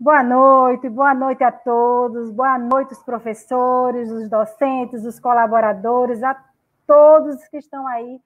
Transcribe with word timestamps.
Boa 0.00 0.22
noite, 0.22 0.88
boa 0.88 1.12
noite 1.12 1.42
a 1.42 1.50
todos, 1.50 2.30
boa 2.30 2.56
noite 2.56 2.92
os 2.92 3.02
professores, 3.02 4.08
os 4.12 4.28
docentes, 4.28 5.04
os 5.04 5.18
colaboradores, 5.18 6.22
a 6.22 6.40
todos 6.86 7.42
que 7.48 7.56
estão 7.56 7.84
aí. 7.84 8.20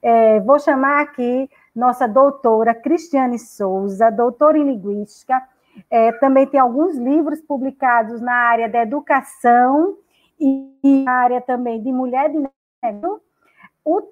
É, 0.00 0.38
vou 0.38 0.60
chamar 0.60 1.00
aqui 1.00 1.50
nossa 1.74 2.06
doutora 2.06 2.72
Cristiane 2.72 3.40
Souza, 3.40 4.08
doutora 4.08 4.56
em 4.56 4.62
Linguística, 4.62 5.42
é, 5.90 6.12
também 6.12 6.46
tem 6.46 6.60
alguns 6.60 6.96
livros 6.96 7.40
publicados 7.40 8.20
na 8.20 8.32
área 8.32 8.68
da 8.68 8.82
educação 8.82 9.98
e 10.38 11.02
na 11.04 11.12
área 11.12 11.40
também 11.40 11.82
de 11.82 11.90
mulher 11.90 12.30
de 12.30 12.48
negro. 12.84 13.20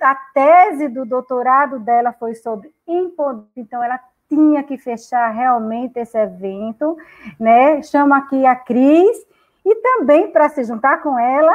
A 0.02 0.14
tese 0.34 0.88
do 0.88 1.06
doutorado 1.06 1.78
dela 1.78 2.12
foi 2.12 2.34
sobre 2.34 2.74
empoderamento, 2.88 3.52
então 3.56 3.82
ela 3.82 4.00
tinha 4.34 4.62
que 4.64 4.76
fechar 4.76 5.30
realmente 5.30 5.98
esse 5.98 6.18
evento, 6.18 6.96
né? 7.38 7.82
Chamo 7.82 8.14
aqui 8.14 8.44
a 8.44 8.56
Cris 8.56 9.16
e 9.64 9.74
também 9.76 10.30
para 10.30 10.48
se 10.48 10.64
juntar 10.64 11.02
com 11.02 11.18
ela, 11.18 11.54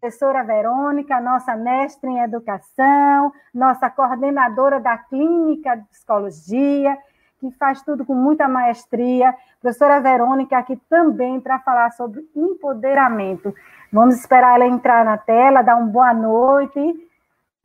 professora 0.00 0.42
Verônica, 0.42 1.20
nossa 1.20 1.54
mestre 1.54 2.08
em 2.08 2.20
educação, 2.20 3.32
nossa 3.52 3.90
coordenadora 3.90 4.80
da 4.80 4.96
clínica 4.96 5.76
de 5.76 5.84
psicologia, 5.88 6.96
que 7.40 7.50
faz 7.52 7.82
tudo 7.82 8.04
com 8.04 8.14
muita 8.14 8.48
maestria, 8.48 9.34
professora 9.60 10.00
Verônica 10.00 10.56
aqui 10.56 10.76
também 10.88 11.40
para 11.40 11.58
falar 11.58 11.90
sobre 11.92 12.26
empoderamento. 12.34 13.54
Vamos 13.92 14.16
esperar 14.16 14.56
ela 14.56 14.66
entrar 14.66 15.04
na 15.04 15.18
tela, 15.18 15.62
dar 15.62 15.76
uma 15.76 15.86
boa 15.86 16.14
noite. 16.14 16.80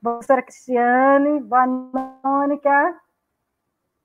Professora 0.02 0.41
Cristiane, 0.41 1.39
boa 1.39 1.66
noite, 1.66 2.09
Mônica. 2.23 2.95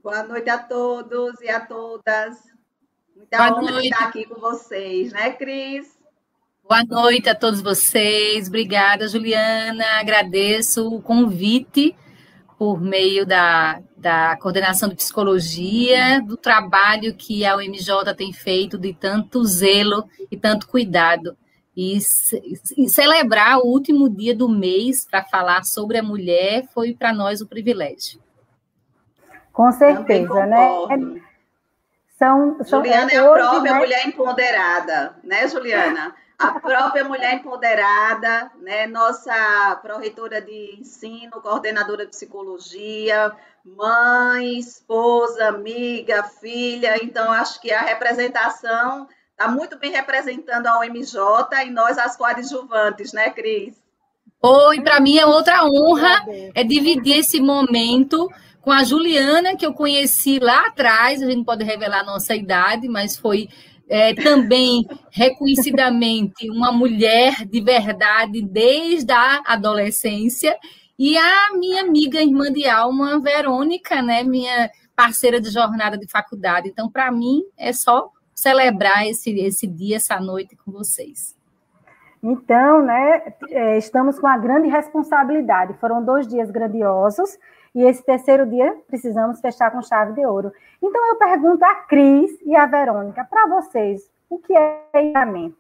Boa 0.05 0.23
noite 0.23 0.51
a 0.51 0.59
todos 0.59 1.41
e 1.41 1.49
a 1.49 1.61
todas. 1.61 2.37
Muita 3.17 3.39
Boa 3.39 3.59
honra 3.59 3.73
noite. 3.73 3.89
estar 3.89 4.05
aqui 4.05 4.27
com 4.27 4.39
vocês, 4.39 5.11
né, 5.15 5.31
Cris? 5.31 5.99
Boa 6.63 6.85
noite 6.85 7.31
a 7.31 7.35
todos 7.35 7.63
vocês. 7.63 8.49
Obrigada, 8.49 9.09
Juliana. 9.09 9.83
Agradeço 9.99 10.95
o 10.95 11.01
convite 11.01 11.97
por 12.59 12.83
meio 12.83 13.25
da, 13.25 13.81
da 13.97 14.37
coordenação 14.37 14.91
de 14.91 14.95
psicologia, 14.95 16.21
do 16.21 16.37
trabalho 16.37 17.17
que 17.17 17.47
a 17.47 17.57
UMJ 17.57 18.15
tem 18.15 18.31
feito 18.31 18.77
de 18.77 18.93
tanto 18.93 19.43
zelo 19.43 20.07
e 20.31 20.37
tanto 20.37 20.69
cuidado. 20.69 21.35
E, 21.75 21.97
e 22.77 22.91
celebrar 22.91 23.57
o 23.61 23.69
último 23.69 24.11
dia 24.11 24.37
do 24.37 24.51
mês 24.51 25.07
para 25.11 25.25
falar 25.25 25.65
sobre 25.65 25.97
a 25.97 26.03
mulher 26.03 26.69
foi 26.75 26.93
para 26.93 27.11
nós 27.11 27.41
o 27.41 27.49
privilégio. 27.49 28.23
Com 29.55 29.71
certeza, 29.71 30.47
né? 30.47 30.69
São, 32.19 32.57
são, 32.65 32.81
Juliana 32.81 33.11
é 33.13 33.19
a 33.19 33.31
hoje, 33.31 33.41
própria 33.41 33.73
né? 33.73 33.79
mulher 33.79 34.07
empoderada, 34.07 35.17
né, 35.23 35.49
Juliana? 35.49 36.15
A 36.37 36.59
própria 36.59 37.05
mulher 37.05 37.35
empoderada, 37.35 38.51
né? 38.61 38.89
Nossa 38.89 39.79
pró-reitora 39.81 40.43
de 40.43 40.77
ensino, 40.81 41.41
coordenadora 41.41 42.05
de 42.05 42.11
psicologia, 42.11 43.33
mãe, 43.65 44.59
esposa, 44.59 45.47
amiga, 45.47 46.25
filha. 46.25 46.97
Então, 47.03 47.31
acho 47.31 47.61
que 47.61 47.73
a 47.73 47.83
representação 47.83 49.07
está 49.31 49.47
muito 49.47 49.79
bem 49.79 49.93
representando 49.93 50.67
a 50.67 50.81
OMJ 50.81 51.17
e 51.65 51.71
nós, 51.71 51.97
as 51.97 52.17
coadjuvantes, 52.17 53.13
né, 53.13 53.31
Cris? 53.31 53.81
Oi, 54.43 54.81
para 54.81 55.01
mim 55.01 55.17
é 55.17 55.25
outra 55.25 55.65
honra 55.65 56.25
é 56.55 56.65
dividir 56.65 57.21
esse 57.21 57.41
momento 57.41 58.29
com 58.65 58.73
a 58.73 58.83
Juliana, 58.83 59.55
que 59.55 59.67
eu 59.67 59.75
conheci 59.75 60.39
lá 60.39 60.69
atrás, 60.69 61.23
a 61.23 61.27
gente 61.27 61.37
não 61.37 61.45
pode 61.45 61.63
revelar 61.63 62.01
a 62.01 62.05
nossa 62.05 62.35
idade, 62.35 62.89
mas 62.89 63.15
foi 63.15 63.47
é, 63.87 64.15
também 64.15 64.87
reconhecidamente 65.13 66.51
uma 66.51 66.73
mulher 66.73 67.45
de 67.45 67.61
verdade 67.61 68.41
desde 68.41 69.13
a 69.13 69.43
adolescência, 69.45 70.57
e 70.99 71.19
a 71.19 71.53
minha 71.53 71.83
amiga, 71.83 72.23
irmã 72.23 72.51
de 72.51 72.67
alma, 72.67 73.21
Verônica, 73.21 74.01
né, 74.01 74.23
minha 74.23 74.71
parceira 74.97 75.41
de 75.41 75.51
jornada 75.51 75.99
de 75.99 76.09
faculdade. 76.09 76.69
Então, 76.69 76.91
para 76.91 77.11
mim, 77.11 77.43
é 77.59 77.73
só 77.73 78.09
celebrar 78.35 79.07
esse, 79.07 79.31
esse 79.41 79.67
dia, 79.67 79.97
essa 79.97 80.19
noite 80.21 80.57
com 80.57 80.71
vocês. 80.71 81.37
Então, 82.23 82.83
né, 82.83 83.35
é, 83.51 83.77
estamos 83.77 84.19
com 84.19 84.27
uma 84.27 84.39
grande 84.39 84.69
responsabilidade. 84.69 85.75
Foram 85.75 86.03
dois 86.03 86.27
dias 86.27 86.51
grandiosos 86.51 87.37
e 87.75 87.83
esse 87.83 88.03
terceiro 88.05 88.47
dia 88.47 88.77
precisamos 88.87 89.41
fechar 89.41 89.71
com 89.71 89.83
chave 89.83 90.13
de 90.13 90.25
ouro. 90.25 90.53
Então 90.83 91.09
eu 91.09 91.17
pergunto 91.17 91.65
a 91.65 91.75
Cris 91.75 92.31
e 92.45 92.55
a 92.55 92.67
Verônica, 92.67 93.25
para 93.25 93.49
vocês, 93.49 94.09
o 94.29 94.39
que 94.39 94.57
é 94.57 94.85
empoderamento? 94.95 95.57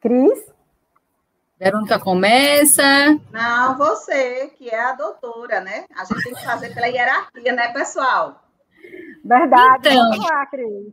Cris? 0.00 0.52
Verônica 1.58 1.98
começa. 2.00 2.82
Não, 3.30 3.76
você, 3.78 4.48
que 4.56 4.68
é 4.68 4.80
a 4.80 4.92
doutora, 4.92 5.60
né? 5.60 5.84
A 5.96 6.04
gente 6.04 6.24
tem 6.24 6.34
que 6.34 6.44
fazer 6.44 6.74
pela 6.74 6.88
hierarquia, 6.88 7.52
né, 7.52 7.72
pessoal? 7.72 8.42
Verdade. 9.24 9.88
Então, 9.88 10.10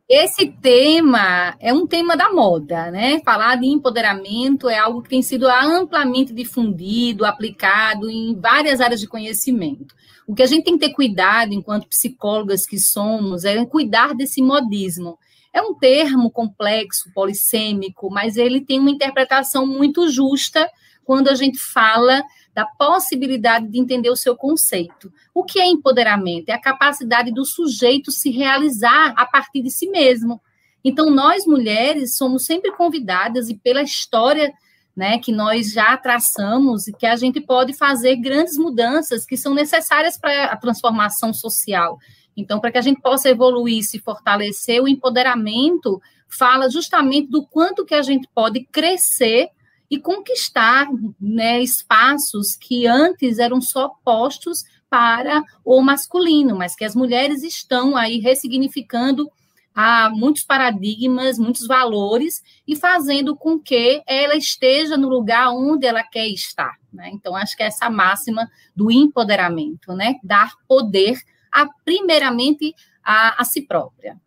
esse 0.08 0.48
tema 0.62 1.56
é 1.60 1.74
um 1.74 1.88
tema 1.88 2.16
da 2.16 2.32
moda, 2.32 2.92
né? 2.92 3.20
Falar 3.26 3.56
de 3.56 3.66
empoderamento 3.66 4.70
é 4.70 4.78
algo 4.78 5.02
que 5.02 5.10
tem 5.10 5.22
sido 5.22 5.48
amplamente 5.48 6.32
difundido, 6.32 7.26
aplicado 7.26 8.10
em 8.10 8.40
várias 8.40 8.80
áreas 8.80 9.00
de 9.00 9.08
conhecimento. 9.08 9.96
O 10.28 10.36
que 10.36 10.44
a 10.44 10.46
gente 10.46 10.64
tem 10.64 10.78
que 10.78 10.88
ter 10.88 10.94
cuidado, 10.94 11.54
enquanto 11.54 11.88
psicólogas 11.88 12.68
que 12.68 12.78
somos, 12.78 13.46
é 13.46 13.66
cuidar 13.66 14.14
desse 14.14 14.44
modismo. 14.44 15.18
É 15.52 15.60
um 15.60 15.74
termo 15.74 16.30
complexo, 16.30 17.12
polissêmico, 17.16 18.12
mas 18.12 18.38
ele 18.38 18.62
tem 18.62 18.80
uma 18.80 18.92
interpretação 18.92 19.66
muito 19.66 20.08
justa 20.08 20.70
quando 21.04 21.30
a 21.30 21.34
gente 21.34 21.58
fala 21.58 22.22
da 22.60 22.66
possibilidade 22.66 23.70
de 23.70 23.80
entender 23.80 24.10
o 24.10 24.18
seu 24.18 24.36
conceito. 24.36 25.10
O 25.34 25.46
que 25.46 25.62
é 25.62 25.66
empoderamento? 25.66 26.50
É 26.50 26.54
a 26.54 26.60
capacidade 26.60 27.32
do 27.32 27.46
sujeito 27.46 28.12
se 28.12 28.30
realizar 28.32 29.14
a 29.16 29.26
partir 29.26 29.62
de 29.62 29.72
si 29.72 29.88
mesmo. 29.90 30.42
Então, 30.84 31.10
nós 31.10 31.46
mulheres 31.46 32.18
somos 32.18 32.44
sempre 32.44 32.74
convidadas, 32.74 33.48
e 33.48 33.56
pela 33.56 33.82
história 33.82 34.52
né, 34.94 35.20
que 35.20 35.32
nós 35.32 35.72
já 35.72 35.96
traçamos, 35.96 36.90
e 36.90 36.92
que 36.92 37.06
a 37.06 37.16
gente 37.16 37.40
pode 37.40 37.72
fazer 37.72 38.18
grandes 38.18 38.58
mudanças 38.58 39.26
que 39.26 39.38
são 39.38 39.54
necessárias 39.54 40.18
para 40.18 40.48
a 40.48 40.58
transformação 40.58 41.34
social. 41.34 41.98
Então, 42.36 42.60
para 42.60 42.74
que 42.74 42.78
a 42.78 42.82
gente 42.82 43.00
possa 43.00 43.30
evoluir, 43.30 43.84
se 43.84 44.00
fortalecer, 44.00 44.84
o 44.84 44.88
empoderamento 44.88 46.02
fala 46.28 46.70
justamente 46.70 47.30
do 47.30 47.46
quanto 47.46 47.86
que 47.86 47.96
a 47.96 48.02
gente 48.02 48.28
pode 48.36 48.66
crescer 48.66 49.48
e 49.90 50.00
conquistar 50.00 50.88
né, 51.20 51.62
espaços 51.62 52.56
que 52.56 52.86
antes 52.86 53.40
eram 53.40 53.60
só 53.60 53.90
postos 54.04 54.64
para 54.90 55.44
o 55.64 55.82
masculino, 55.82 56.56
mas 56.56 56.76
que 56.76 56.86
as 56.86 56.96
mulheres 56.96 57.44
estão 57.44 57.96
aí 57.96 58.20
ressignificando 58.20 59.30
há 59.74 60.10
muitos 60.10 60.44
paradigmas, 60.44 61.38
muitos 61.38 61.66
valores 61.66 62.42
e 62.68 62.76
fazendo 62.76 63.36
com 63.36 63.60
que 63.60 64.02
ela 64.06 64.36
esteja 64.36 64.98
no 64.98 65.08
lugar 65.08 65.52
onde 65.52 65.86
ela 65.86 66.04
quer 66.04 66.28
estar. 66.28 66.76
Né? 66.92 67.12
Então, 67.14 67.36
acho 67.36 67.56
que 67.56 67.64
é 67.64 67.68
essa 67.68 67.90
máxima 67.90 68.50
do 68.76 68.92
empoderamento, 68.92 69.94
né? 69.94 70.16
Dar 70.24 70.52
poder 70.68 71.18
a, 71.52 71.68
primeiramente 71.86 72.74
a, 73.04 73.42
a 73.42 73.46
si 73.46 73.62
própria. 73.62 74.20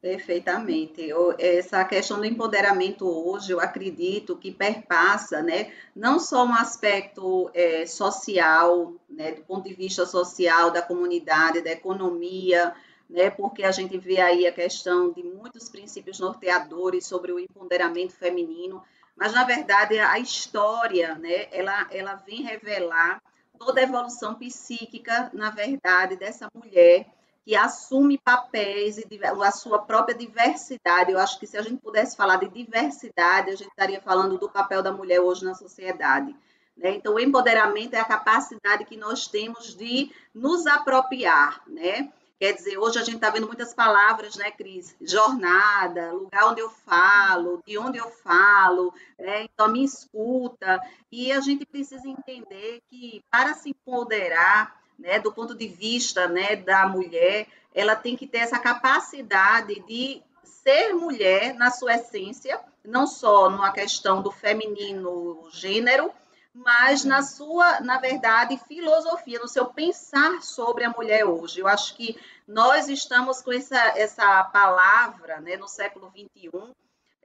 Perfeitamente. 0.00 1.08
Essa 1.38 1.84
questão 1.84 2.18
do 2.18 2.24
empoderamento 2.24 3.04
hoje, 3.04 3.50
eu 3.50 3.60
acredito 3.60 4.36
que 4.36 4.52
perpassa, 4.52 5.42
né, 5.42 5.72
não 5.94 6.20
só 6.20 6.44
um 6.44 6.54
aspecto 6.54 7.50
é, 7.52 7.84
social, 7.84 8.92
né, 9.10 9.32
do 9.32 9.42
ponto 9.42 9.68
de 9.68 9.74
vista 9.74 10.06
social, 10.06 10.70
da 10.70 10.80
comunidade, 10.82 11.62
da 11.62 11.72
economia, 11.72 12.72
né, 13.10 13.28
porque 13.28 13.64
a 13.64 13.72
gente 13.72 13.98
vê 13.98 14.20
aí 14.20 14.46
a 14.46 14.52
questão 14.52 15.10
de 15.10 15.24
muitos 15.24 15.68
princípios 15.68 16.20
norteadores 16.20 17.04
sobre 17.06 17.32
o 17.32 17.38
empoderamento 17.40 18.12
feminino, 18.14 18.80
mas, 19.16 19.32
na 19.32 19.42
verdade, 19.42 19.98
a 19.98 20.16
história, 20.20 21.16
né, 21.16 21.48
ela, 21.50 21.88
ela 21.90 22.14
vem 22.14 22.42
revelar 22.42 23.20
toda 23.58 23.80
a 23.80 23.82
evolução 23.82 24.36
psíquica, 24.36 25.28
na 25.32 25.50
verdade, 25.50 26.14
dessa 26.14 26.48
mulher, 26.54 27.06
que 27.48 27.56
assume 27.56 28.18
papéis 28.18 28.98
e 28.98 29.08
a 29.24 29.50
sua 29.50 29.78
própria 29.78 30.14
diversidade. 30.14 31.12
Eu 31.12 31.18
acho 31.18 31.40
que 31.40 31.46
se 31.46 31.56
a 31.56 31.62
gente 31.62 31.80
pudesse 31.80 32.14
falar 32.14 32.36
de 32.36 32.46
diversidade, 32.50 33.48
a 33.48 33.56
gente 33.56 33.70
estaria 33.70 34.02
falando 34.02 34.36
do 34.36 34.50
papel 34.50 34.82
da 34.82 34.92
mulher 34.92 35.20
hoje 35.20 35.46
na 35.46 35.54
sociedade. 35.54 36.36
Né? 36.76 36.96
Então, 36.96 37.14
o 37.14 37.18
empoderamento 37.18 37.94
é 37.94 38.00
a 38.00 38.04
capacidade 38.04 38.84
que 38.84 38.98
nós 38.98 39.28
temos 39.28 39.74
de 39.74 40.12
nos 40.34 40.66
apropriar, 40.66 41.62
né? 41.66 42.12
Quer 42.38 42.52
dizer, 42.52 42.76
hoje 42.76 42.98
a 42.98 43.02
gente 43.02 43.16
está 43.16 43.30
vendo 43.30 43.46
muitas 43.46 43.72
palavras, 43.72 44.36
né, 44.36 44.50
Cris? 44.50 44.94
Jornada, 45.00 46.12
lugar 46.12 46.50
onde 46.50 46.60
eu 46.60 46.68
falo, 46.68 47.62
de 47.66 47.78
onde 47.78 47.96
eu 47.96 48.10
falo, 48.10 48.92
né? 49.18 49.44
então 49.44 49.72
me 49.72 49.82
escuta. 49.82 50.78
E 51.10 51.32
a 51.32 51.40
gente 51.40 51.64
precisa 51.64 52.06
entender 52.06 52.82
que 52.90 53.24
para 53.30 53.54
se 53.54 53.70
empoderar, 53.70 54.77
né, 54.98 55.18
do 55.18 55.32
ponto 55.32 55.54
de 55.54 55.68
vista 55.68 56.26
né, 56.26 56.56
da 56.56 56.86
mulher, 56.86 57.46
ela 57.74 57.94
tem 57.94 58.16
que 58.16 58.26
ter 58.26 58.38
essa 58.38 58.58
capacidade 58.58 59.80
de 59.86 60.22
ser 60.42 60.92
mulher 60.94 61.54
na 61.54 61.70
sua 61.70 61.94
essência, 61.94 62.60
não 62.84 63.06
só 63.06 63.48
numa 63.48 63.72
questão 63.72 64.20
do 64.20 64.30
feminino 64.30 65.48
gênero, 65.52 66.12
mas 66.52 67.04
na 67.04 67.22
sua, 67.22 67.80
na 67.80 67.98
verdade, 67.98 68.60
filosofia, 68.66 69.38
no 69.38 69.46
seu 69.46 69.66
pensar 69.66 70.42
sobre 70.42 70.84
a 70.84 70.90
mulher 70.90 71.24
hoje. 71.24 71.60
Eu 71.60 71.68
acho 71.68 71.94
que 71.94 72.18
nós 72.46 72.88
estamos 72.88 73.40
com 73.40 73.52
essa, 73.52 73.76
essa 73.96 74.42
palavra 74.44 75.40
né, 75.40 75.56
no 75.56 75.68
século 75.68 76.10
XXI, 76.10 76.50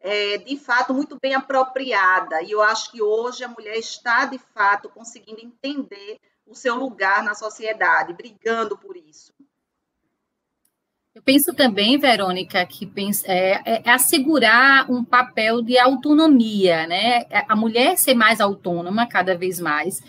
é, 0.02 0.38
de 0.38 0.58
fato, 0.58 0.94
muito 0.94 1.18
bem 1.20 1.34
apropriada. 1.34 2.44
E 2.44 2.52
eu 2.52 2.62
acho 2.62 2.92
que 2.92 3.02
hoje 3.02 3.44
a 3.44 3.48
mulher 3.48 3.78
está, 3.78 4.26
de 4.26 4.38
fato, 4.38 4.90
conseguindo 4.90 5.40
entender 5.40 6.20
o 6.54 6.56
seu 6.56 6.76
lugar 6.76 7.24
na 7.24 7.34
sociedade, 7.34 8.14
brigando 8.14 8.78
por 8.78 8.96
isso. 8.96 9.34
Eu 11.16 11.22
penso 11.22 11.54
também, 11.54 12.00
Verônica, 12.00 12.66
que 12.66 12.92
é, 13.26 13.52
é, 13.66 13.84
é, 13.86 13.90
assegurar 13.92 14.90
um 14.90 15.04
papel 15.04 15.62
de 15.62 15.78
autonomia, 15.78 16.88
né? 16.88 17.26
É, 17.30 17.46
a 17.48 17.56
mulher 17.56 17.98
ser 17.98 18.16
mais 18.16 18.42
autônoma 18.42 19.06
cada 19.06 19.38
vez 19.38 19.60
mais, 19.60 20.02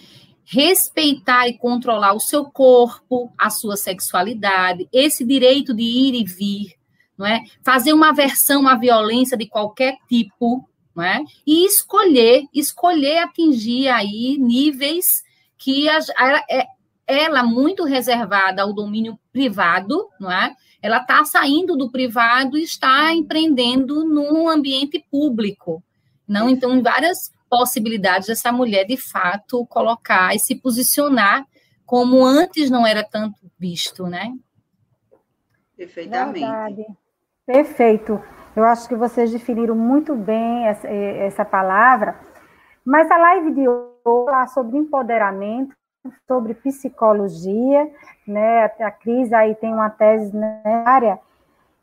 respeitar 0.44 1.46
e 1.46 1.58
controlar 1.58 2.14
o 2.14 2.20
seu 2.20 2.44
corpo, 2.44 3.32
a 3.36 3.50
sua 3.50 3.76
sexualidade, 3.76 4.88
esse 4.92 5.24
direito 5.24 5.74
de 5.74 5.82
ir 5.82 6.14
e 6.14 6.24
vir, 6.24 6.74
não 7.18 7.26
é? 7.26 7.42
Fazer 7.62 7.92
uma 7.92 8.10
aversão 8.10 8.66
à 8.66 8.74
violência 8.74 9.36
de 9.36 9.46
qualquer 9.46 9.96
tipo, 10.08 10.66
não 10.94 11.04
é? 11.04 11.22
E 11.46 11.66
escolher, 11.66 12.44
escolher 12.54 13.18
atingir 13.18 13.88
aí 13.88 14.38
níveis 14.38 15.23
que 15.64 15.88
a, 15.88 15.98
a, 16.18 16.44
é, 16.50 16.66
ela 17.06 17.42
muito 17.42 17.84
reservada 17.84 18.60
ao 18.60 18.74
domínio 18.74 19.18
privado, 19.32 20.08
não 20.20 20.30
é? 20.30 20.54
ela 20.84 20.98
está 20.98 21.24
saindo 21.24 21.78
do 21.78 21.90
privado 21.90 22.58
e 22.58 22.62
está 22.62 23.14
empreendendo 23.14 24.04
no 24.04 24.50
ambiente 24.50 25.02
público. 25.10 25.82
Não, 26.28 26.46
então, 26.46 26.82
várias 26.82 27.32
possibilidades 27.48 28.28
dessa 28.28 28.52
mulher, 28.52 28.84
de 28.84 28.98
fato, 28.98 29.64
colocar 29.64 30.34
e 30.34 30.38
se 30.38 30.54
posicionar 30.54 31.46
como 31.86 32.22
antes 32.22 32.68
não 32.68 32.86
era 32.86 33.02
tanto 33.02 33.38
visto, 33.58 34.06
né? 34.06 34.34
Perfeitamente. 35.74 36.40
Verdade. 36.40 36.84
Perfeito. 37.46 38.22
Eu 38.54 38.64
acho 38.64 38.86
que 38.86 38.94
vocês 38.94 39.32
definiram 39.32 39.74
muito 39.74 40.14
bem 40.14 40.66
essa, 40.66 40.86
essa 40.86 41.44
palavra, 41.46 42.20
mas 42.84 43.10
a 43.10 43.16
live 43.16 43.52
de 43.52 43.68
hoje 43.68 43.94
falar 44.04 44.46
sobre 44.48 44.76
empoderamento, 44.76 45.74
sobre 46.26 46.54
psicologia, 46.54 47.90
né? 48.26 48.64
A 48.64 48.90
Cris 48.90 49.32
aí 49.32 49.54
tem 49.54 49.72
uma 49.72 49.88
tese 49.88 50.36
na 50.36 50.60
área. 50.84 51.18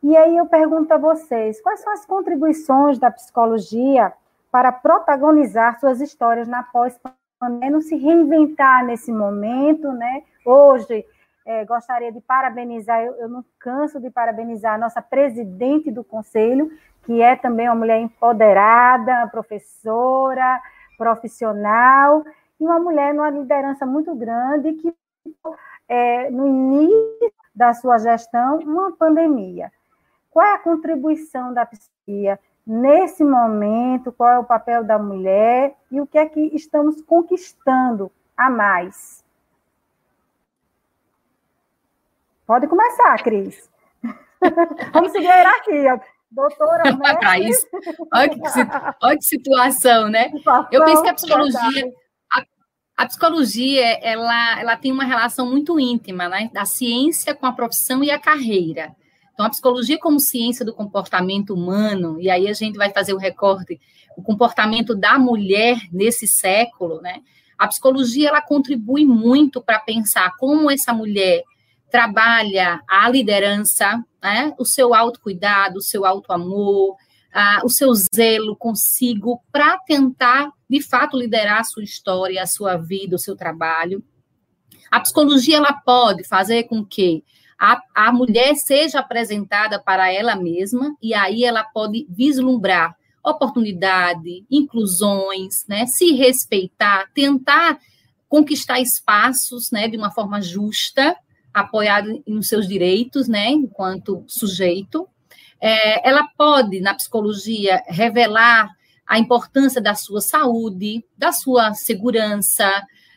E 0.04 0.16
aí 0.16 0.38
eu 0.38 0.46
pergunto 0.46 0.94
a 0.94 0.98
vocês, 0.98 1.62
quais 1.62 1.80
são 1.80 1.94
as 1.94 2.06
contribuições 2.06 3.00
da 3.00 3.10
psicologia 3.10 4.14
para 4.52 4.72
protagonizar 4.72 5.80
suas 5.80 6.02
histórias 6.02 6.48
na 6.48 6.62
pós-pandemia, 6.64 7.72
não 7.72 7.82
se 7.82 7.96
reinventar 7.96 8.86
nesse 8.86 9.12
momento, 9.12 9.92
né? 9.92 10.24
Hoje, 10.46 11.06
é, 11.46 11.66
gostaria 11.66 12.12
de 12.12 12.22
parabenizar, 12.22 13.02
eu, 13.02 13.14
eu 13.16 13.30
não 13.30 13.44
canso 13.60 14.00
de 14.00 14.12
parabenizar 14.12 14.76
a 14.76 14.78
nossa 14.78 15.02
presidente 15.02 15.90
do 15.90 16.04
conselho, 16.04 16.72
que 17.04 17.22
é 17.22 17.36
também 17.36 17.68
uma 17.68 17.76
mulher 17.76 18.00
empoderada, 18.00 19.28
professora, 19.28 20.62
profissional, 20.98 22.24
e 22.60 22.64
uma 22.64 22.80
mulher 22.80 23.14
numa 23.14 23.30
liderança 23.30 23.86
muito 23.86 24.14
grande 24.16 24.74
que 24.74 24.94
é, 25.88 26.30
no 26.30 26.48
início 26.48 27.34
da 27.54 27.74
sua 27.74 27.98
gestão 27.98 28.60
uma 28.60 28.92
pandemia. 28.94 29.72
Qual 30.30 30.46
é 30.46 30.54
a 30.54 30.60
contribuição 30.60 31.54
da 31.54 31.66
psicologia 31.66 32.40
nesse 32.66 33.24
momento? 33.24 34.12
Qual 34.12 34.30
é 34.30 34.40
o 34.40 34.46
papel 34.46 34.84
da 34.84 34.98
mulher 34.98 35.76
e 35.92 36.00
o 36.00 36.08
que 36.08 36.18
é 36.18 36.26
que 36.26 36.40
estamos 36.56 37.02
conquistando 37.02 38.12
a 38.38 38.50
mais? 38.50 39.22
Pode 42.48 42.68
começar, 42.68 43.22
Cris. 43.24 43.70
Vamos 44.94 45.12
seguir 45.12 45.28
a 45.28 45.36
hierarquia. 45.36 46.02
Doutora 46.32 46.84
Thaís, 47.20 47.66
olha 48.14 48.30
que, 48.30 48.40
olha 49.02 49.18
que 49.18 49.26
situação, 49.26 50.10
né? 50.10 50.32
Eu 50.72 50.86
penso 50.86 51.04
que 51.04 51.10
a 51.10 51.14
psicologia, 51.14 51.92
a 53.02 53.06
psicologia, 53.08 54.00
ela, 54.04 54.60
ela 54.60 54.78
tem 54.78 54.92
uma 54.92 55.04
relação 55.04 55.50
muito 55.50 55.80
íntima, 55.80 56.30
né, 56.30 56.52
da 56.54 56.66
ciência 56.66 57.34
com 57.34 57.48
a 57.48 57.52
profissão 57.52 58.04
e 58.04 58.12
a 58.12 58.20
carreira. 58.20 58.96
Então, 59.34 59.44
a 59.44 59.50
psicologia 59.50 59.98
como 59.98 60.20
ciência 60.20 60.64
do 60.64 60.72
comportamento 60.72 61.52
humano, 61.52 62.22
e 62.22 62.30
aí 62.30 62.48
a 62.48 62.54
gente 62.54 62.78
vai 62.78 62.92
fazer 62.92 63.14
o 63.14 63.18
recorte, 63.18 63.82
o 64.16 64.22
comportamento 64.22 64.94
da 64.94 65.18
mulher 65.18 65.80
nesse 65.92 66.28
século, 66.28 67.02
né? 67.02 67.22
A 67.58 67.68
psicologia, 67.68 68.30
ela 68.30 68.42
contribui 68.42 69.04
muito 69.04 69.62
para 69.62 69.80
pensar 69.80 70.32
como 70.38 70.70
essa 70.70 70.94
mulher 70.94 71.44
trabalha 71.92 72.82
a 72.88 73.10
liderança, 73.10 74.04
né? 74.24 74.54
o 74.58 74.66
seu 74.66 74.96
autocuidado, 74.96 75.78
o 75.78 75.82
seu 75.82 76.06
autoamor, 76.06 76.96
o 77.64 77.70
seu 77.70 77.92
zelo 78.14 78.56
consigo 78.56 79.42
para 79.52 79.78
tentar, 79.80 80.52
de 80.70 80.82
fato, 80.82 81.18
liderar 81.18 81.60
a 81.60 81.64
sua 81.64 81.84
história, 81.84 82.42
a 82.42 82.48
sua 82.48 82.78
vida, 82.78 83.16
o 83.16 83.20
seu 83.20 83.36
trabalho. 83.36 84.04
A 84.90 85.00
psicologia 85.00 85.58
ela 85.58 85.74
pode 85.74 86.28
fazer 86.28 86.64
com 86.64 86.84
que 86.84 87.24
a, 87.60 87.80
a 87.94 88.12
mulher 88.12 88.56
seja 88.56 89.00
apresentada 89.00 89.80
para 89.80 90.12
ela 90.12 90.36
mesma 90.36 90.96
e 91.02 91.14
aí 91.14 91.44
ela 91.44 91.64
pode 91.64 92.08
vislumbrar 92.10 92.96
oportunidade, 93.24 94.46
inclusões, 94.50 95.66
né, 95.68 95.86
se 95.86 96.12
respeitar, 96.14 97.08
tentar 97.14 97.78
conquistar 98.28 98.80
espaços, 98.80 99.70
né, 99.72 99.88
de 99.88 99.96
uma 99.96 100.10
forma 100.10 100.42
justa, 100.42 101.16
apoiado 101.54 102.24
nos 102.28 102.48
seus 102.48 102.68
direitos, 102.68 103.28
né, 103.28 103.50
enquanto 103.50 104.24
sujeito. 104.28 105.08
É, 105.60 106.08
ela 106.08 106.28
pode, 106.38 106.80
na 106.80 106.94
psicologia, 106.94 107.84
revelar 107.88 108.70
a 109.06 109.20
importância 109.20 109.82
da 109.82 109.94
sua 109.94 110.22
saúde, 110.22 111.04
da 111.18 111.32
sua 111.32 111.74
segurança, 111.74 112.70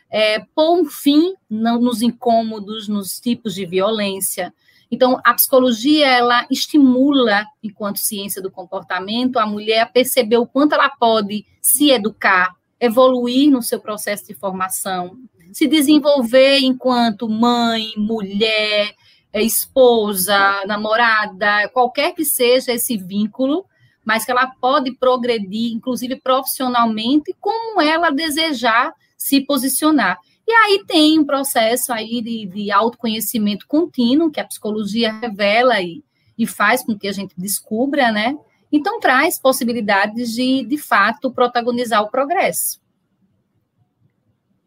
é, 0.09 0.39
pôr 0.53 0.81
um 0.81 0.85
fim 0.85 1.33
no, 1.49 1.79
nos 1.79 2.01
incômodos, 2.01 2.87
nos 2.87 3.19
tipos 3.19 3.55
de 3.55 3.65
violência. 3.65 4.53
Então, 4.91 5.19
a 5.23 5.33
psicologia, 5.33 6.07
ela 6.07 6.45
estimula, 6.51 7.45
enquanto 7.63 7.97
ciência 7.97 8.41
do 8.41 8.51
comportamento, 8.51 9.39
a 9.39 9.45
mulher 9.45 9.81
a 9.81 9.85
perceber 9.85 10.37
o 10.37 10.45
quanto 10.45 10.73
ela 10.73 10.89
pode 10.89 11.45
se 11.59 11.89
educar, 11.89 12.55
evoluir 12.79 13.49
no 13.49 13.61
seu 13.61 13.79
processo 13.79 14.27
de 14.27 14.33
formação, 14.33 15.17
se 15.55 15.67
desenvolver 15.67 16.59
enquanto 16.59 17.29
mãe, 17.29 17.93
mulher, 17.95 18.93
é, 19.31 19.41
esposa, 19.41 20.65
namorada, 20.67 21.69
qualquer 21.69 22.11
que 22.11 22.25
seja 22.25 22.73
esse 22.73 22.97
vínculo, 22.97 23.65
mas 24.03 24.25
que 24.25 24.31
ela 24.31 24.47
pode 24.59 24.91
progredir, 24.97 25.71
inclusive 25.71 26.17
profissionalmente, 26.17 27.33
como 27.39 27.81
ela 27.81 28.09
desejar 28.09 28.91
se 29.17 29.39
posicionar. 29.39 30.19
E 30.45 30.51
aí 30.51 30.83
tem 30.85 31.19
um 31.19 31.25
processo 31.25 31.93
aí 31.93 32.21
de, 32.21 32.45
de 32.47 32.69
autoconhecimento 32.69 33.65
contínuo, 33.65 34.29
que 34.29 34.41
a 34.41 34.45
psicologia 34.45 35.13
revela 35.21 35.81
e, 35.81 36.03
e 36.37 36.45
faz 36.45 36.83
com 36.83 36.99
que 36.99 37.07
a 37.07 37.13
gente 37.13 37.33
descubra, 37.37 38.11
né? 38.11 38.35
Então, 38.69 38.99
traz 38.99 39.39
possibilidades 39.39 40.33
de, 40.33 40.65
de 40.65 40.77
fato, 40.77 41.31
protagonizar 41.31 42.03
o 42.03 42.11
progresso. 42.11 42.83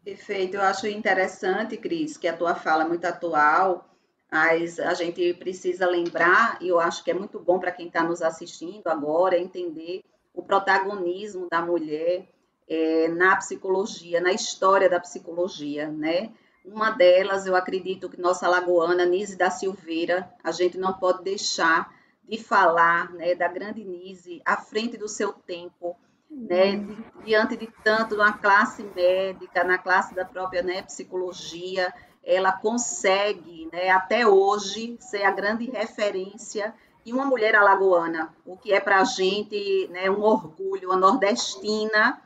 Perfeito. 0.03 0.55
Eu 0.55 0.61
acho 0.61 0.87
interessante, 0.87 1.77
Cris, 1.77 2.17
que 2.17 2.27
a 2.27 2.35
tua 2.35 2.55
fala 2.55 2.83
é 2.83 2.87
muito 2.87 3.05
atual, 3.05 3.89
mas 4.31 4.79
a 4.79 4.93
gente 4.93 5.33
precisa 5.33 5.87
lembrar, 5.87 6.57
e 6.61 6.67
eu 6.67 6.79
acho 6.79 7.03
que 7.03 7.11
é 7.11 7.13
muito 7.13 7.39
bom 7.39 7.59
para 7.59 7.71
quem 7.71 7.87
está 7.87 8.03
nos 8.03 8.21
assistindo 8.21 8.87
agora, 8.87 9.37
entender 9.37 10.03
o 10.33 10.43
protagonismo 10.43 11.47
da 11.49 11.61
mulher 11.61 12.27
é, 12.67 13.07
na 13.09 13.35
psicologia, 13.35 14.21
na 14.21 14.31
história 14.31 14.89
da 14.89 14.99
psicologia, 14.99 15.87
né? 15.87 16.31
Uma 16.63 16.91
delas, 16.91 17.47
eu 17.47 17.55
acredito 17.55 18.09
que 18.09 18.21
nossa 18.21 18.47
lagoana, 18.47 19.05
Nise 19.05 19.35
da 19.35 19.49
Silveira, 19.49 20.31
a 20.43 20.51
gente 20.51 20.77
não 20.77 20.93
pode 20.93 21.23
deixar 21.23 21.91
de 22.23 22.37
falar 22.37 23.11
né, 23.13 23.33
da 23.33 23.47
grande 23.47 23.83
Nise 23.83 24.41
à 24.45 24.55
frente 24.57 24.97
do 24.97 25.07
seu 25.07 25.33
tempo, 25.33 25.97
né, 26.29 26.85
diante 27.23 27.57
de 27.57 27.67
tanto 27.83 28.15
uma 28.15 28.33
classe 28.33 28.83
médica, 28.95 29.63
na 29.63 29.77
classe 29.77 30.13
da 30.13 30.23
própria 30.23 30.61
né, 30.61 30.81
psicologia, 30.83 31.93
ela 32.23 32.51
consegue, 32.51 33.67
né, 33.71 33.89
até 33.89 34.27
hoje, 34.27 34.97
ser 34.99 35.23
a 35.23 35.31
grande 35.31 35.65
referência 35.69 36.73
e 37.05 37.11
uma 37.11 37.25
mulher 37.25 37.55
alagoana, 37.55 38.33
o 38.45 38.55
que 38.55 38.71
é 38.71 38.79
para 38.79 38.99
a 38.99 39.03
gente 39.03 39.87
né, 39.89 40.09
um 40.11 40.21
orgulho, 40.21 40.89
uma 40.89 40.97
nordestina 40.97 42.21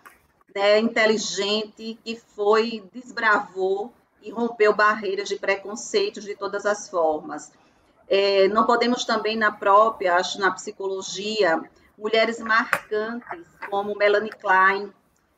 né, 0.54 0.80
inteligente 0.80 1.98
que 2.04 2.16
foi, 2.16 2.84
desbravou 2.92 3.94
e 4.22 4.32
rompeu 4.32 4.74
barreiras 4.74 5.30
de 5.30 5.36
preconceitos 5.36 6.24
de 6.24 6.36
todas 6.36 6.66
as 6.66 6.90
formas. 6.90 7.52
É, 8.08 8.48
não 8.50 8.66
podemos 8.66 9.06
também, 9.06 9.36
na 9.36 9.52
própria, 9.52 10.16
acho, 10.16 10.40
na 10.40 10.52
psicologia, 10.52 11.62
mulheres 12.04 12.38
marcantes, 12.40 13.48
como 13.70 13.96
Melanie 13.96 14.30
Klein, 14.30 14.92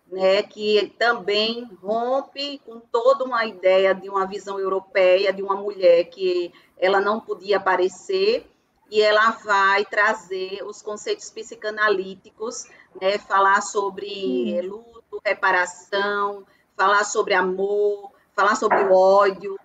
né, 0.07 0.41
que 0.41 0.95
também 0.97 1.69
rompe 1.79 2.59
com 2.65 2.79
toda 2.79 3.23
uma 3.23 3.45
ideia 3.45 3.93
de 3.93 4.09
uma 4.09 4.25
visão 4.25 4.59
europeia 4.59 5.31
de 5.31 5.43
uma 5.43 5.55
mulher 5.55 6.05
que 6.05 6.51
ela 6.75 6.99
não 6.99 7.19
podia 7.19 7.57
aparecer 7.57 8.49
e 8.89 8.99
ela 8.99 9.29
vai 9.31 9.85
trazer 9.85 10.63
os 10.65 10.81
conceitos 10.81 11.29
psicanalíticos, 11.29 12.65
né, 12.99 13.19
falar 13.19 13.61
sobre 13.61 14.59
luto, 14.61 15.21
reparação, 15.23 16.47
falar 16.75 17.03
sobre 17.03 17.35
amor, 17.35 18.11
falar 18.33 18.55
sobre 18.55 18.79
o 18.85 18.91
ódio, 18.91 19.55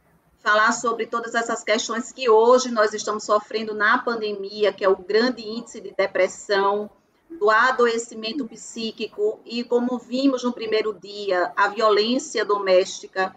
falar 0.41 0.73
sobre 0.73 1.07
todas 1.07 1.35
essas 1.35 1.63
questões 1.63 2.13
que 2.13 2.29
hoje 2.29 2.71
nós 2.71 2.93
estamos 2.95 3.25
sofrendo 3.25 3.75
na 3.75 3.99
pandemia, 3.99 4.73
que 4.73 4.85
é 4.85 4.89
o 4.89 4.97
grande 4.97 5.47
índice 5.47 5.81
de 5.81 5.93
depressão, 5.93 6.91
do 7.31 7.49
adoecimento 7.49 8.47
psíquico 8.47 9.39
e 9.45 9.63
como 9.63 9.99
vimos 9.99 10.43
no 10.43 10.53
primeiro 10.53 10.93
dia, 10.93 11.53
a 11.57 11.69
violência 11.69 12.45
doméstica, 12.45 13.35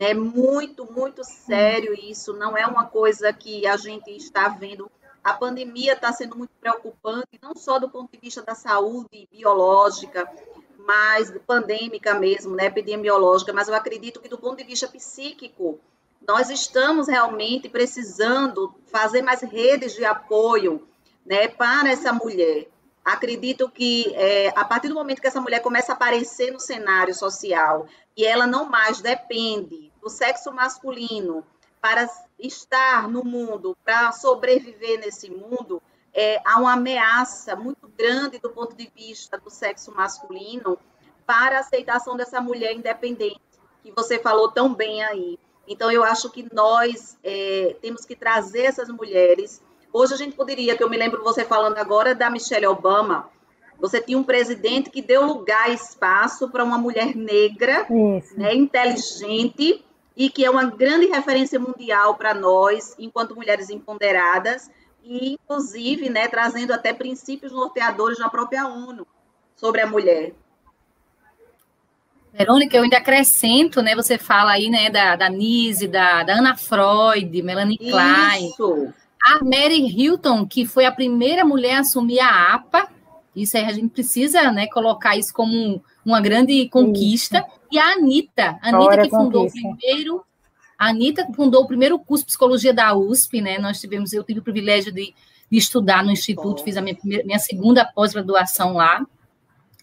né? 0.00 0.14
Muito, 0.14 0.90
muito 0.90 1.22
sério 1.22 1.94
isso, 1.94 2.32
não 2.32 2.56
é 2.56 2.66
uma 2.66 2.86
coisa 2.86 3.32
que 3.32 3.66
a 3.66 3.76
gente 3.76 4.10
está 4.16 4.48
vendo. 4.48 4.90
A 5.22 5.32
pandemia 5.32 5.92
está 5.92 6.12
sendo 6.12 6.36
muito 6.36 6.52
preocupante, 6.60 7.38
não 7.40 7.54
só 7.54 7.78
do 7.78 7.88
ponto 7.88 8.10
de 8.10 8.18
vista 8.18 8.42
da 8.42 8.54
saúde 8.54 9.28
biológica, 9.30 10.28
mas 10.78 11.32
pandêmica 11.46 12.14
mesmo, 12.14 12.54
né, 12.54 12.66
epidemiológica, 12.66 13.52
mas 13.52 13.68
eu 13.68 13.74
acredito 13.74 14.20
que 14.20 14.28
do 14.28 14.38
ponto 14.38 14.58
de 14.58 14.64
vista 14.64 14.86
psíquico, 14.86 15.80
nós 16.26 16.50
estamos 16.50 17.08
realmente 17.08 17.68
precisando 17.68 18.74
fazer 18.86 19.22
mais 19.22 19.42
redes 19.42 19.94
de 19.94 20.04
apoio, 20.04 20.86
né, 21.24 21.48
para 21.48 21.90
essa 21.90 22.12
mulher. 22.12 22.68
Acredito 23.04 23.68
que 23.68 24.12
é, 24.14 24.48
a 24.56 24.64
partir 24.64 24.88
do 24.88 24.94
momento 24.94 25.20
que 25.20 25.26
essa 25.26 25.40
mulher 25.40 25.60
começa 25.60 25.92
a 25.92 25.94
aparecer 25.94 26.52
no 26.52 26.58
cenário 26.58 27.14
social 27.14 27.86
e 28.16 28.24
ela 28.24 28.46
não 28.46 28.68
mais 28.68 29.00
depende 29.00 29.92
do 30.00 30.08
sexo 30.08 30.52
masculino 30.52 31.44
para 31.80 32.08
estar 32.38 33.08
no 33.08 33.24
mundo, 33.24 33.76
para 33.84 34.10
sobreviver 34.12 34.98
nesse 34.98 35.30
mundo, 35.30 35.80
é, 36.12 36.40
há 36.44 36.58
uma 36.58 36.72
ameaça 36.72 37.54
muito 37.54 37.86
grande 37.88 38.38
do 38.38 38.50
ponto 38.50 38.74
de 38.74 38.90
vista 38.94 39.38
do 39.38 39.50
sexo 39.50 39.92
masculino 39.94 40.78
para 41.26 41.58
a 41.58 41.60
aceitação 41.60 42.16
dessa 42.16 42.40
mulher 42.40 42.72
independente, 42.72 43.40
que 43.82 43.92
você 43.92 44.18
falou 44.18 44.50
tão 44.50 44.74
bem 44.74 45.04
aí. 45.04 45.38
Então, 45.68 45.90
eu 45.90 46.04
acho 46.04 46.30
que 46.30 46.46
nós 46.52 47.18
é, 47.24 47.76
temos 47.80 48.04
que 48.04 48.14
trazer 48.14 48.62
essas 48.62 48.88
mulheres. 48.88 49.62
Hoje, 49.92 50.14
a 50.14 50.16
gente 50.16 50.36
poderia, 50.36 50.76
que 50.76 50.82
eu 50.82 50.90
me 50.90 50.96
lembro 50.96 51.22
você 51.22 51.44
falando 51.44 51.78
agora 51.78 52.14
da 52.14 52.30
Michelle 52.30 52.66
Obama, 52.66 53.28
você 53.78 54.00
tinha 54.00 54.18
um 54.18 54.22
presidente 54.22 54.90
que 54.90 55.02
deu 55.02 55.24
lugar, 55.26 55.70
espaço 55.70 56.48
para 56.48 56.64
uma 56.64 56.78
mulher 56.78 57.14
negra, 57.14 57.86
né, 58.36 58.54
inteligente, 58.54 59.84
e 60.16 60.30
que 60.30 60.44
é 60.44 60.50
uma 60.50 60.64
grande 60.64 61.06
referência 61.06 61.60
mundial 61.60 62.14
para 62.14 62.32
nós, 62.32 62.94
enquanto 62.98 63.36
mulheres 63.36 63.68
empoderadas, 63.68 64.70
e 65.04 65.34
inclusive, 65.34 66.08
né, 66.08 66.26
trazendo 66.26 66.72
até 66.72 66.92
princípios 66.92 67.52
norteadores 67.52 68.18
na 68.18 68.30
própria 68.30 68.66
ONU 68.66 69.06
sobre 69.54 69.82
a 69.82 69.86
mulher. 69.86 70.32
Verônica, 72.36 72.76
eu 72.76 72.82
ainda 72.82 72.98
acrescento, 72.98 73.80
né? 73.80 73.94
Você 73.94 74.18
fala 74.18 74.52
aí, 74.52 74.68
né, 74.68 74.90
da, 74.90 75.16
da 75.16 75.28
Nise, 75.28 75.88
da, 75.88 76.22
da 76.22 76.34
Ana 76.34 76.56
Freud, 76.56 77.42
Melanie 77.42 77.78
Klein. 77.78 78.48
Isso. 78.48 78.92
A 79.24 79.42
Mary 79.42 79.86
Hilton, 79.86 80.46
que 80.46 80.66
foi 80.66 80.84
a 80.84 80.92
primeira 80.92 81.44
mulher 81.44 81.76
a 81.76 81.80
assumir 81.80 82.20
a 82.20 82.54
APA. 82.54 82.88
Isso 83.34 83.56
aí 83.56 83.64
a 83.64 83.72
gente 83.72 83.88
precisa, 83.88 84.52
né, 84.52 84.66
colocar 84.66 85.16
isso 85.16 85.32
como 85.32 85.82
uma 86.04 86.20
grande 86.20 86.68
conquista. 86.68 87.38
Isso. 87.38 87.60
E 87.72 87.78
a 87.78 87.92
Anitta, 87.92 88.58
a 88.62 88.68
Anitta 88.68 89.02
que 89.02 89.10
fundou 89.10 89.46
conquista. 89.46 89.68
o 89.68 89.76
primeiro 89.76 90.26
a 90.78 90.90
Anitta 90.90 91.26
fundou 91.34 91.62
o 91.62 91.66
primeiro 91.66 91.98
curso 91.98 92.24
de 92.24 92.28
psicologia 92.28 92.72
da 92.72 92.94
USP, 92.94 93.40
né? 93.40 93.58
Nós 93.58 93.80
tivemos, 93.80 94.12
eu 94.12 94.22
tive 94.22 94.40
o 94.40 94.42
privilégio 94.42 94.92
de, 94.92 95.14
de 95.50 95.58
estudar 95.58 96.04
no 96.04 96.10
Instituto, 96.10 96.62
fiz 96.62 96.76
a 96.76 96.82
minha, 96.82 96.96
minha 97.02 97.38
segunda 97.38 97.84
pós-graduação 97.84 98.74
lá. 98.74 99.04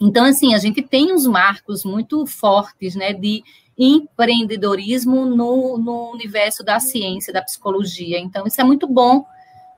Então, 0.05 0.25
assim, 0.25 0.53
a 0.53 0.57
gente 0.57 0.81
tem 0.81 1.13
uns 1.13 1.25
marcos 1.25 1.85
muito 1.85 2.25
fortes, 2.25 2.93
né, 2.93 3.13
de 3.13 3.41
empreendedorismo 3.77 5.25
no, 5.25 5.77
no 5.77 6.11
universo 6.11 6.61
da 6.61 6.79
ciência, 6.79 7.31
da 7.31 7.41
psicologia. 7.41 8.19
Então, 8.19 8.45
isso 8.45 8.59
é 8.59 8.63
muito 8.65 8.85
bom, 8.85 9.25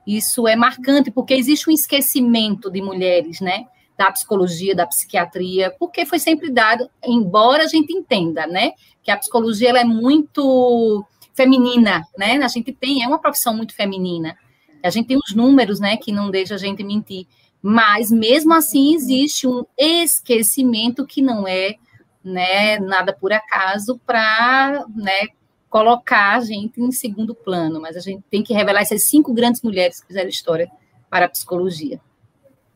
isso 0.04 0.48
é 0.48 0.56
marcante, 0.56 1.12
porque 1.12 1.32
existe 1.32 1.70
um 1.70 1.72
esquecimento 1.72 2.70
de 2.70 2.82
mulheres, 2.82 3.40
né? 3.40 3.66
da 3.96 4.10
psicologia, 4.10 4.74
da 4.74 4.86
psiquiatria, 4.86 5.74
porque 5.78 6.04
foi 6.04 6.18
sempre 6.18 6.50
dado, 6.50 6.90
embora 7.02 7.64
a 7.64 7.66
gente 7.66 7.92
entenda, 7.94 8.46
né, 8.46 8.72
que 9.02 9.10
a 9.10 9.16
psicologia 9.16 9.70
ela 9.70 9.80
é 9.80 9.84
muito 9.84 11.02
feminina, 11.34 12.02
né? 12.18 12.36
A 12.42 12.48
gente 12.48 12.72
tem, 12.72 13.02
é 13.02 13.08
uma 13.08 13.18
profissão 13.18 13.56
muito 13.56 13.74
feminina. 13.74 14.36
A 14.82 14.90
gente 14.90 15.08
tem 15.08 15.16
os 15.16 15.34
números, 15.34 15.80
né, 15.80 15.96
que 15.96 16.12
não 16.12 16.30
deixa 16.30 16.56
a 16.56 16.58
gente 16.58 16.84
mentir. 16.84 17.26
Mas 17.62 18.10
mesmo 18.10 18.54
assim 18.54 18.94
existe 18.94 19.46
um 19.46 19.64
esquecimento 19.76 21.06
que 21.06 21.20
não 21.20 21.46
é, 21.46 21.76
né, 22.22 22.78
nada 22.78 23.12
por 23.12 23.32
acaso 23.32 24.00
para, 24.06 24.84
né, 24.94 25.28
colocar 25.68 26.36
a 26.36 26.40
gente 26.40 26.80
em 26.80 26.92
segundo 26.92 27.34
plano, 27.34 27.80
mas 27.80 27.96
a 27.96 28.00
gente 28.00 28.22
tem 28.30 28.42
que 28.42 28.54
revelar 28.54 28.82
essas 28.82 29.04
cinco 29.04 29.34
grandes 29.34 29.62
mulheres 29.62 30.00
que 30.00 30.06
fizeram 30.06 30.28
história 30.28 30.70
para 31.10 31.26
a 31.26 31.28
psicologia. 31.28 32.00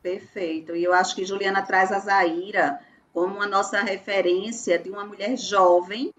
Perfeito. 0.03 0.75
E 0.75 0.85
eu 0.85 0.93
acho 0.93 1.15
que 1.15 1.25
Juliana 1.25 1.63
traz 1.63 1.93
a 1.93 1.99
Zaira 1.99 2.81
como 3.13 3.43
a 3.43 3.47
nossa 3.47 3.81
referência 3.81 4.79
de 4.79 4.91
uma 4.91 5.05
mulher 5.05 5.37
jovem, 5.37 6.13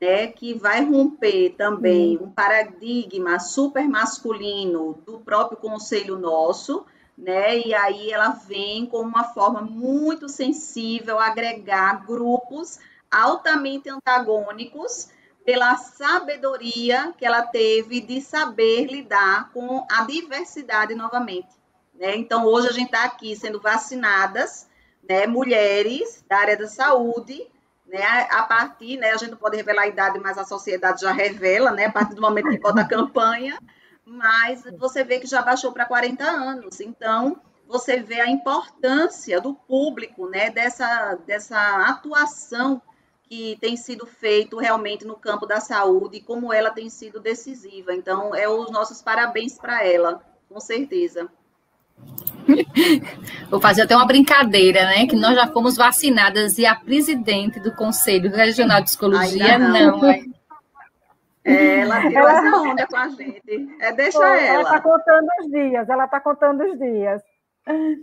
né, 0.00 0.26
que 0.26 0.54
vai 0.54 0.84
romper 0.84 1.54
também 1.56 2.18
um 2.18 2.30
paradigma 2.30 3.38
super 3.38 3.88
masculino 3.88 4.98
do 5.06 5.18
próprio 5.18 5.56
conselho 5.56 6.18
nosso, 6.18 6.84
né? 7.16 7.58
E 7.58 7.74
aí 7.74 8.10
ela 8.10 8.30
vem 8.30 8.86
com 8.86 9.00
uma 9.00 9.24
forma 9.24 9.60
muito 9.60 10.28
sensível 10.28 11.18
agregar 11.18 12.04
grupos 12.06 12.78
altamente 13.10 13.88
antagônicos 13.88 15.08
pela 15.44 15.76
sabedoria 15.76 17.12
que 17.16 17.24
ela 17.24 17.42
teve 17.42 18.00
de 18.00 18.20
saber 18.20 18.86
lidar 18.86 19.50
com 19.52 19.86
a 19.90 20.04
diversidade 20.04 20.94
novamente. 20.94 21.48
Né? 21.94 22.16
Então, 22.16 22.44
hoje 22.46 22.68
a 22.68 22.72
gente 22.72 22.86
está 22.86 23.04
aqui 23.04 23.36
sendo 23.36 23.60
vacinadas, 23.60 24.66
né, 25.08 25.26
mulheres 25.26 26.24
da 26.28 26.38
área 26.38 26.56
da 26.56 26.66
saúde, 26.66 27.46
né, 27.86 28.02
a 28.30 28.42
partir, 28.42 28.96
né, 28.96 29.10
a 29.10 29.16
gente 29.16 29.32
não 29.32 29.38
pode 29.38 29.56
revelar 29.56 29.82
a 29.82 29.86
idade, 29.86 30.18
mas 30.18 30.38
a 30.38 30.44
sociedade 30.44 31.02
já 31.02 31.12
revela, 31.12 31.70
né, 31.70 31.86
a 31.86 31.92
partir 31.92 32.14
do 32.14 32.22
momento 32.22 32.48
que 32.48 32.58
bota 32.58 32.80
a 32.80 32.88
campanha, 32.88 33.58
mas 34.06 34.62
você 34.78 35.02
vê 35.02 35.18
que 35.18 35.26
já 35.26 35.42
baixou 35.42 35.72
para 35.72 35.86
40 35.86 36.24
anos. 36.24 36.80
Então, 36.80 37.40
você 37.66 38.00
vê 38.00 38.20
a 38.20 38.30
importância 38.30 39.40
do 39.40 39.54
público, 39.54 40.28
né, 40.28 40.50
dessa, 40.50 41.18
dessa 41.26 41.58
atuação 41.88 42.80
que 43.26 43.56
tem 43.60 43.76
sido 43.76 44.06
feito 44.06 44.58
realmente 44.58 45.06
no 45.06 45.16
campo 45.16 45.46
da 45.46 45.58
saúde 45.58 46.18
e 46.18 46.20
como 46.20 46.52
ela 46.52 46.70
tem 46.70 46.90
sido 46.90 47.18
decisiva. 47.18 47.94
Então, 47.94 48.34
é 48.34 48.48
os 48.48 48.70
nossos 48.70 49.00
parabéns 49.00 49.58
para 49.58 49.84
ela, 49.84 50.22
com 50.48 50.60
certeza. 50.60 51.28
Vou 53.50 53.60
fazer 53.60 53.82
até 53.82 53.96
uma 53.96 54.06
brincadeira, 54.06 54.84
né? 54.84 55.06
Que 55.06 55.16
nós 55.16 55.34
já 55.34 55.46
fomos 55.46 55.76
vacinadas 55.76 56.58
e 56.58 56.66
a 56.66 56.74
presidente 56.74 57.58
do 57.58 57.74
Conselho 57.74 58.30
Regional 58.30 58.80
de 58.80 58.86
Psicologia 58.86 59.58
não. 59.58 59.98
não 59.98 60.33
é. 61.44 61.80
Ela 61.80 62.00
tirou 62.00 62.28
ela... 62.28 62.32
essa 62.32 62.56
onda 62.62 62.86
com 62.86 62.96
a 62.96 63.08
gente. 63.08 63.76
É, 63.80 63.92
deixa 63.92 64.18
Pô, 64.18 64.24
ela. 64.24 64.40
Ela 64.40 64.62
está 64.62 64.80
contando 64.80 65.28
os 65.40 65.50
dias, 65.50 65.88
ela 65.88 66.04
está 66.04 66.20
contando 66.20 66.64
os 66.64 66.78
dias. 66.78 67.22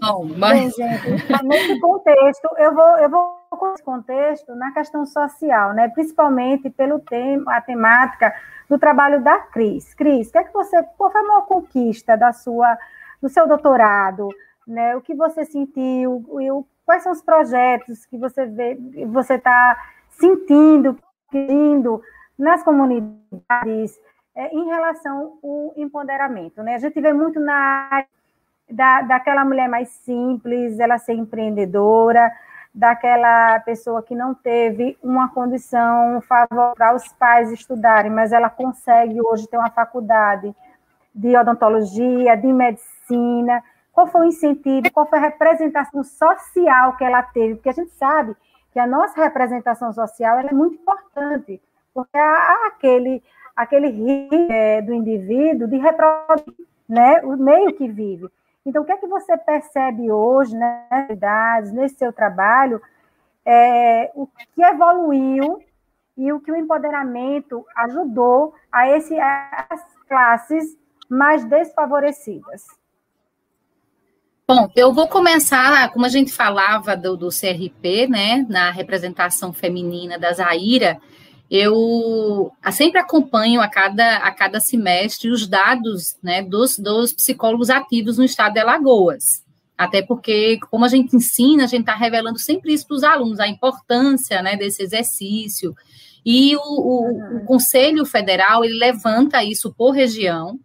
Bom, 0.02 0.28
mas... 0.38 0.60
Bem, 0.60 0.70
gente, 0.72 1.44
nesse 1.44 1.80
contexto, 1.80 2.50
eu 2.58 2.74
vou, 2.74 2.98
eu 2.98 3.10
vou 3.10 3.42
com 3.52 3.74
esse 3.74 3.84
contexto 3.84 4.56
na 4.56 4.72
questão 4.72 5.06
social, 5.06 5.74
né? 5.74 5.88
principalmente 5.90 6.70
pelo 6.70 7.00
tema, 7.00 7.56
a 7.56 7.62
temática 7.62 8.34
do 8.68 8.80
trabalho 8.80 9.22
da 9.22 9.38
Cris. 9.38 9.94
Cris, 9.94 10.30
o 10.30 10.32
que 10.32 10.38
é 10.40 10.44
que 10.46 10.54
você, 10.54 10.82
qual 10.98 11.12
foi 11.12 11.22
a 11.22 11.28
maior 11.28 11.46
conquista 11.46 12.18
da 12.18 12.32
sua 12.34 12.78
no 13.22 13.30
seu 13.30 13.48
doutorado, 13.48 14.30
né? 14.68 14.96
O 14.96 15.02
que 15.02 15.14
você 15.14 15.46
sentiu, 15.46 16.26
o, 16.28 16.66
quais 16.84 17.04
são 17.04 17.12
os 17.12 17.22
projetos 17.22 18.04
que 18.08 18.18
você 18.18 18.48
vê, 18.48 18.76
você 19.08 19.36
está 19.36 19.78
sentindo, 20.10 20.98
querendo 21.30 22.02
nas 22.42 22.64
comunidades 22.64 24.00
é, 24.36 24.54
em 24.56 24.66
relação 24.66 25.38
ao 25.44 25.74
empoderamento, 25.78 26.64
né? 26.64 26.76
A 26.76 26.80
gente 26.80 27.00
vê 27.00 27.14
muito 27.14 27.40
na 27.40 28.06
da, 28.70 29.02
daquela 29.02 29.44
mulher 29.44 29.68
mais 29.68 29.90
simples, 29.90 30.80
ela 30.80 30.98
ser 30.98 31.14
empreendedora, 31.14 32.32
daquela 32.74 33.60
pessoa 33.60 34.02
que 34.02 34.16
não 34.16 34.34
teve 34.34 34.98
uma 35.04 35.28
condição 35.30 36.22
favorável 36.22 36.74
para 36.76 36.96
os 36.96 37.08
pais 37.14 37.52
estudarem, 37.52 38.10
mas 38.10 38.32
ela 38.32 38.50
consegue 38.50 39.22
hoje 39.22 39.48
ter 39.48 39.58
uma 39.58 39.70
faculdade 39.70 40.56
de 41.14 41.36
odontologia, 41.36 42.38
de 42.38 42.48
medicina. 42.48 43.62
Qual 43.92 44.08
foi 44.08 44.22
o 44.22 44.26
incentivo, 44.30 44.90
qual 44.94 45.06
foi 45.06 45.20
a 45.20 45.24
representação 45.24 46.02
social 46.02 46.96
que 46.96 47.04
ela 47.04 47.22
teve? 47.22 47.56
Porque 47.56 47.70
a 47.70 47.74
gente 47.74 47.92
sabe 47.92 48.36
que 48.72 48.80
a 48.80 48.88
nossa 48.88 49.22
representação 49.22 49.92
social 49.92 50.40
é 50.40 50.54
muito 50.54 50.76
importante, 50.76 51.62
porque 51.94 52.18
há 52.18 52.68
aquele, 52.68 53.24
aquele 53.56 53.88
risco 53.88 54.52
é, 54.52 54.82
do 54.82 54.94
indivíduo 54.94 55.68
de 55.68 55.78
reproduzir 55.78 56.68
né, 56.88 57.22
o 57.24 57.38
meio 57.38 57.74
que 57.74 57.88
vive. 57.88 58.28
Então, 58.66 58.84
o 58.84 58.86
que 58.86 58.92
é 58.92 58.98
que 58.98 59.08
você 59.08 59.38
percebe 59.38 60.12
hoje, 60.12 60.56
né, 60.56 60.88
nesse 61.74 61.96
seu 61.96 62.14
trabalho, 62.14 62.82
é, 63.46 64.12
o 64.14 64.28
que 64.28 64.62
evoluiu 64.62 65.64
e 66.18 66.32
o 66.32 66.40
que 66.40 66.52
o 66.52 66.56
empoderamento 66.56 67.66
ajudou 67.76 68.54
a, 68.72 68.90
esse, 68.90 69.20
as 69.20 69.84
classes 70.08 70.78
mais 71.10 71.44
desfavorecidas? 71.46 72.64
Bom, 74.48 74.70
eu 74.76 74.94
vou 74.94 75.08
começar, 75.08 75.92
como 75.92 76.06
a 76.06 76.10
gente 76.10 76.32
falava 76.32 76.96
do, 76.96 77.16
do 77.16 77.30
CRP, 77.30 78.08
né, 78.08 78.46
na 78.50 78.70
representação 78.70 79.54
feminina 79.54 80.20
da 80.20 80.34
Zaira, 80.34 81.00
eu 81.52 82.50
sempre 82.72 82.98
acompanho 82.98 83.60
a 83.60 83.68
cada, 83.68 84.20
a 84.20 84.32
cada 84.32 84.62
semestre 84.62 85.30
os 85.30 85.46
dados 85.46 86.16
né, 86.24 86.42
dos, 86.42 86.80
dos 86.80 87.12
psicólogos 87.12 87.70
ativos 87.70 88.18
no 88.18 88.24
estado 88.24 88.54
de 88.54 88.62
Alagoas. 88.62 89.44
Até 89.78 90.02
porque, 90.02 90.58
como 90.70 90.86
a 90.86 90.88
gente 90.88 91.14
ensina, 91.14 91.66
a 91.66 91.68
gente 91.68 91.82
está 91.82 91.94
revelando 91.94 92.40
sempre 92.40 92.72
isso 92.72 92.88
para 92.88 92.96
os 92.96 93.04
alunos, 93.04 93.40
a 93.42 93.50
importância 93.50 94.42
né, 94.42 94.56
desse 94.56 94.82
exercício. 94.82 95.76
E 96.26 96.56
o, 96.56 96.62
o, 96.62 97.38
o, 97.38 97.46
Conselho 97.46 98.06
Federal 98.06 98.64
ele 98.64 98.78
levanta 98.80 99.44
isso 99.44 99.74
por 99.74 99.92
região. 99.92 100.58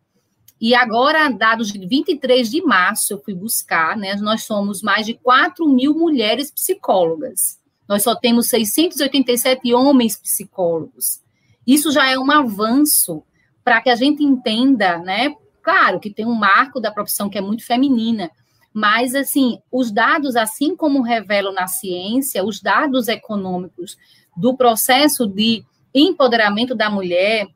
E 0.61 0.73
agora, 0.73 1.29
dados 1.31 1.73
de 1.73 1.85
23 1.85 2.49
de 2.49 2.63
março, 2.63 3.13
eu 3.13 3.19
fui 3.19 3.35
buscar, 3.35 3.97
né, 3.97 4.15
nós 4.17 4.45
somos 4.45 4.83
mais 4.83 5.05
de 5.05 5.15
4 5.15 5.69
mil 5.69 5.95
mulheres 5.95 6.53
psicólogas. 6.53 7.59
Nós 7.89 8.03
só 8.03 8.15
temos 8.15 8.49
687 8.49 9.73
homens 9.75 10.17
psicólogos. 10.17 11.21
Isso 11.67 11.91
já 11.91 12.11
é 12.11 12.19
um 12.19 12.31
avanço 12.31 13.23
para 13.65 13.81
que 13.81 13.91
a 13.91 13.97
gente 13.97 14.23
entenda, 14.23 14.99
né? 14.99 15.35
Claro 15.63 15.99
que 15.99 16.11
tem 16.11 16.25
um 16.25 16.35
marco 16.35 16.81
da 16.81 16.93
profissão 16.93 17.29
que 17.29 17.39
é 17.39 17.41
muito 17.41 17.65
feminina, 17.65 18.31
mas 18.73 19.15
assim, 19.15 19.59
os 19.73 19.91
dados, 19.91 20.37
assim 20.37 20.77
como 20.77 21.03
revelam 21.03 21.53
na 21.53 21.67
ciência, 21.67 22.45
os 22.45 22.61
dados 22.61 23.09
econômicos 23.09 23.97
do 24.37 24.57
processo 24.57 25.27
de 25.27 25.65
empoderamento 25.95 26.75
da 26.75 26.91
mulher, 26.91 27.49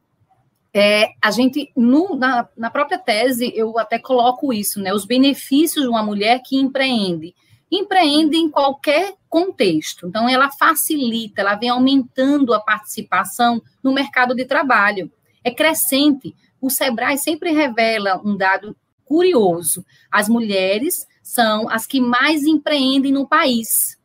é, 0.73 1.11
a 1.21 1.31
gente, 1.31 1.71
no, 1.77 2.17
na, 2.17 2.49
na 2.57 2.71
própria 2.71 2.99
tese, 2.99 3.53
eu 3.55 3.79
até 3.79 3.99
coloco 3.99 4.53
isso, 4.53 4.81
né? 4.81 4.95
Os 4.95 5.05
benefícios 5.05 5.85
de 5.85 5.91
uma 5.91 6.03
mulher 6.03 6.41
que 6.45 6.57
empreende 6.57 7.35
empreende 7.71 8.37
em 8.37 8.51
qualquer 8.51 9.15
contexto. 9.29 10.09
Então, 10.09 10.29
ela 10.29 10.51
facilita, 10.51 11.41
ela 11.41 11.55
vem 11.55 11.69
aumentando 11.69 12.53
a 12.53 12.61
participação 12.61 13.63
no 13.83 13.93
mercado 13.93 14.35
de 14.35 14.45
trabalho. 14.45 15.11
É 15.45 15.51
crescente. 15.51 16.35
O 16.61 16.69
Sebrae 16.69 17.17
sempre 17.17 17.53
revela 17.53 18.21
um 18.25 18.37
dado 18.37 18.77
curioso: 19.05 19.85
as 20.11 20.29
mulheres 20.29 21.07
são 21.23 21.69
as 21.69 21.87
que 21.87 22.01
mais 22.01 22.45
empreendem 22.45 23.13
no 23.13 23.27
país. 23.27 23.99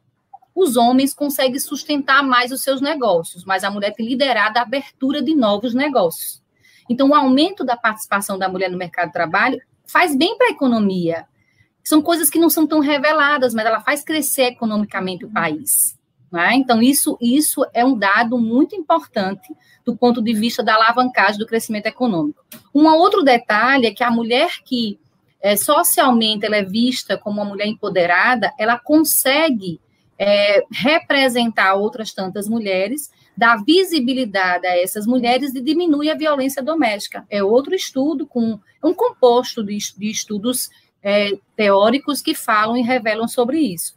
Os 0.54 0.78
homens 0.78 1.14
conseguem 1.14 1.60
sustentar 1.60 2.24
mais 2.24 2.52
os 2.52 2.62
seus 2.64 2.80
negócios, 2.80 3.44
mas 3.44 3.64
a 3.64 3.70
mulher 3.70 3.94
tem 3.94 4.08
liderado 4.08 4.58
a 4.58 4.62
abertura 4.62 5.22
de 5.22 5.36
novos 5.36 5.74
negócios. 5.74 6.42
Então, 6.90 7.10
o 7.10 7.16
aumento 7.16 7.66
da 7.66 7.76
participação 7.76 8.38
da 8.38 8.48
mulher 8.48 8.70
no 8.70 8.78
mercado 8.78 9.08
de 9.08 9.14
trabalho 9.14 9.60
faz 9.86 10.16
bem 10.16 10.38
para 10.38 10.48
a 10.48 10.52
economia, 10.52 11.28
são 11.86 12.02
coisas 12.02 12.32
que 12.32 12.40
não 12.40 12.50
são 12.50 12.66
tão 12.66 12.80
reveladas, 12.80 13.54
mas 13.54 13.66
ela 13.66 13.80
faz 13.80 14.04
crescer 14.04 14.46
economicamente 14.46 15.24
o 15.24 15.30
país. 15.30 15.96
Né? 16.32 16.56
Então, 16.56 16.82
isso, 16.82 17.16
isso 17.22 17.64
é 17.74 17.86
um 17.86 17.96
dado 17.96 18.40
muito 18.40 18.76
importante 18.76 19.56
do 19.86 19.96
ponto 19.96 20.20
de 20.22 20.34
vista 20.34 20.64
da 20.64 20.74
alavancagem 20.74 21.38
do 21.38 21.46
crescimento 21.46 21.86
econômico. 21.86 22.44
Um 22.74 22.88
outro 22.88 23.22
detalhe 23.22 23.86
é 23.86 23.94
que 23.94 24.04
a 24.04 24.10
mulher 24.10 24.50
que 24.66 25.00
é, 25.40 25.56
socialmente 25.56 26.44
ela 26.44 26.56
é 26.56 26.64
vista 26.64 27.20
como 27.20 27.40
uma 27.40 27.48
mulher 27.48 27.68
empoderada, 27.68 28.52
ela 28.58 28.80
consegue 28.80 29.80
é, 30.18 30.64
representar 30.72 31.76
outras 31.76 32.12
tantas 32.12 32.50
mulheres, 32.50 33.12
dar 33.38 33.64
visibilidade 33.64 34.66
a 34.66 34.76
essas 34.82 35.06
mulheres 35.06 35.54
e 35.54 35.62
diminui 35.62 36.10
a 36.10 36.16
violência 36.16 36.64
doméstica. 36.64 37.26
É 37.30 37.44
outro 37.44 37.76
estudo 37.76 38.26
com 38.26 38.60
um 38.84 38.94
composto 38.94 39.64
de, 39.64 39.78
de 39.96 40.10
estudos 40.10 40.70
é, 41.06 41.38
teóricos 41.56 42.20
que 42.20 42.34
falam 42.34 42.76
e 42.76 42.82
revelam 42.82 43.28
sobre 43.28 43.60
isso. 43.60 43.94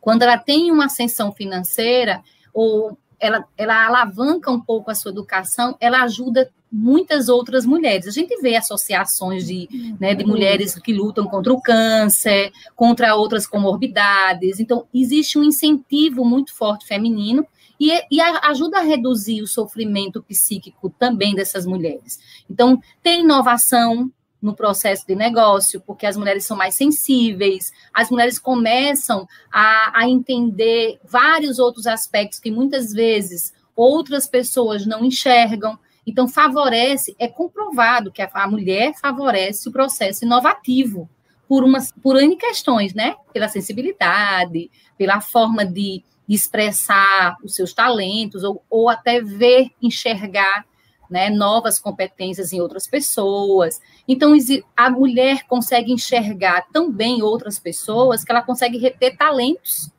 Quando 0.00 0.22
ela 0.22 0.38
tem 0.38 0.70
uma 0.70 0.84
ascensão 0.84 1.32
financeira, 1.32 2.22
ou 2.54 2.96
ela, 3.18 3.44
ela 3.56 3.84
alavanca 3.84 4.48
um 4.48 4.60
pouco 4.60 4.88
a 4.88 4.94
sua 4.94 5.10
educação, 5.10 5.76
ela 5.80 6.04
ajuda 6.04 6.48
muitas 6.70 7.28
outras 7.28 7.66
mulheres. 7.66 8.06
A 8.06 8.12
gente 8.12 8.40
vê 8.40 8.54
associações 8.54 9.44
de, 9.44 9.68
né, 9.98 10.14
de 10.14 10.24
mulheres 10.24 10.78
que 10.78 10.92
lutam 10.92 11.26
contra 11.26 11.52
o 11.52 11.60
câncer, 11.60 12.52
contra 12.76 13.16
outras 13.16 13.44
comorbidades. 13.44 14.60
Então, 14.60 14.86
existe 14.94 15.38
um 15.38 15.42
incentivo 15.42 16.24
muito 16.24 16.54
forte 16.54 16.86
feminino 16.86 17.44
e, 17.80 17.90
e 18.12 18.20
ajuda 18.20 18.78
a 18.78 18.82
reduzir 18.82 19.42
o 19.42 19.46
sofrimento 19.48 20.22
psíquico 20.22 20.88
também 20.98 21.34
dessas 21.34 21.66
mulheres. 21.66 22.20
Então, 22.48 22.80
tem 23.02 23.22
inovação, 23.22 24.08
no 24.40 24.54
processo 24.54 25.06
de 25.06 25.14
negócio, 25.14 25.80
porque 25.80 26.06
as 26.06 26.16
mulheres 26.16 26.44
são 26.44 26.56
mais 26.56 26.74
sensíveis, 26.74 27.72
as 27.92 28.10
mulheres 28.10 28.38
começam 28.38 29.26
a, 29.52 30.00
a 30.00 30.08
entender 30.08 30.98
vários 31.04 31.58
outros 31.58 31.86
aspectos 31.86 32.38
que 32.38 32.50
muitas 32.50 32.92
vezes 32.92 33.52
outras 33.74 34.26
pessoas 34.26 34.86
não 34.86 35.04
enxergam. 35.04 35.78
Então, 36.06 36.26
favorece, 36.26 37.14
é 37.18 37.28
comprovado 37.28 38.10
que 38.10 38.22
a, 38.22 38.30
a 38.32 38.48
mulher 38.48 38.94
favorece 39.00 39.68
o 39.68 39.72
processo 39.72 40.24
inovativo 40.24 41.08
por, 41.46 41.64
umas, 41.64 41.92
por 41.92 42.16
N 42.16 42.36
questões, 42.36 42.94
né? 42.94 43.16
Pela 43.32 43.48
sensibilidade, 43.48 44.70
pela 44.96 45.20
forma 45.20 45.64
de, 45.64 46.02
de 46.26 46.34
expressar 46.34 47.36
os 47.42 47.54
seus 47.54 47.72
talentos, 47.72 48.44
ou, 48.44 48.62
ou 48.70 48.88
até 48.88 49.20
ver, 49.20 49.70
enxergar 49.82 50.64
né, 51.08 51.30
novas 51.30 51.78
competências 51.78 52.52
em 52.52 52.60
outras 52.60 52.86
pessoas. 52.86 53.80
Então, 54.06 54.34
a 54.76 54.90
mulher 54.90 55.46
consegue 55.46 55.92
enxergar 55.92 56.66
tão 56.72 56.90
bem 56.90 57.22
outras 57.22 57.58
pessoas 57.58 58.24
que 58.24 58.30
ela 58.30 58.42
consegue 58.42 58.78
reter 58.78 59.16
talentos, 59.16 59.90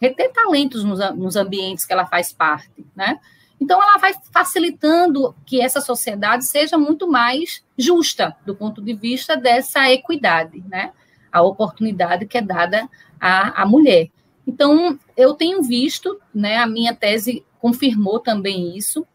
reter 0.00 0.32
talentos 0.32 0.84
nos, 0.84 0.98
nos 1.14 1.36
ambientes 1.36 1.84
que 1.84 1.92
ela 1.92 2.06
faz 2.06 2.32
parte, 2.32 2.84
né? 2.94 3.18
Então, 3.60 3.80
ela 3.80 3.96
vai 3.98 4.12
facilitando 4.32 5.32
que 5.46 5.60
essa 5.60 5.80
sociedade 5.80 6.44
seja 6.44 6.76
muito 6.76 7.08
mais 7.08 7.62
justa 7.78 8.36
do 8.44 8.56
ponto 8.56 8.82
de 8.82 8.92
vista 8.92 9.36
dessa 9.36 9.88
equidade, 9.88 10.64
né? 10.68 10.92
A 11.30 11.42
oportunidade 11.42 12.26
que 12.26 12.36
é 12.36 12.42
dada 12.42 12.88
à, 13.20 13.62
à 13.62 13.66
mulher. 13.66 14.08
Então, 14.44 14.98
eu 15.16 15.34
tenho 15.34 15.62
visto, 15.62 16.20
né, 16.34 16.56
a 16.58 16.66
minha 16.66 16.92
tese 16.92 17.44
confirmou 17.60 18.18
também 18.18 18.76
isso, 18.76 19.06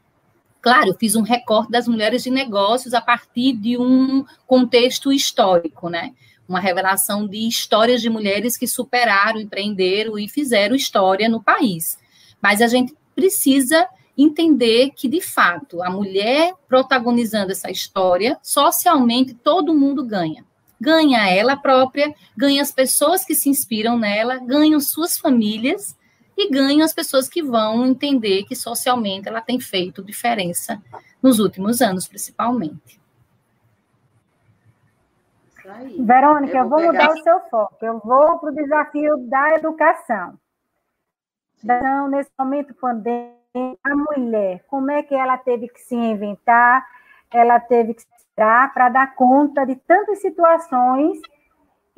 Claro, 0.62 0.90
eu 0.90 0.96
fiz 0.96 1.16
um 1.16 1.22
recorte 1.22 1.72
das 1.72 1.88
mulheres 1.88 2.24
de 2.24 2.30
negócios 2.30 2.94
a 2.94 3.02
partir 3.02 3.54
de 3.54 3.78
um 3.78 4.26
contexto 4.46 5.12
histórico, 5.12 5.90
né? 5.90 6.14
Uma 6.48 6.60
revelação 6.60 7.28
de 7.28 7.48
histórias 7.48 8.02
de 8.02 8.10
mulheres 8.10 8.58
que 8.58 8.68
superaram, 8.68 9.40
empreenderam 9.40 10.18
e 10.18 10.28
fizeram 10.28 10.76
história 10.76 11.30
no 11.30 11.44
país. 11.44 11.98
Mas 12.42 12.62
a 12.62 12.68
gente 12.68 12.96
precisa 13.16 13.88
entender 14.18 14.92
que, 14.96 15.08
de 15.08 15.22
fato, 15.22 15.84
a 15.84 15.90
mulher 15.90 16.54
protagonizando 16.68 17.52
essa 17.52 17.70
história, 17.70 18.38
socialmente 18.42 19.34
todo 19.34 19.76
mundo 19.76 20.04
ganha. 20.04 20.44
Ganha 20.80 21.30
ela 21.30 21.56
própria, 21.56 22.14
ganha 22.36 22.62
as 22.62 22.72
pessoas 22.72 23.24
que 23.24 23.36
se 23.36 23.50
inspiram 23.50 23.98
nela, 23.98 24.38
ganham 24.38 24.80
suas 24.80 25.18
famílias 25.18 25.96
e 26.38 26.50
ganham 26.50 26.86
as 26.86 26.94
pessoas 26.94 27.28
que 27.28 27.42
vão 27.42 27.86
entender 27.86 28.44
que 28.44 28.56
socialmente 28.56 29.28
ela 29.28 29.42
tem 29.42 29.60
feito 29.60 30.04
diferença 30.04 30.82
nos 31.22 31.40
últimos 31.40 31.82
anos, 31.82 32.08
principalmente. 32.08 33.02
Verônica, 36.00 36.58
eu 36.58 36.70
vou, 36.70 36.80
eu 36.80 36.86
vou 36.86 36.94
mudar 36.94 37.10
o 37.10 37.24
seu 37.24 37.40
foco. 37.50 37.78
Eu 37.82 38.00
vou 38.00 38.40
para 38.40 38.52
o 38.52 38.56
desafio 38.56 39.18
da 39.28 39.56
educação. 39.56 40.40
Então, 41.62 42.08
nesse 42.08 42.30
momento 42.38 42.74
pandêmico, 42.76 43.36
a 43.84 43.96
mulher, 43.96 44.64
como 44.68 44.92
é 44.92 45.02
que 45.02 45.16
ela 45.16 45.38
teve 45.38 45.68
que 45.68 45.80
se 45.82 45.96
inventar? 45.96 46.86
Ela 47.34 47.60
teve 47.60 47.96
que 47.96 48.02
se 48.02 48.08
para 48.38 48.90
dar 48.90 49.16
conta 49.16 49.66
de 49.66 49.76
tantas 49.76 50.22
situações 50.22 51.20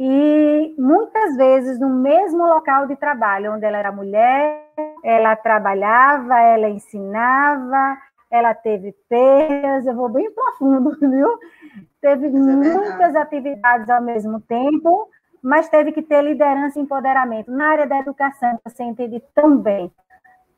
e 0.01 0.75
muitas 0.77 1.35
vezes 1.35 1.77
no 1.77 1.89
mesmo 1.89 2.47
local 2.47 2.87
de 2.87 2.95
trabalho, 2.95 3.53
onde 3.53 3.65
ela 3.65 3.77
era 3.77 3.91
mulher, 3.91 4.65
ela 5.03 5.35
trabalhava, 5.35 6.39
ela 6.39 6.69
ensinava, 6.69 7.97
ela 8.31 8.53
teve 8.53 8.95
perdas, 9.09 9.85
eu 9.85 9.93
vou 9.93 10.07
bem 10.07 10.31
profundo, 10.31 10.95
viu? 11.01 11.27
Teve 11.99 12.27
é 12.27 12.29
muitas 12.29 13.13
atividades 13.13 13.89
ao 13.89 14.01
mesmo 14.01 14.39
tempo, 14.39 15.09
mas 15.43 15.67
teve 15.67 15.91
que 15.91 16.01
ter 16.01 16.21
liderança 16.21 16.79
e 16.79 16.81
empoderamento. 16.81 17.51
Na 17.51 17.71
área 17.71 17.85
da 17.85 17.99
educação, 17.99 18.57
você 18.63 18.85
entende 18.85 19.21
também. 19.35 19.91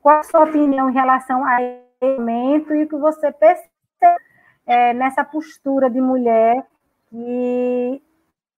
Qual 0.04 0.20
a 0.20 0.24
sua 0.24 0.44
opinião 0.44 0.88
em 0.88 0.94
relação 0.94 1.44
a 1.44 1.60
esse 1.64 2.18
momento 2.20 2.76
e 2.76 2.84
o 2.84 2.88
que 2.88 2.96
você 2.96 3.32
percebe 3.32 3.72
é, 4.68 4.94
nessa 4.94 5.24
postura 5.24 5.90
de 5.90 6.00
mulher 6.00 6.64
que 7.10 8.04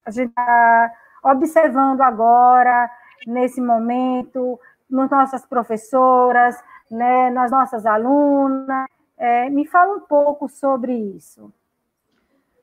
a 0.04 0.10
gente 0.10 0.28
está 0.28 0.92
observando 1.22 2.02
agora, 2.02 2.90
nesse 3.26 3.60
momento, 3.60 4.60
nas 4.88 5.10
nossas 5.10 5.46
professoras, 5.46 6.56
né, 6.90 7.30
nas 7.30 7.50
nossas 7.50 7.86
alunas. 7.86 8.86
É, 9.16 9.48
me 9.48 9.66
fala 9.66 9.96
um 9.96 10.00
pouco 10.00 10.48
sobre 10.48 10.92
isso. 10.92 11.52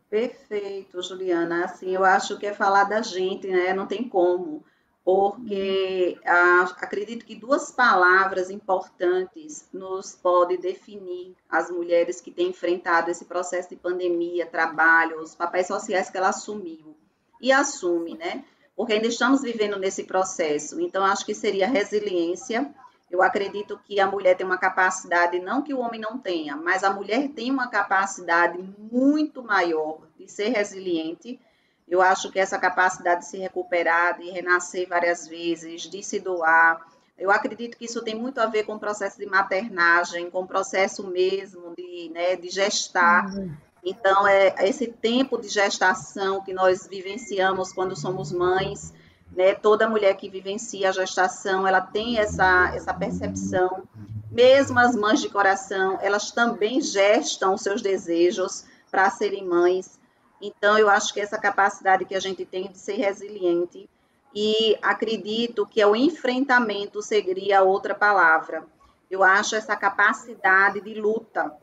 Perfeito, 0.10 1.02
Juliana. 1.02 1.66
Assim, 1.66 1.90
eu 1.92 2.04
acho 2.04 2.38
que 2.38 2.46
é 2.46 2.54
falar 2.54 2.84
da 2.84 3.02
gente, 3.02 3.48
né? 3.48 3.74
Não 3.74 3.88
tem 3.88 4.08
como, 4.08 4.62
porque 5.06 6.20
ah, 6.26 6.66
acredito 6.82 7.26
que 7.26 7.34
duas 7.34 7.72
palavras 7.72 8.50
importantes 8.50 9.70
nos 9.72 10.14
podem 10.14 10.60
definir 10.60 11.34
as 11.50 11.72
mulheres 11.72 12.20
que 12.20 12.30
têm 12.30 12.50
enfrentado 12.50 13.10
esse 13.10 13.24
processo 13.24 13.70
de 13.70 13.78
pandemia, 13.78 14.46
trabalho, 14.46 15.22
os 15.22 15.34
papéis 15.34 15.68
sociais 15.68 16.10
que 16.10 16.18
ela 16.18 16.30
assumiu 16.30 16.98
e 17.42 17.52
assume, 17.52 18.16
né? 18.16 18.44
Porque 18.76 18.94
ainda 18.94 19.08
estamos 19.08 19.42
vivendo 19.42 19.78
nesse 19.78 20.04
processo. 20.04 20.80
Então, 20.80 21.04
acho 21.04 21.26
que 21.26 21.34
seria 21.34 21.68
resiliência. 21.68 22.70
Eu 23.10 23.22
acredito 23.22 23.80
que 23.86 24.00
a 24.00 24.08
mulher 24.08 24.38
tem 24.38 24.46
uma 24.46 24.58
capacidade, 24.58 25.40
não 25.40 25.62
que 25.62 25.74
o 25.74 25.80
homem 25.80 26.00
não 26.00 26.18
tenha, 26.18 26.56
mas 26.56 26.84
a 26.84 26.94
mulher 26.94 27.30
tem 27.30 27.52
uma 27.52 27.68
capacidade 27.68 28.58
muito 28.78 29.44
maior 29.44 30.00
de 30.18 30.32
ser 30.32 30.50
resiliente. 30.50 31.40
Eu 31.88 32.02
acho 32.02 32.32
que 32.32 32.40
essa 32.40 32.58
capacidade 32.58 33.22
de 33.22 33.28
se 33.28 33.38
recuperar, 33.38 34.18
de 34.18 34.30
renascer 34.30 34.88
várias 34.88 35.28
vezes, 35.28 35.82
de 35.82 36.02
se 36.02 36.20
doar, 36.20 36.80
eu 37.22 37.30
acredito 37.30 37.78
que 37.78 37.86
isso 37.86 38.02
tem 38.02 38.16
muito 38.16 38.40
a 38.40 38.48
ver 38.48 38.64
com 38.64 38.74
o 38.74 38.80
processo 38.80 39.20
de 39.20 39.28
maternagem, 39.28 40.32
com 40.32 40.42
o 40.42 40.48
processo 40.48 41.06
mesmo 41.08 41.72
de, 41.78 42.10
né, 42.12 42.36
de 42.36 42.50
gestar. 42.50 43.32
Uhum. 43.32 43.54
Então, 43.84 44.28
é 44.28 44.54
esse 44.68 44.88
tempo 44.88 45.40
de 45.40 45.48
gestação 45.48 46.44
que 46.44 46.54
nós 46.54 46.88
vivenciamos 46.88 47.74
quando 47.74 47.96
somos 47.96 48.32
mães, 48.32 48.94
né? 49.32 49.56
Toda 49.56 49.90
mulher 49.90 50.16
que 50.16 50.30
vivencia 50.30 50.90
a 50.90 50.92
gestação, 50.92 51.68
ela 51.68 51.82
tem 51.82 52.18
essa, 52.18 52.72
essa 52.76 52.94
percepção. 52.94 53.88
Mesmo 54.30 54.80
as 54.80 54.96
mães 54.96 55.20
de 55.20 55.30
coração, 55.30 55.98
elas 56.02 56.32
também 56.32 56.80
gestam 56.80 57.58
seus 57.58 57.82
desejos 57.82 58.66
para 58.90 59.10
serem 59.10 59.46
mães. 59.46 60.00
Então, 60.42 60.78
eu 60.78 60.90
acho 60.90 61.14
que 61.14 61.20
essa 61.20 61.38
capacidade 61.38 62.06
que 62.06 62.16
a 62.16 62.20
gente 62.20 62.46
tem 62.46 62.70
de 62.72 62.78
ser 62.78 62.96
resiliente, 62.96 63.90
e 64.34 64.78
acredito 64.82 65.66
que 65.66 65.82
é 65.82 65.88
o 65.88 65.96
enfrentamento 65.96 67.02
seria 67.02 67.64
outra 67.64 67.94
palavra. 67.94 68.64
Eu 69.10 69.24
acho 69.24 69.56
essa 69.56 69.76
capacidade 69.76 70.80
de 70.80 70.94
luta, 70.94 71.54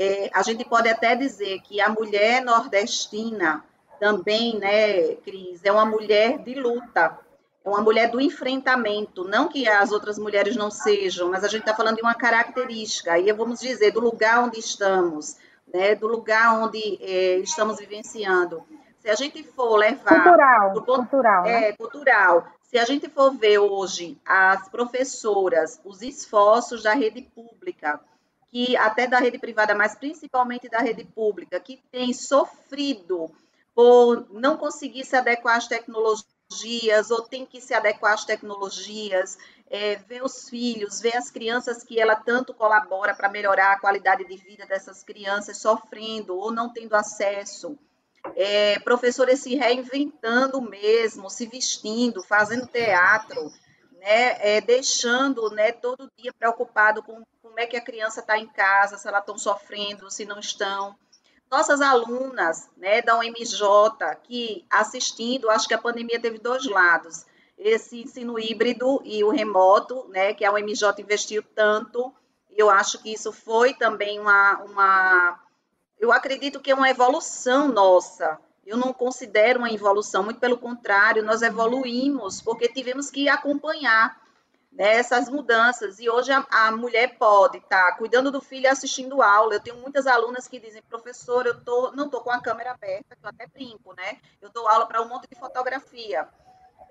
é, 0.00 0.30
a 0.32 0.40
gente 0.42 0.64
pode 0.64 0.88
até 0.88 1.14
dizer 1.14 1.60
que 1.60 1.78
a 1.78 1.90
mulher 1.90 2.42
nordestina 2.42 3.62
também, 4.00 4.58
né, 4.58 5.14
Cris, 5.16 5.62
é 5.62 5.70
uma 5.70 5.84
mulher 5.84 6.38
de 6.38 6.54
luta, 6.54 7.18
é 7.62 7.68
uma 7.68 7.82
mulher 7.82 8.10
do 8.10 8.18
enfrentamento, 8.18 9.24
não 9.24 9.46
que 9.46 9.68
as 9.68 9.92
outras 9.92 10.18
mulheres 10.18 10.56
não 10.56 10.70
sejam, 10.70 11.30
mas 11.30 11.44
a 11.44 11.48
gente 11.48 11.60
está 11.60 11.74
falando 11.74 11.96
de 11.96 12.02
uma 12.02 12.14
característica, 12.14 13.12
aí 13.12 13.30
vamos 13.30 13.60
dizer, 13.60 13.90
do 13.90 14.00
lugar 14.00 14.42
onde 14.42 14.58
estamos, 14.58 15.36
né, 15.70 15.94
do 15.94 16.06
lugar 16.06 16.58
onde 16.58 16.98
é, 17.02 17.36
estamos 17.40 17.78
vivenciando. 17.78 18.64
Se 19.00 19.10
a 19.10 19.14
gente 19.14 19.42
for 19.42 19.76
levar... 19.76 20.22
Cultural, 20.22 20.82
cultural. 20.82 21.44
É, 21.44 21.60
né? 21.60 21.72
cultural. 21.72 22.46
Se 22.62 22.78
a 22.78 22.86
gente 22.86 23.06
for 23.10 23.32
ver 23.32 23.58
hoje 23.58 24.16
as 24.24 24.66
professoras, 24.70 25.78
os 25.84 26.00
esforços 26.00 26.84
da 26.84 26.94
rede 26.94 27.20
pública, 27.20 28.00
que 28.50 28.76
até 28.76 29.06
da 29.06 29.18
rede 29.18 29.38
privada, 29.38 29.74
mas 29.74 29.94
principalmente 29.94 30.68
da 30.68 30.80
rede 30.80 31.04
pública, 31.04 31.60
que 31.60 31.80
tem 31.90 32.12
sofrido 32.12 33.30
por 33.74 34.26
não 34.30 34.56
conseguir 34.56 35.04
se 35.04 35.14
adequar 35.14 35.56
às 35.56 35.68
tecnologias, 35.68 37.10
ou 37.10 37.22
tem 37.22 37.46
que 37.46 37.60
se 37.60 37.72
adequar 37.72 38.14
às 38.14 38.24
tecnologias, 38.24 39.38
é, 39.70 39.96
ver 39.96 40.24
os 40.24 40.48
filhos, 40.48 41.00
ver 41.00 41.16
as 41.16 41.30
crianças 41.30 41.84
que 41.84 42.00
ela 42.00 42.16
tanto 42.16 42.52
colabora 42.52 43.14
para 43.14 43.28
melhorar 43.28 43.72
a 43.72 43.78
qualidade 43.78 44.24
de 44.24 44.36
vida 44.36 44.66
dessas 44.66 45.04
crianças 45.04 45.58
sofrendo 45.58 46.36
ou 46.36 46.50
não 46.50 46.72
tendo 46.72 46.94
acesso. 46.94 47.78
É, 48.34 48.78
professores 48.80 49.40
se 49.40 49.54
reinventando 49.54 50.60
mesmo, 50.60 51.30
se 51.30 51.46
vestindo, 51.46 52.22
fazendo 52.22 52.66
teatro, 52.66 53.50
né, 54.00 54.56
é, 54.56 54.60
deixando 54.60 55.50
né, 55.50 55.72
todo 55.72 56.10
dia 56.16 56.32
preocupado 56.32 57.02
com 57.02 57.22
como 57.50 57.58
é 57.58 57.66
que 57.66 57.76
a 57.76 57.80
criança 57.80 58.20
está 58.20 58.38
em 58.38 58.46
casa, 58.46 58.96
se 58.96 59.08
elas 59.08 59.20
estão 59.20 59.36
sofrendo, 59.36 60.08
se 60.08 60.24
não 60.24 60.38
estão. 60.38 60.96
Nossas 61.50 61.80
alunas 61.80 62.70
né, 62.76 63.02
da 63.02 63.18
UMJ, 63.18 63.60
que 64.22 64.64
assistindo, 64.70 65.50
acho 65.50 65.66
que 65.66 65.74
a 65.74 65.78
pandemia 65.78 66.20
teve 66.20 66.38
dois 66.38 66.64
lados, 66.64 67.26
esse 67.58 68.02
ensino 68.02 68.38
híbrido 68.38 69.02
e 69.04 69.24
o 69.24 69.30
remoto, 69.30 70.06
né, 70.10 70.32
que 70.32 70.44
a 70.44 70.52
UMJ 70.52 71.00
investiu 71.00 71.42
tanto, 71.42 72.14
eu 72.48 72.70
acho 72.70 73.02
que 73.02 73.12
isso 73.12 73.32
foi 73.32 73.74
também 73.74 74.20
uma, 74.20 74.58
uma 74.62 75.40
eu 75.98 76.12
acredito 76.12 76.60
que 76.60 76.70
é 76.70 76.74
uma 76.74 76.88
evolução 76.88 77.66
nossa, 77.66 78.38
eu 78.64 78.76
não 78.76 78.92
considero 78.92 79.58
uma 79.58 79.72
evolução, 79.72 80.22
muito 80.22 80.38
pelo 80.38 80.56
contrário, 80.56 81.24
nós 81.24 81.42
evoluímos 81.42 82.40
porque 82.40 82.68
tivemos 82.68 83.10
que 83.10 83.28
acompanhar 83.28 84.19
né, 84.72 84.96
essas 84.96 85.28
mudanças. 85.28 85.98
E 85.98 86.08
hoje 86.08 86.32
a, 86.32 86.46
a 86.50 86.70
mulher 86.72 87.16
pode 87.18 87.58
estar 87.58 87.92
tá 87.92 87.96
cuidando 87.96 88.30
do 88.30 88.40
filho 88.40 88.64
e 88.64 88.68
assistindo 88.68 89.22
aula. 89.22 89.54
Eu 89.54 89.60
tenho 89.60 89.76
muitas 89.76 90.06
alunas 90.06 90.46
que 90.46 90.60
dizem, 90.60 90.82
professor, 90.82 91.46
eu 91.46 91.60
tô, 91.62 91.92
não 91.92 92.06
estou 92.06 92.20
com 92.20 92.30
a 92.30 92.40
câmera 92.40 92.72
aberta, 92.72 93.16
eu 93.22 93.28
até 93.28 93.46
brinco, 93.46 93.92
né? 93.94 94.18
Eu 94.40 94.50
dou 94.50 94.68
aula 94.68 94.86
para 94.86 95.02
um 95.02 95.08
monte 95.08 95.28
de 95.28 95.38
fotografia. 95.38 96.28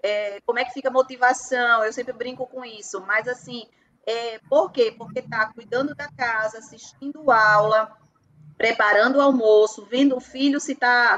É, 0.01 0.39
como 0.45 0.59
é 0.59 0.65
que 0.65 0.73
fica 0.73 0.89
a 0.89 0.91
motivação? 0.91 1.83
Eu 1.83 1.91
sempre 1.91 2.13
brinco 2.13 2.47
com 2.47 2.63
isso, 2.63 3.01
mas 3.01 3.27
assim, 3.27 3.67
é, 4.05 4.39
por 4.49 4.71
quê? 4.71 4.93
Porque 4.97 5.19
está 5.19 5.51
cuidando 5.53 5.93
da 5.93 6.09
casa, 6.11 6.59
assistindo 6.59 7.31
aula, 7.31 7.95
preparando 8.57 9.17
o 9.17 9.21
almoço, 9.21 9.85
vendo 9.89 10.17
o 10.17 10.21
filho 10.21 10.59
se 10.59 10.73
está 10.73 11.17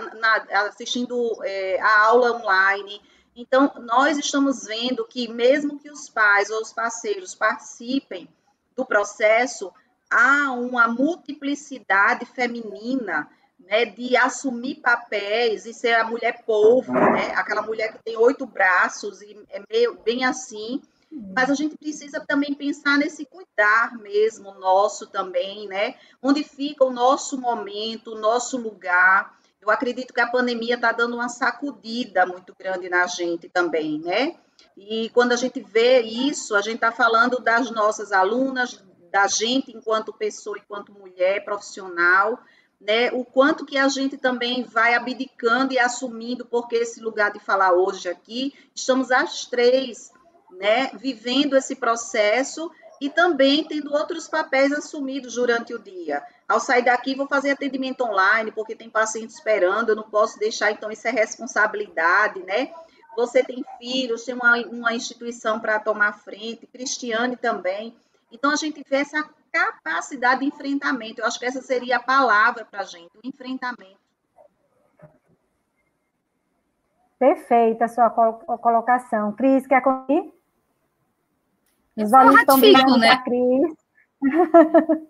assistindo 0.67 1.39
é, 1.43 1.79
a 1.81 2.01
aula 2.01 2.33
online. 2.33 3.01
Então, 3.41 3.73
nós 3.81 4.19
estamos 4.19 4.67
vendo 4.67 5.03
que, 5.03 5.27
mesmo 5.27 5.79
que 5.79 5.89
os 5.89 6.07
pais 6.07 6.51
ou 6.51 6.61
os 6.61 6.71
parceiros 6.71 7.33
participem 7.33 8.29
do 8.75 8.85
processo, 8.85 9.73
há 10.11 10.51
uma 10.51 10.87
multiplicidade 10.87 12.23
feminina 12.23 13.27
né, 13.59 13.85
de 13.85 14.15
assumir 14.15 14.75
papéis 14.75 15.65
e 15.65 15.73
ser 15.73 15.95
a 15.95 16.03
mulher 16.03 16.43
polvo, 16.45 16.93
né, 16.93 17.33
aquela 17.35 17.63
mulher 17.63 17.91
que 17.91 18.03
tem 18.03 18.15
oito 18.15 18.45
braços 18.45 19.23
e 19.23 19.35
é 19.49 19.63
meio, 19.71 19.97
bem 20.03 20.23
assim, 20.23 20.79
mas 21.11 21.49
a 21.49 21.55
gente 21.55 21.75
precisa 21.75 22.19
também 22.19 22.53
pensar 22.53 22.95
nesse 22.95 23.25
cuidar 23.25 23.97
mesmo 23.97 24.53
nosso 24.53 25.07
também, 25.07 25.67
né? 25.67 25.95
Onde 26.21 26.41
fica 26.41 26.85
o 26.85 26.91
nosso 26.91 27.37
momento, 27.37 28.13
o 28.13 28.19
nosso 28.19 28.55
lugar. 28.57 29.37
Eu 29.61 29.69
acredito 29.69 30.13
que 30.13 30.19
a 30.19 30.27
pandemia 30.27 30.75
está 30.75 30.91
dando 30.91 31.15
uma 31.15 31.29
sacudida 31.29 32.25
muito 32.25 32.55
grande 32.57 32.89
na 32.89 33.05
gente 33.05 33.47
também, 33.47 33.99
né? 33.99 34.35
E 34.75 35.09
quando 35.09 35.33
a 35.33 35.35
gente 35.35 35.61
vê 35.61 36.01
isso, 36.01 36.55
a 36.55 36.61
gente 36.61 36.75
está 36.75 36.91
falando 36.91 37.39
das 37.39 37.69
nossas 37.69 38.11
alunas, 38.11 38.83
da 39.11 39.27
gente 39.27 39.71
enquanto 39.71 40.11
pessoa, 40.13 40.57
enquanto 40.57 40.91
mulher 40.93 41.45
profissional, 41.45 42.39
né? 42.79 43.11
O 43.11 43.23
quanto 43.23 43.65
que 43.65 43.77
a 43.77 43.87
gente 43.87 44.17
também 44.17 44.63
vai 44.63 44.95
abdicando 44.95 45.73
e 45.73 45.79
assumindo, 45.79 46.43
porque 46.45 46.77
esse 46.77 46.99
lugar 46.99 47.31
de 47.31 47.39
falar 47.39 47.73
hoje 47.73 48.09
aqui, 48.09 48.55
estamos 48.73 49.11
as 49.11 49.45
três 49.45 50.11
né, 50.51 50.91
vivendo 50.95 51.55
esse 51.55 51.75
processo 51.75 52.71
e 52.99 53.09
também 53.09 53.63
tendo 53.63 53.93
outros 53.93 54.27
papéis 54.27 54.71
assumidos 54.71 55.35
durante 55.35 55.73
o 55.73 55.79
dia. 55.79 56.23
Ao 56.51 56.59
sair 56.59 56.83
daqui, 56.83 57.15
vou 57.15 57.27
fazer 57.27 57.51
atendimento 57.51 58.03
online, 58.03 58.51
porque 58.51 58.75
tem 58.75 58.89
paciente 58.89 59.29
esperando, 59.29 59.89
eu 59.89 59.95
não 59.95 60.03
posso 60.03 60.37
deixar, 60.37 60.69
então 60.69 60.91
isso 60.91 61.07
é 61.07 61.11
responsabilidade, 61.11 62.43
né? 62.43 62.73
Você 63.15 63.41
tem 63.41 63.63
filhos, 63.79 64.25
tem 64.25 64.35
uma, 64.35 64.57
uma 64.67 64.93
instituição 64.93 65.61
para 65.61 65.79
tomar 65.79 66.11
frente, 66.11 66.67
Cristiane 66.67 67.37
também. 67.37 67.95
Então, 68.29 68.51
a 68.51 68.57
gente 68.57 68.83
vê 68.89 68.97
essa 68.97 69.23
capacidade 69.49 70.41
de 70.41 70.47
enfrentamento. 70.47 71.21
Eu 71.21 71.25
acho 71.25 71.39
que 71.39 71.45
essa 71.45 71.61
seria 71.61 71.95
a 71.95 72.03
palavra 72.03 72.65
para 72.65 72.81
a 72.81 72.85
gente, 72.85 73.17
o 73.17 73.25
enfrentamento. 73.25 74.01
Perfeita 77.17 77.85
a 77.85 77.87
sua 77.87 78.09
colocação. 78.09 79.31
Cris, 79.31 79.65
quer 79.65 79.81
contar? 79.81 80.31
Os 81.95 82.11
olhos 82.11 82.35
estão 82.35 82.59
brilhando 82.59 82.97
né? 82.97 83.15
Cris. 83.23 83.80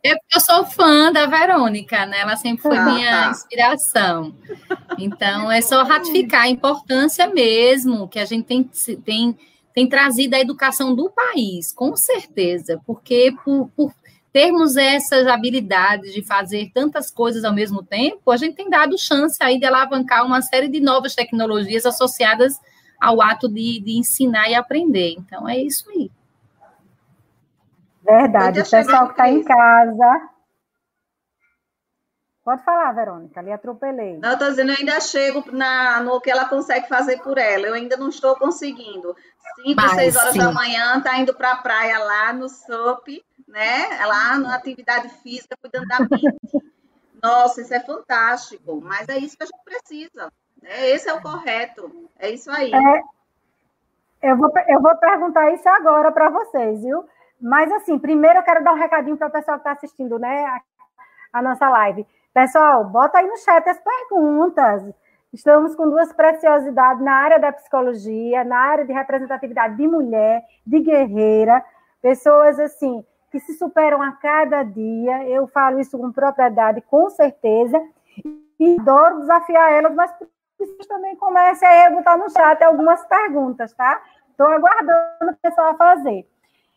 É 0.04 0.16
porque 0.16 0.38
eu 0.38 0.40
sou 0.40 0.66
fã 0.66 1.12
da 1.12 1.26
Verônica, 1.26 2.06
né? 2.06 2.22
Ela 2.22 2.38
sempre 2.38 2.62
foi 2.62 2.78
ah, 2.78 2.86
minha 2.86 3.12
tá. 3.12 3.32
inspiração. 3.32 4.34
Então, 4.98 5.52
é 5.52 5.62
só 5.62 5.84
ratificar 5.84 6.44
a 6.44 6.50
importância 6.50 7.28
mesmo 7.28 8.08
que 8.08 8.20
a 8.20 8.26
gente 8.26 8.46
tem, 8.46 8.64
tem, 9.04 9.38
tem 9.74 9.88
trazido 9.88 10.36
a 10.36 10.40
educação 10.40 10.96
do 10.96 11.10
país, 11.10 11.74
com 11.74 11.96
certeza, 11.96 12.80
porque 12.86 13.34
por, 13.44 13.70
por 13.76 13.94
termos 14.32 14.78
essas 14.78 15.28
habilidades 15.28 16.14
de 16.14 16.24
fazer 16.24 16.72
tantas 16.74 17.12
coisas 17.12 17.44
ao 17.44 17.54
mesmo 17.54 17.84
tempo, 17.84 18.32
a 18.32 18.38
gente 18.38 18.56
tem 18.56 18.70
dado 18.70 18.98
chance 18.98 19.38
aí 19.42 19.60
de 19.60 19.66
alavancar 19.66 20.26
uma 20.26 20.42
série 20.42 20.70
de 20.70 20.80
novas 20.80 21.14
tecnologias 21.14 21.86
associadas 21.86 22.58
ao 23.00 23.22
ato 23.22 23.50
de, 23.50 23.82
de 23.82 23.98
ensinar 23.98 24.50
e 24.50 24.56
aprender. 24.56 25.16
Então, 25.18 25.50
é 25.50 25.58
isso 25.58 25.90
aí. 25.90 26.10
Verdade. 28.04 28.62
O 28.62 28.70
pessoal 28.70 29.06
que 29.08 29.12
está 29.12 29.30
em 29.30 29.44
casa. 29.44 30.30
Pode 32.44 32.64
falar, 32.64 32.92
Verônica, 32.94 33.40
ali 33.40 33.52
atropelei. 33.52 34.18
Não, 34.18 34.34
estou 34.34 34.50
dizendo, 34.50 34.72
eu 34.72 34.78
ainda 34.80 35.00
chego 35.00 35.44
na, 35.52 36.02
no 36.02 36.20
que 36.20 36.32
ela 36.32 36.46
consegue 36.46 36.88
fazer 36.88 37.22
por 37.22 37.38
ela. 37.38 37.68
Eu 37.68 37.76
ainda 37.76 37.96
não 37.98 38.10
estou 38.10 38.36
conseguindo. 38.36 39.16
Cinco, 39.56 39.90
seis 39.90 40.16
horas 40.16 40.34
sim. 40.34 40.40
da 40.40 40.52
manhã, 40.52 40.98
está 40.98 41.18
indo 41.20 41.36
para 41.36 41.52
a 41.52 41.58
praia 41.58 42.00
lá 42.00 42.34
no 42.34 42.50
SUP, 42.50 43.24
né? 43.48 44.04
Lá 44.06 44.38
na 44.40 44.56
atividade 44.56 45.10
física, 45.22 45.56
cuidando 45.62 45.88
da 45.88 46.00
mente. 46.00 46.72
Nossa, 47.22 47.62
isso 47.62 47.74
é 47.74 47.80
fantástico. 47.80 48.82
Mas 48.82 49.08
é 49.08 49.20
isso 49.20 49.38
que 49.38 49.44
a 49.44 49.46
gente 49.46 49.64
precisa. 49.64 50.34
Né? 50.60 50.90
Esse 50.90 51.10
é 51.10 51.14
o 51.14 51.22
correto. 51.22 52.10
É 52.18 52.32
isso 52.32 52.50
aí. 52.50 52.72
É, 52.74 54.32
eu, 54.32 54.36
vou, 54.36 54.52
eu 54.68 54.82
vou 54.82 54.96
perguntar 54.96 55.54
isso 55.54 55.70
agora 55.70 56.12
para 56.12 56.30
vocês, 56.30 56.82
viu? 56.82 57.08
Mas, 57.42 57.72
assim, 57.72 57.98
primeiro 57.98 58.40
eu 58.40 58.44
quero 58.44 58.64
dar 58.64 58.74
um 58.74 58.78
recadinho 58.78 59.18
para 59.18 59.28
o 59.28 59.32
pessoal 59.32 59.58
que 59.58 59.62
está 59.62 59.72
assistindo, 59.72 60.20
né, 60.20 60.46
a, 60.46 60.62
a, 61.40 61.42
nossa 61.42 61.68
live. 61.70 62.06
Pessoal, 62.34 62.86
bota 62.86 63.18
aí 63.18 63.28
no 63.28 63.38
chat 63.38 63.68
as 63.68 63.80
perguntas. 63.80 64.84
Estamos 65.34 65.76
com 65.76 65.90
duas 65.90 66.14
preciosidades 66.14 67.04
na 67.04 67.14
área 67.14 67.40
da 67.40 67.52
psicologia, 67.52 68.44
na 68.44 68.58
área 68.58 68.86
de 68.86 68.94
representatividade 68.94 69.76
de 69.76 69.88
mulher, 69.88 70.44
de 70.68 70.80
guerreira, 70.82 71.64
pessoas, 72.02 72.60
assim, 72.60 73.04
que 73.32 73.40
se 73.40 73.54
superam 73.54 74.02
a 74.02 74.12
cada 74.12 74.62
dia. 74.62 75.28
Eu 75.28 75.48
falo 75.48 75.80
isso 75.80 75.98
com 75.98 76.12
propriedade, 76.12 76.82
com 76.82 77.10
certeza. 77.10 77.82
E 78.60 78.78
adoro 78.80 79.22
desafiar 79.22 79.72
elas, 79.72 79.96
mas 79.96 80.14
também 80.88 81.16
comecem 81.16 81.68
a 81.68 81.90
botar 81.90 82.18
no 82.18 82.30
chat 82.30 82.62
algumas 82.64 83.04
perguntas, 83.08 83.74
tá? 83.74 84.02
Estou 84.30 84.48
aguardando 84.48 85.32
o 85.32 85.36
pessoal 85.42 85.76
fazer. 85.76 86.31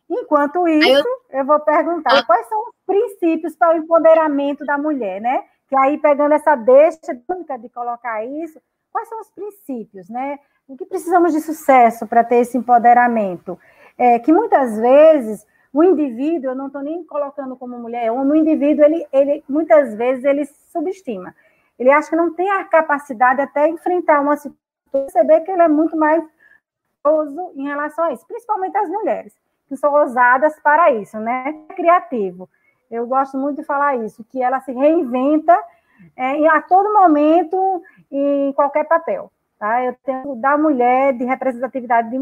Enquanto 0.09 0.69
isso, 0.69 1.09
eu... 1.31 1.39
eu... 1.39 1.45
vou 1.45 1.61
perguntar 1.61 2.17
eu... 2.17 2.27
quais 2.27 2.47
são 2.49 2.61
os 2.63 2.75
princípios 2.87 3.57
para 3.57 3.75
o 3.75 3.79
empoderamento 3.79 4.65
da 4.65 4.77
mulher, 4.77 5.21
né? 5.21 5.45
Que 5.69 5.77
aí, 5.77 5.99
pegando 5.99 6.35
essa 6.35 6.55
deixa 6.55 7.15
de 7.59 7.69
colocar 7.71 8.25
isso, 8.25 8.61
quais 8.93 9.09
são 9.09 9.21
os 9.21 9.31
princípios, 9.31 10.09
né? 10.09 10.39
O 10.69 10.77
que 10.77 10.87
precisamos 10.87 11.33
de 11.33 11.41
sucesso 11.41 12.07
para 12.07 12.25
ter 12.25 12.37
esse 12.37 12.57
empoderamento? 12.57 13.59
É, 13.97 14.19
que 14.19 14.33
muitas 14.33 14.79
vezes 14.79 15.47
o 15.73 15.83
indivíduo, 15.83 16.51
eu 16.51 16.55
não 16.55 16.67
estou 16.69 16.83
nem 16.83 17.05
colocando 17.05 17.57
como 17.57 17.79
mulher, 17.79 18.13
o 18.13 18.35
indivíduo, 18.35 18.85
ele, 18.85 19.07
ele 19.13 19.45
muitas 19.49 19.95
vezes 19.95 20.25
ele 20.25 20.45
subestima. 20.71 21.35
Ele 21.79 21.91
acha 21.91 22.11
que 22.11 22.17
não 22.17 22.33
tem 22.33 22.49
a 22.51 22.65
capacidade 22.65 23.41
até 23.41 23.69
enfrentar 23.69 24.21
uma 24.21 24.37
situação, 24.37 24.65
perceber 24.93 25.41
que 25.41 25.51
ele 25.51 25.63
é 25.63 25.69
muito 25.69 25.97
mais 25.97 26.23
em 27.57 27.65
relação 27.65 28.05
a 28.05 28.13
isso, 28.13 28.25
principalmente 28.27 28.77
as 28.77 28.89
mulheres 28.89 29.35
são 29.77 29.93
ousadas 29.93 30.59
para 30.61 30.93
isso, 30.93 31.19
né? 31.19 31.53
Criativo. 31.75 32.49
Eu 32.91 33.07
gosto 33.07 33.37
muito 33.37 33.61
de 33.61 33.67
falar 33.67 33.97
isso, 33.97 34.25
que 34.25 34.43
ela 34.43 34.61
se 34.61 34.73
reinventa 34.73 35.59
é, 36.17 36.47
a 36.49 36.61
todo 36.61 36.93
momento 36.93 37.83
em 38.11 38.53
qualquer 38.53 38.85
papel. 38.85 39.31
Tá? 39.59 39.85
Eu 39.85 39.97
tenho 40.05 40.37
da 40.37 40.59
mulher, 40.59 41.15
de 41.15 41.25
representatividade 41.25 42.11
de, 42.11 42.17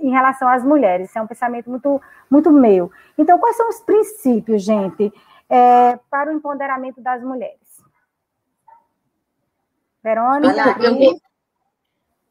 em 0.00 0.10
relação 0.10 0.48
às 0.48 0.64
mulheres. 0.64 1.08
Isso 1.08 1.18
é 1.18 1.22
um 1.22 1.26
pensamento 1.26 1.70
muito, 1.70 2.00
muito 2.30 2.50
meu. 2.50 2.90
Então, 3.16 3.38
quais 3.38 3.56
são 3.56 3.68
os 3.68 3.80
princípios, 3.80 4.62
gente, 4.62 5.12
é, 5.48 5.98
para 6.10 6.30
o 6.30 6.32
empoderamento 6.32 7.00
das 7.00 7.22
mulheres? 7.22 7.60
Verônica? 10.02 10.48
Olha, 10.48 10.76
eu, 10.80 11.20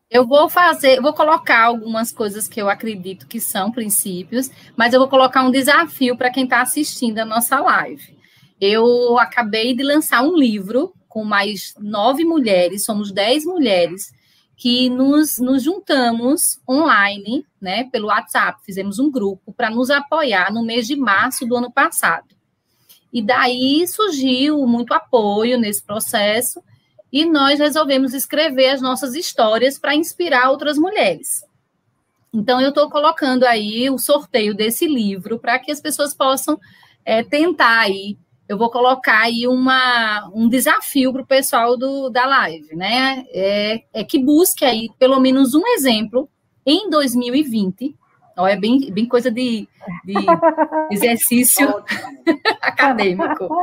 eu 0.10 0.26
vou 0.26 0.50
fazer, 0.50 1.00
vou 1.02 1.14
colocar 1.14 1.66
algumas 1.66 2.12
coisas 2.12 2.48
que 2.48 2.60
eu 2.60 2.70
acredito 2.70 3.28
que 3.28 3.40
são 3.40 3.72
princípios, 3.72 4.50
mas 4.76 4.94
eu 4.94 5.00
vou 5.00 5.08
colocar 5.08 5.44
um 5.44 5.52
desafio 5.52 6.18
para 6.18 6.32
quem 6.32 6.46
está 6.46 6.62
assistindo 6.62 7.20
a 7.20 7.26
nossa 7.26 7.60
live. 7.60 8.18
Eu 8.60 9.20
acabei 9.20 9.76
de 9.76 9.84
lançar 9.84 10.24
um 10.24 10.36
livro 10.36 10.94
com 11.08 11.24
mais 11.24 11.74
nove 11.80 12.26
mulheres, 12.26 12.86
somos 12.86 13.12
dez 13.12 13.46
mulheres, 13.46 14.12
que 14.58 14.90
nos, 14.90 15.38
nos 15.38 15.64
juntamos 15.64 16.60
online, 16.68 17.46
né, 17.62 17.86
pelo 17.86 18.08
WhatsApp, 18.08 18.60
fizemos 18.66 19.00
um 19.00 19.10
grupo 19.10 19.54
para 19.54 19.70
nos 19.70 19.90
apoiar 19.90 20.52
no 20.52 20.66
mês 20.66 20.86
de 20.86 20.96
março 20.96 21.46
do 21.46 21.56
ano 21.56 21.72
passado. 21.72 22.28
E 23.12 23.22
daí 23.22 23.88
surgiu 23.88 24.66
muito 24.68 24.94
apoio 24.94 25.58
nesse 25.58 25.82
processo, 25.82 26.62
e 27.12 27.26
nós 27.26 27.60
resolvemos 27.60 28.14
escrever 28.14 28.70
as 28.70 28.82
nossas 28.82 29.16
histórias 29.16 29.80
para 29.80 29.96
inspirar 29.96 30.50
outras 30.50 30.78
mulheres. 30.78 31.44
Então, 32.34 32.62
eu 32.62 32.70
estou 32.70 32.90
colocando 32.90 33.44
aí 33.44 33.90
o 33.90 33.98
sorteio 33.98 34.54
desse 34.54 34.88
livro 34.88 35.40
para 35.40 35.58
que 35.58 35.72
as 35.72 35.82
pessoas 35.82 36.14
possam 36.14 36.60
é, 37.04 37.24
tentar 37.24 37.80
aí. 37.80 38.18
Eu 38.48 38.58
vou 38.58 38.70
colocar 38.70 39.22
aí 39.22 39.48
uma, 39.48 40.30
um 40.34 40.48
desafio 40.48 41.12
para 41.12 41.22
o 41.22 41.28
pessoal 41.28 41.76
do, 41.78 42.10
da 42.10 42.26
live, 42.26 42.76
né? 42.76 43.26
É, 43.32 43.84
é, 43.94 44.04
que 44.04 44.20
busque 44.20 44.64
aí 44.64 44.90
pelo 45.00 45.20
menos 45.20 45.56
um 45.56 45.66
exemplo 45.68 46.30
em 46.66 46.90
2020. 46.90 47.96
Ó, 48.38 48.48
é 48.48 48.56
bem, 48.56 48.92
bem 48.92 49.08
coisa 49.08 49.32
de, 49.32 49.68
de 50.06 50.14
exercício 50.92 51.68
acadêmico. 52.62 53.50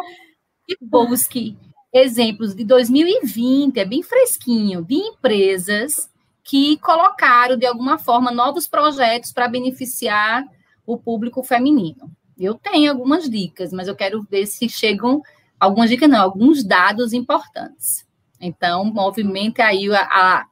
E 0.69 0.77
busque 0.81 1.57
exemplos 1.97 2.55
de 2.55 2.65
2020, 2.65 3.79
é 3.79 3.85
bem 3.85 4.03
fresquinho, 4.03 4.85
de 4.85 4.95
empresas 4.95 6.11
que 6.45 6.79
colocaram, 6.79 7.57
de 7.57 7.67
alguma 7.67 7.99
forma, 7.99 8.31
novos 8.31 8.69
projetos 8.69 9.33
para 9.33 9.49
beneficiar 9.49 10.45
o 10.87 10.97
público 10.97 11.43
feminino. 11.43 12.11
Eu 12.39 12.55
tenho 12.55 12.91
algumas 12.91 13.29
dicas, 13.29 13.73
mas 13.73 13.89
eu 13.89 13.97
quero 13.97 14.23
ver 14.31 14.47
se 14.47 14.69
chegam 14.69 15.23
algumas 15.59 15.91
dicas, 15.91 16.09
não, 16.09 16.21
alguns 16.21 16.63
dados 16.63 17.13
importantes. 17.13 18.07
Então, 18.41 18.85
movimente 18.85 19.63
aí 19.63 19.91
a, 19.91 20.03
a 20.03 20.47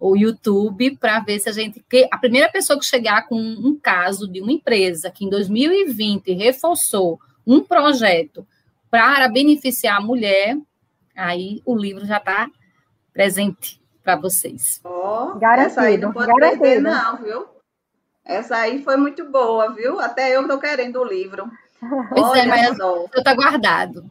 o 0.00 0.16
YouTube 0.16 0.96
para 0.96 1.20
ver 1.20 1.40
se 1.40 1.48
a 1.48 1.52
gente. 1.52 1.84
A 2.10 2.18
primeira 2.18 2.48
pessoa 2.48 2.78
que 2.78 2.84
chegar 2.84 3.26
com 3.26 3.36
um 3.36 3.78
caso 3.80 4.28
de 4.28 4.40
uma 4.40 4.52
empresa 4.52 5.10
que 5.10 5.24
em 5.24 5.28
2020 5.28 6.32
reforçou 6.34 7.18
um 7.46 7.60
projeto 7.60 8.46
para 8.90 9.28
beneficiar 9.28 9.96
a 9.96 10.00
mulher, 10.00 10.56
aí 11.18 11.60
o 11.64 11.76
livro 11.76 12.06
já 12.06 12.18
está 12.18 12.48
presente 13.12 13.80
para 14.02 14.16
vocês. 14.16 14.80
Oh, 14.84 15.34
garantido, 15.38 15.66
essa 15.66 15.80
aí 15.82 15.98
não 15.98 16.12
pode 16.12 16.28
garantido. 16.28 16.62
perder, 16.62 16.80
não, 16.80 17.16
viu? 17.18 17.46
Essa 18.24 18.56
aí 18.56 18.82
foi 18.82 18.96
muito 18.96 19.30
boa, 19.30 19.74
viu? 19.74 19.98
Até 20.00 20.36
eu 20.36 20.42
estou 20.42 20.58
querendo 20.58 21.00
o 21.00 21.04
livro. 21.04 21.50
Pois 21.80 22.22
é, 22.24 22.28
Olha 22.28 22.40
é, 22.40 22.46
mas 22.46 22.78
está 23.16 23.34
guardado. 23.34 24.04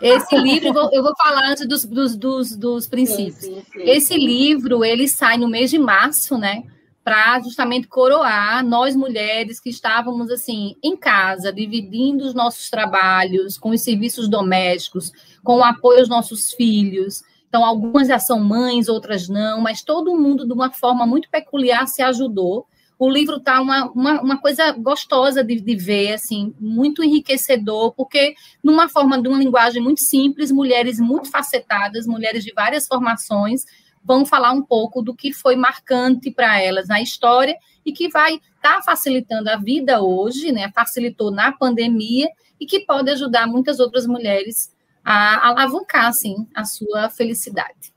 Esse 0.00 0.36
livro, 0.36 0.72
eu 0.92 1.02
vou 1.02 1.14
falar 1.16 1.50
antes 1.50 1.66
dos, 1.66 1.84
dos, 1.84 2.16
dos, 2.16 2.56
dos 2.56 2.86
princípios. 2.86 3.36
Sim, 3.36 3.54
sim, 3.54 3.64
sim. 3.72 3.90
Esse 3.90 4.16
livro, 4.16 4.84
ele 4.84 5.08
sai 5.08 5.36
no 5.36 5.48
mês 5.48 5.70
de 5.70 5.78
março, 5.78 6.38
né? 6.38 6.62
Para 7.02 7.40
justamente 7.40 7.86
coroar 7.86 8.64
nós 8.64 8.96
mulheres 8.96 9.60
que 9.60 9.68
estávamos 9.68 10.30
assim 10.30 10.76
em 10.82 10.96
casa, 10.96 11.52
dividindo 11.52 12.24
os 12.24 12.34
nossos 12.34 12.70
trabalhos 12.70 13.58
com 13.58 13.70
os 13.70 13.82
serviços 13.82 14.28
domésticos, 14.28 15.12
com 15.44 15.58
o 15.58 15.62
apoio 15.62 16.00
aos 16.00 16.08
nossos 16.08 16.52
filhos. 16.52 17.22
Então, 17.48 17.64
algumas 17.64 18.08
já 18.08 18.18
são 18.18 18.40
mães, 18.40 18.88
outras 18.88 19.28
não, 19.28 19.60
mas 19.60 19.82
todo 19.82 20.18
mundo, 20.18 20.44
de 20.44 20.52
uma 20.52 20.72
forma 20.72 21.06
muito 21.06 21.30
peculiar, 21.30 21.86
se 21.86 22.02
ajudou. 22.02 22.66
O 22.98 23.08
livro 23.08 23.36
está 23.36 23.60
uma, 23.60 23.84
uma, 23.92 24.20
uma, 24.20 24.40
coisa 24.40 24.72
gostosa 24.72 25.44
de, 25.44 25.60
de, 25.60 25.76
ver, 25.76 26.14
assim, 26.14 26.54
muito 26.58 27.04
enriquecedor, 27.04 27.92
porque, 27.92 28.34
numa 28.62 28.88
forma 28.88 29.20
de 29.20 29.28
uma 29.28 29.38
linguagem 29.38 29.82
muito 29.82 30.00
simples, 30.00 30.50
mulheres 30.50 30.98
muito 30.98 31.30
facetadas, 31.30 32.06
mulheres 32.06 32.44
de 32.44 32.52
várias 32.52 32.86
formações, 32.86 33.64
vão 34.04 34.26
falar 34.26 34.52
um 34.52 34.62
pouco 34.62 35.00
do 35.00 35.14
que 35.14 35.32
foi 35.32 35.56
marcante 35.56 36.30
para 36.30 36.60
elas 36.60 36.88
na 36.88 37.00
história 37.00 37.56
e 37.86 37.92
que 37.92 38.08
vai 38.08 38.34
estar 38.34 38.76
tá 38.76 38.82
facilitando 38.82 39.48
a 39.48 39.56
vida 39.56 40.02
hoje, 40.02 40.52
né? 40.52 40.70
Facilitou 40.74 41.30
na 41.30 41.52
pandemia 41.52 42.28
e 42.60 42.66
que 42.66 42.80
pode 42.80 43.10
ajudar 43.10 43.46
muitas 43.46 43.80
outras 43.80 44.06
mulheres 44.06 44.73
a 45.04 45.48
alavancar, 45.48 46.06
assim, 46.06 46.48
a 46.54 46.64
sua 46.64 47.10
felicidade. 47.10 47.92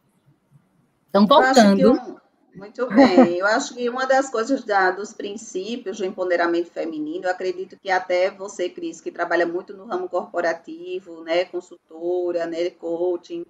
Então, 1.10 1.26
voltando... 1.26 2.18
Muito 2.58 2.88
bem. 2.88 3.36
Eu 3.38 3.46
acho 3.46 3.76
que 3.76 3.88
uma 3.88 4.08
das 4.08 4.32
coisas 4.32 4.64
da, 4.64 4.90
dos 4.90 5.14
princípios 5.14 6.00
do 6.00 6.06
empoderamento 6.06 6.72
feminino, 6.72 7.26
eu 7.26 7.30
acredito 7.30 7.78
que 7.80 7.92
até 7.92 8.32
você, 8.32 8.68
Cris, 8.68 9.00
que 9.00 9.12
trabalha 9.12 9.46
muito 9.46 9.78
no 9.78 9.86
ramo 9.86 10.10
corporativo, 10.10 11.24
né, 11.24 11.46
consultora, 11.46 12.48
né, 12.48 12.72
coaching, 12.72 13.46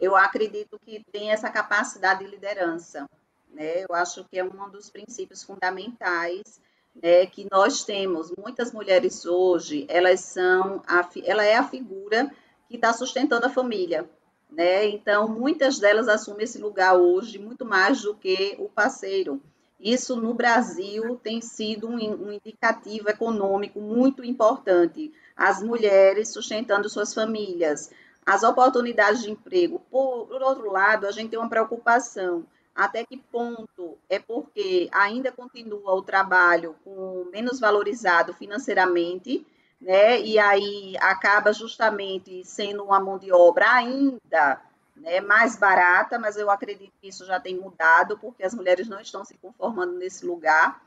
eu 0.00 0.14
acredito 0.14 0.78
que 0.78 1.04
tem 1.10 1.32
essa 1.32 1.50
capacidade 1.50 2.24
de 2.24 2.30
liderança. 2.30 3.08
Né? 3.52 3.82
Eu 3.82 3.96
acho 3.96 4.24
que 4.24 4.38
é 4.38 4.44
um 4.44 4.70
dos 4.70 4.88
princípios 4.88 5.42
fundamentais 5.42 6.60
né, 6.94 7.26
que 7.26 7.48
nós 7.50 7.84
temos. 7.84 8.32
Muitas 8.38 8.72
mulheres 8.72 9.26
hoje, 9.26 9.86
elas 9.88 10.20
são, 10.20 10.82
a, 10.86 11.08
ela 11.24 11.44
é 11.44 11.56
a 11.56 11.64
figura 11.64 12.30
que 12.72 12.76
está 12.76 12.92
sustentando 12.92 13.46
a 13.46 13.50
família. 13.50 14.08
Né? 14.50 14.88
Então, 14.88 15.28
muitas 15.28 15.78
delas 15.78 16.08
assumem 16.08 16.44
esse 16.44 16.58
lugar 16.58 16.96
hoje 16.96 17.38
muito 17.38 17.64
mais 17.64 18.02
do 18.02 18.14
que 18.14 18.56
o 18.58 18.68
parceiro. 18.68 19.40
Isso 19.78 20.16
no 20.16 20.32
Brasil 20.32 21.20
tem 21.22 21.40
sido 21.40 21.88
um, 21.88 21.96
um 21.96 22.32
indicativo 22.32 23.08
econômico 23.08 23.80
muito 23.80 24.24
importante. 24.24 25.12
As 25.36 25.62
mulheres 25.62 26.32
sustentando 26.32 26.88
suas 26.88 27.12
famílias, 27.12 27.90
as 28.24 28.42
oportunidades 28.42 29.22
de 29.22 29.30
emprego. 29.30 29.80
Por, 29.90 30.26
por 30.26 30.42
outro 30.42 30.70
lado, 30.70 31.06
a 31.06 31.12
gente 31.12 31.30
tem 31.30 31.38
uma 31.38 31.48
preocupação 31.48 32.46
até 32.74 33.04
que 33.04 33.18
ponto 33.18 33.98
é 34.08 34.18
porque 34.18 34.88
ainda 34.92 35.30
continua 35.30 35.94
o 35.94 36.02
trabalho 36.02 36.74
com 36.84 37.28
menos 37.30 37.60
valorizado 37.60 38.32
financeiramente, 38.32 39.46
né? 39.82 40.20
E 40.20 40.38
aí 40.38 40.96
acaba 41.00 41.52
justamente 41.52 42.44
sendo 42.44 42.84
uma 42.84 43.00
mão 43.00 43.18
de 43.18 43.32
obra 43.32 43.70
ainda 43.70 44.62
né, 44.96 45.20
mais 45.20 45.56
barata, 45.56 46.18
mas 46.18 46.36
eu 46.36 46.48
acredito 46.48 46.92
que 47.00 47.08
isso 47.08 47.26
já 47.26 47.40
tem 47.40 47.58
mudado, 47.58 48.16
porque 48.18 48.44
as 48.44 48.54
mulheres 48.54 48.88
não 48.88 49.00
estão 49.00 49.24
se 49.24 49.34
conformando 49.34 49.98
nesse 49.98 50.24
lugar. 50.24 50.80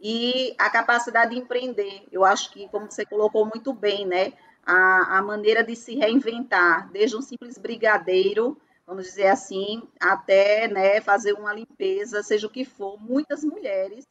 E 0.00 0.54
a 0.58 0.70
capacidade 0.70 1.34
de 1.34 1.40
empreender, 1.40 2.06
eu 2.10 2.24
acho 2.24 2.50
que, 2.52 2.68
como 2.68 2.90
você 2.90 3.04
colocou 3.04 3.44
muito 3.44 3.72
bem, 3.72 4.06
né? 4.06 4.32
A, 4.64 5.18
a 5.18 5.22
maneira 5.22 5.62
de 5.64 5.74
se 5.74 5.96
reinventar, 5.96 6.88
desde 6.90 7.16
um 7.16 7.22
simples 7.22 7.58
brigadeiro 7.58 8.56
vamos 8.90 9.04
dizer 9.04 9.28
assim, 9.28 9.84
até 10.00 10.66
né, 10.66 11.00
fazer 11.00 11.32
uma 11.34 11.54
limpeza, 11.54 12.24
seja 12.24 12.48
o 12.48 12.50
que 12.50 12.64
for, 12.64 13.00
muitas 13.00 13.44
mulheres 13.44 14.04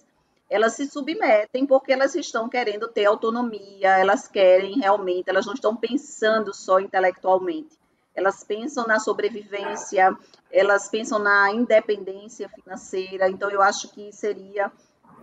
elas 0.49 0.73
se 0.73 0.87
submetem 0.89 1.65
porque 1.65 1.93
elas 1.93 2.15
estão 2.15 2.49
querendo 2.49 2.87
ter 2.87 3.05
autonomia, 3.05 3.99
elas 3.99 4.27
querem 4.27 4.79
realmente, 4.79 5.29
elas 5.29 5.45
não 5.45 5.53
estão 5.53 5.75
pensando 5.75 6.53
só 6.53 6.79
intelectualmente, 6.79 7.77
elas 8.15 8.43
pensam 8.43 8.87
na 8.87 8.99
sobrevivência, 8.99 10.17
elas 10.51 10.89
pensam 10.89 11.19
na 11.19 11.51
independência 11.51 12.49
financeira, 12.49 13.29
então 13.29 13.49
eu 13.51 13.61
acho 13.61 13.89
que 13.89 14.11
seria 14.11 14.71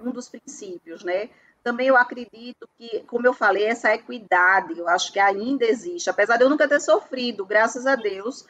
um 0.05 0.11
dos 0.11 0.29
princípios, 0.29 1.03
né? 1.03 1.29
Também 1.65 1.89
eu 1.89 1.97
acredito 1.97 2.69
que, 2.79 3.01
como 3.09 3.27
eu 3.27 3.35
falei, 3.35 3.65
essa 3.65 3.93
equidade, 3.93 4.79
eu 4.79 4.89
acho 4.89 5.13
que 5.13 5.19
ainda 5.19 5.65
existe, 5.65 6.09
apesar 6.09 6.37
de 6.37 6.45
eu 6.45 6.49
nunca 6.49 6.69
ter 6.69 6.79
sofrido, 6.79 7.45
graças 7.45 7.87
a 7.87 7.97
Deus, 7.97 8.47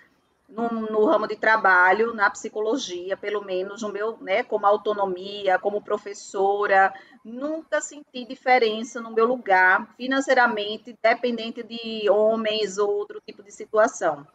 no, 0.48 0.68
no, 0.68 1.04
ramo 1.04 1.26
de 1.26 1.36
trabalho, 1.36 2.14
na 2.14 2.30
psicologia, 2.30 3.16
pelo 3.16 3.44
menos 3.44 3.82
no 3.82 3.88
meu, 3.88 4.16
né, 4.20 4.42
como 4.42 4.66
autonomia, 4.66 5.58
como 5.58 5.82
professora, 5.82 6.94
nunca 7.24 7.80
senti 7.80 8.24
diferença 8.24 9.00
no 9.00 9.12
meu 9.12 9.26
lugar 9.26 9.92
financeiramente, 9.96 10.96
dependente 11.02 11.62
de 11.62 12.08
homens 12.08 12.78
ou 12.78 12.88
outro 12.88 13.20
tipo 13.26 13.42
de 13.42 13.50
situação, 13.50 14.26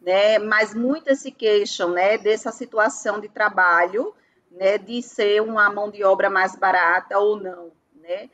né? 0.00 0.38
Mas 0.38 0.74
muitas 0.74 1.20
se 1.20 1.30
queixam, 1.30 1.90
né, 1.90 2.18
dessa 2.18 2.52
situação 2.52 3.18
de 3.18 3.28
trabalho, 3.28 4.14
né, 4.50 4.76
de 4.76 5.02
ser 5.02 5.40
uma 5.40 5.70
mão 5.72 5.90
de 5.90 6.04
obra 6.04 6.28
mais 6.28 6.54
barata 6.54 7.18
ou 7.18 7.40
não, 7.40 7.72
né? 7.94 8.28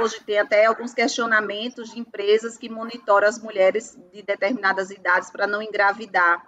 Hoje 0.00 0.20
tem 0.24 0.38
até 0.38 0.64
alguns 0.64 0.94
questionamentos 0.94 1.92
de 1.92 2.00
empresas 2.00 2.56
que 2.56 2.70
monitoram 2.70 3.28
as 3.28 3.38
mulheres 3.38 3.98
de 4.12 4.22
determinadas 4.22 4.90
idades 4.90 5.30
para 5.30 5.46
não 5.46 5.62
engravidar, 5.62 6.42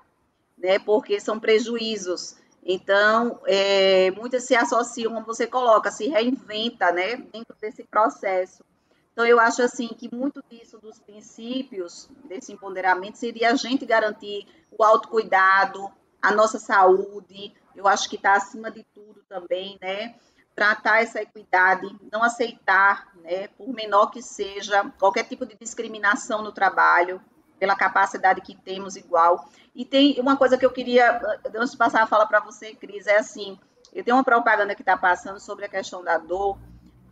né? 0.56 0.78
Porque 0.78 1.20
são 1.20 1.38
prejuízos. 1.38 2.36
Então, 2.64 3.40
é, 3.46 4.10
muitas 4.10 4.44
se 4.44 4.56
associam, 4.56 5.14
como 5.14 5.26
você 5.26 5.46
coloca, 5.46 5.90
se 5.90 6.08
reinventa, 6.08 6.90
né? 6.90 7.16
Dentro 7.16 7.54
desse 7.60 7.84
processo. 7.84 8.64
Então, 9.12 9.24
eu 9.24 9.40
acho 9.40 9.62
assim 9.62 9.88
que 9.88 10.14
muito 10.14 10.42
disso 10.50 10.78
dos 10.78 10.98
princípios 10.98 12.08
desse 12.24 12.52
empoderamento 12.52 13.16
seria 13.16 13.52
a 13.52 13.56
gente 13.56 13.86
garantir 13.86 14.46
o 14.76 14.84
autocuidado, 14.84 15.90
a 16.20 16.32
nossa 16.32 16.58
saúde. 16.58 17.54
Eu 17.74 17.86
acho 17.86 18.10
que 18.10 18.16
está 18.16 18.34
acima 18.34 18.70
de 18.70 18.84
tudo 18.92 19.22
também, 19.28 19.78
né? 19.80 20.16
Tratar 20.54 21.02
essa 21.02 21.22
equidade, 21.22 21.86
não 22.12 22.22
aceitar, 22.22 23.12
né, 23.22 23.48
por 23.48 23.68
menor 23.68 24.10
que 24.10 24.22
seja, 24.22 24.90
qualquer 24.98 25.24
tipo 25.24 25.44
de 25.44 25.54
discriminação 25.54 26.42
no 26.42 26.50
trabalho, 26.50 27.20
pela 27.58 27.76
capacidade 27.76 28.40
que 28.40 28.54
temos 28.54 28.96
igual. 28.96 29.48
E 29.74 29.84
tem 29.84 30.18
uma 30.20 30.36
coisa 30.36 30.56
que 30.56 30.64
eu 30.64 30.70
queria, 30.70 31.20
antes 31.54 31.72
de 31.72 31.76
passar 31.76 32.02
a 32.02 32.06
fala 32.06 32.26
para 32.26 32.40
você, 32.40 32.74
Cris, 32.74 33.06
é 33.06 33.18
assim, 33.18 33.58
eu 33.92 34.04
tenho 34.04 34.16
uma 34.16 34.24
propaganda 34.24 34.74
que 34.74 34.82
está 34.82 34.96
passando 34.96 35.40
sobre 35.40 35.64
a 35.64 35.68
questão 35.68 36.02
da 36.02 36.18
dor 36.18 36.58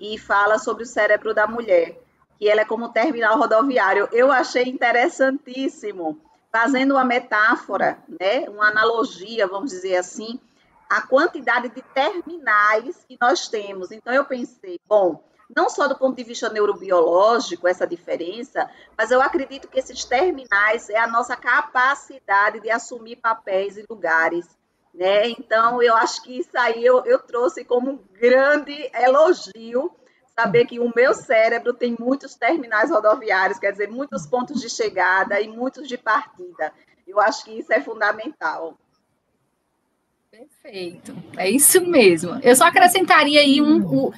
e 0.01 0.19
fala 0.19 0.59
sobre 0.59 0.83
o 0.83 0.87
cérebro 0.87 1.35
da 1.35 1.47
mulher, 1.47 1.99
que 2.39 2.49
ela 2.49 2.63
é 2.63 2.65
como 2.65 2.87
um 2.87 2.93
terminal 2.93 3.39
rodoviário. 3.39 4.09
Eu 4.13 4.33
achei 4.33 4.65
interessantíssimo, 4.65 6.21
fazendo 6.51 6.93
uma 6.93 7.05
metáfora, 7.05 7.99
né, 8.09 8.49
uma 8.49 8.69
analogia, 8.69 9.47
vamos 9.47 9.71
dizer 9.71 9.97
assim, 9.97 10.41
a 10.89 11.03
quantidade 11.03 11.69
de 11.71 11.83
terminais 11.83 13.05
que 13.09 13.17
nós 13.21 13.49
temos. 13.49 13.91
Então 13.91 14.13
eu 14.13 14.25
pensei, 14.25 14.79
bom, 14.89 15.23
não 15.55 15.69
só 15.69 15.87
do 15.87 15.97
ponto 15.97 16.17
de 16.17 16.25
vista 16.25 16.49
neurobiológico, 16.49 17.69
essa 17.69 17.87
diferença, 17.87 18.69
mas 18.97 19.11
eu 19.11 19.21
acredito 19.21 19.69
que 19.69 19.79
esses 19.79 20.05
terminais 20.05 20.90
é 20.90 20.99
a 20.99 21.07
nossa 21.07 21.37
capacidade 21.37 22.61
de 22.61 22.71
assumir 22.71 23.17
papéis 23.17 23.77
e 23.77 23.85
lugares. 23.88 24.47
Né? 24.93 25.29
Então, 25.31 25.83
eu 25.83 25.95
acho 25.97 26.23
que 26.23 26.38
isso 26.38 26.57
aí 26.57 26.85
eu, 26.85 27.05
eu 27.05 27.19
trouxe 27.19 27.64
como 27.64 27.90
um 27.90 27.99
grande 28.12 28.90
elogio, 28.95 29.90
saber 30.37 30.67
que 30.67 30.81
o 30.81 30.93
meu 30.95 31.14
cérebro 31.14 31.73
tem 31.73 31.97
muitos 31.99 32.35
terminais 32.35 32.90
rodoviários, 32.90 33.59
quer 33.59 33.73
dizer, 33.73 33.88
muitos 33.88 34.27
pontos 34.27 34.61
de 34.61 34.69
chegada 34.69 35.40
e 35.40 35.49
muitos 35.49 35.87
de 35.87 35.97
partida. 35.97 36.73
Eu 37.07 37.21
acho 37.21 37.45
que 37.45 37.59
isso 37.59 37.73
é 37.73 37.81
fundamental. 37.81 38.77
Perfeito, 40.31 41.14
é 41.37 41.49
isso 41.49 41.81
mesmo. 41.81 42.40
Eu 42.43 42.57
só 42.57 42.64
acrescentaria 42.64 43.40
aí 43.40 43.62
um, 43.62 43.77
um 43.77 44.12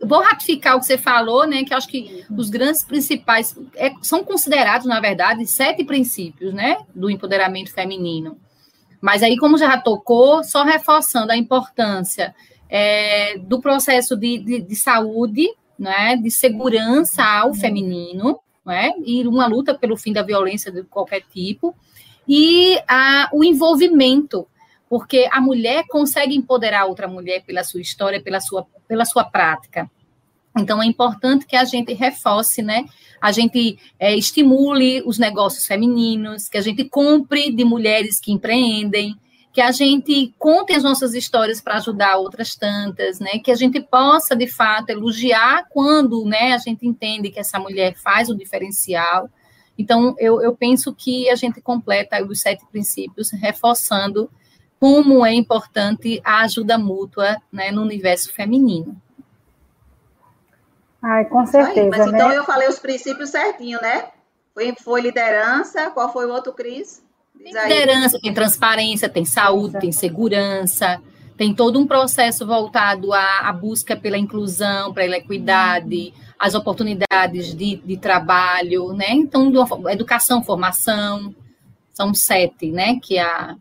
vou 0.00 0.20
ratificar 0.20 0.76
o 0.76 0.80
que 0.80 0.86
você 0.86 0.98
falou, 0.98 1.46
né? 1.46 1.64
Que 1.64 1.74
acho 1.74 1.88
que 1.88 2.24
os 2.30 2.50
grandes 2.50 2.84
principais 2.84 3.56
é, 3.74 3.92
são 4.02 4.24
considerados, 4.24 4.86
na 4.86 5.00
verdade, 5.00 5.46
sete 5.46 5.84
princípios, 5.84 6.52
né? 6.52 6.78
Do 6.94 7.10
empoderamento 7.10 7.72
feminino. 7.72 8.38
Mas 9.00 9.22
aí, 9.22 9.36
como 9.36 9.58
já 9.58 9.78
tocou, 9.78 10.44
só 10.44 10.62
reforçando 10.62 11.32
a 11.32 11.36
importância 11.36 12.34
é, 12.68 13.38
do 13.38 13.60
processo 13.60 14.16
de, 14.16 14.38
de, 14.38 14.60
de, 14.60 14.76
saúde, 14.76 15.48
né? 15.78 16.16
De 16.16 16.30
segurança 16.30 17.22
ao 17.22 17.54
feminino, 17.54 18.38
né? 18.64 18.92
E 19.04 19.26
uma 19.26 19.46
luta 19.46 19.74
pelo 19.74 19.96
fim 19.96 20.12
da 20.12 20.22
violência 20.22 20.70
de 20.70 20.82
qualquer 20.84 21.22
tipo 21.32 21.74
e 22.28 22.78
a, 22.86 23.28
o 23.32 23.42
envolvimento 23.42 24.46
porque 24.92 25.26
a 25.32 25.40
mulher 25.40 25.84
consegue 25.88 26.36
empoderar 26.36 26.84
outra 26.84 27.08
mulher 27.08 27.42
pela 27.46 27.64
sua 27.64 27.80
história, 27.80 28.22
pela 28.22 28.40
sua, 28.42 28.66
pela 28.92 29.06
sua 29.06 29.24
prática. 29.24 29.90
Então, 30.54 30.82
é 30.82 30.84
importante 30.84 31.46
que 31.46 31.56
a 31.56 31.64
gente 31.64 31.94
reforce, 31.94 32.60
né? 32.60 32.84
A 33.18 33.32
gente 33.32 33.78
é, 33.98 34.14
estimule 34.14 35.02
os 35.06 35.18
negócios 35.18 35.66
femininos, 35.66 36.46
que 36.46 36.58
a 36.58 36.60
gente 36.60 36.84
compre 36.84 37.50
de 37.50 37.64
mulheres 37.64 38.20
que 38.20 38.30
empreendem, 38.30 39.16
que 39.50 39.62
a 39.62 39.72
gente 39.72 40.34
conte 40.38 40.74
as 40.74 40.82
nossas 40.82 41.14
histórias 41.14 41.58
para 41.58 41.76
ajudar 41.76 42.18
outras 42.18 42.54
tantas, 42.54 43.18
né? 43.18 43.38
Que 43.42 43.50
a 43.50 43.54
gente 43.54 43.80
possa, 43.80 44.36
de 44.36 44.46
fato, 44.46 44.90
elogiar 44.90 45.64
quando 45.70 46.22
né, 46.26 46.52
a 46.52 46.58
gente 46.58 46.86
entende 46.86 47.30
que 47.30 47.40
essa 47.40 47.58
mulher 47.58 47.94
faz 47.96 48.28
o 48.28 48.36
diferencial. 48.36 49.30
Então, 49.78 50.14
eu, 50.18 50.42
eu 50.42 50.54
penso 50.54 50.94
que 50.94 51.30
a 51.30 51.34
gente 51.34 51.62
completa 51.62 52.22
os 52.22 52.42
sete 52.42 52.62
princípios, 52.70 53.30
reforçando 53.30 54.30
como 54.82 55.24
é 55.24 55.32
importante 55.32 56.20
a 56.24 56.40
ajuda 56.40 56.76
mútua 56.76 57.36
né, 57.52 57.70
no 57.70 57.82
universo 57.82 58.32
feminino. 58.32 59.00
Ai, 61.00 61.24
com 61.26 61.46
certeza. 61.46 61.82
Aí, 61.82 61.88
mas 61.88 62.10
né? 62.10 62.18
então 62.18 62.32
eu 62.32 62.42
falei 62.42 62.66
os 62.66 62.80
princípios 62.80 63.30
certinho, 63.30 63.80
né? 63.80 64.08
Foi, 64.52 64.74
foi 64.82 65.00
liderança, 65.00 65.88
qual 65.90 66.12
foi 66.12 66.26
o 66.26 66.32
outro, 66.32 66.52
Cris? 66.52 67.00
Tem 67.38 67.52
liderança, 67.52 68.18
tem 68.20 68.34
transparência, 68.34 69.08
tem 69.08 69.24
saúde, 69.24 69.78
tem 69.78 69.92
segurança, 69.92 71.00
tem 71.36 71.54
todo 71.54 71.78
um 71.78 71.86
processo 71.86 72.44
voltado 72.44 73.12
à, 73.12 73.48
à 73.48 73.52
busca 73.52 73.94
pela 73.96 74.18
inclusão, 74.18 74.92
pela 74.92 75.16
equidade, 75.16 76.12
as 76.36 76.56
oportunidades 76.56 77.54
de, 77.54 77.76
de 77.76 77.96
trabalho, 77.98 78.92
né? 78.94 79.10
Então, 79.10 79.48
educação, 79.90 80.42
formação, 80.42 81.32
são 81.92 82.12
sete, 82.12 82.72
né? 82.72 82.98
Que 83.00 83.20
a, 83.20 83.56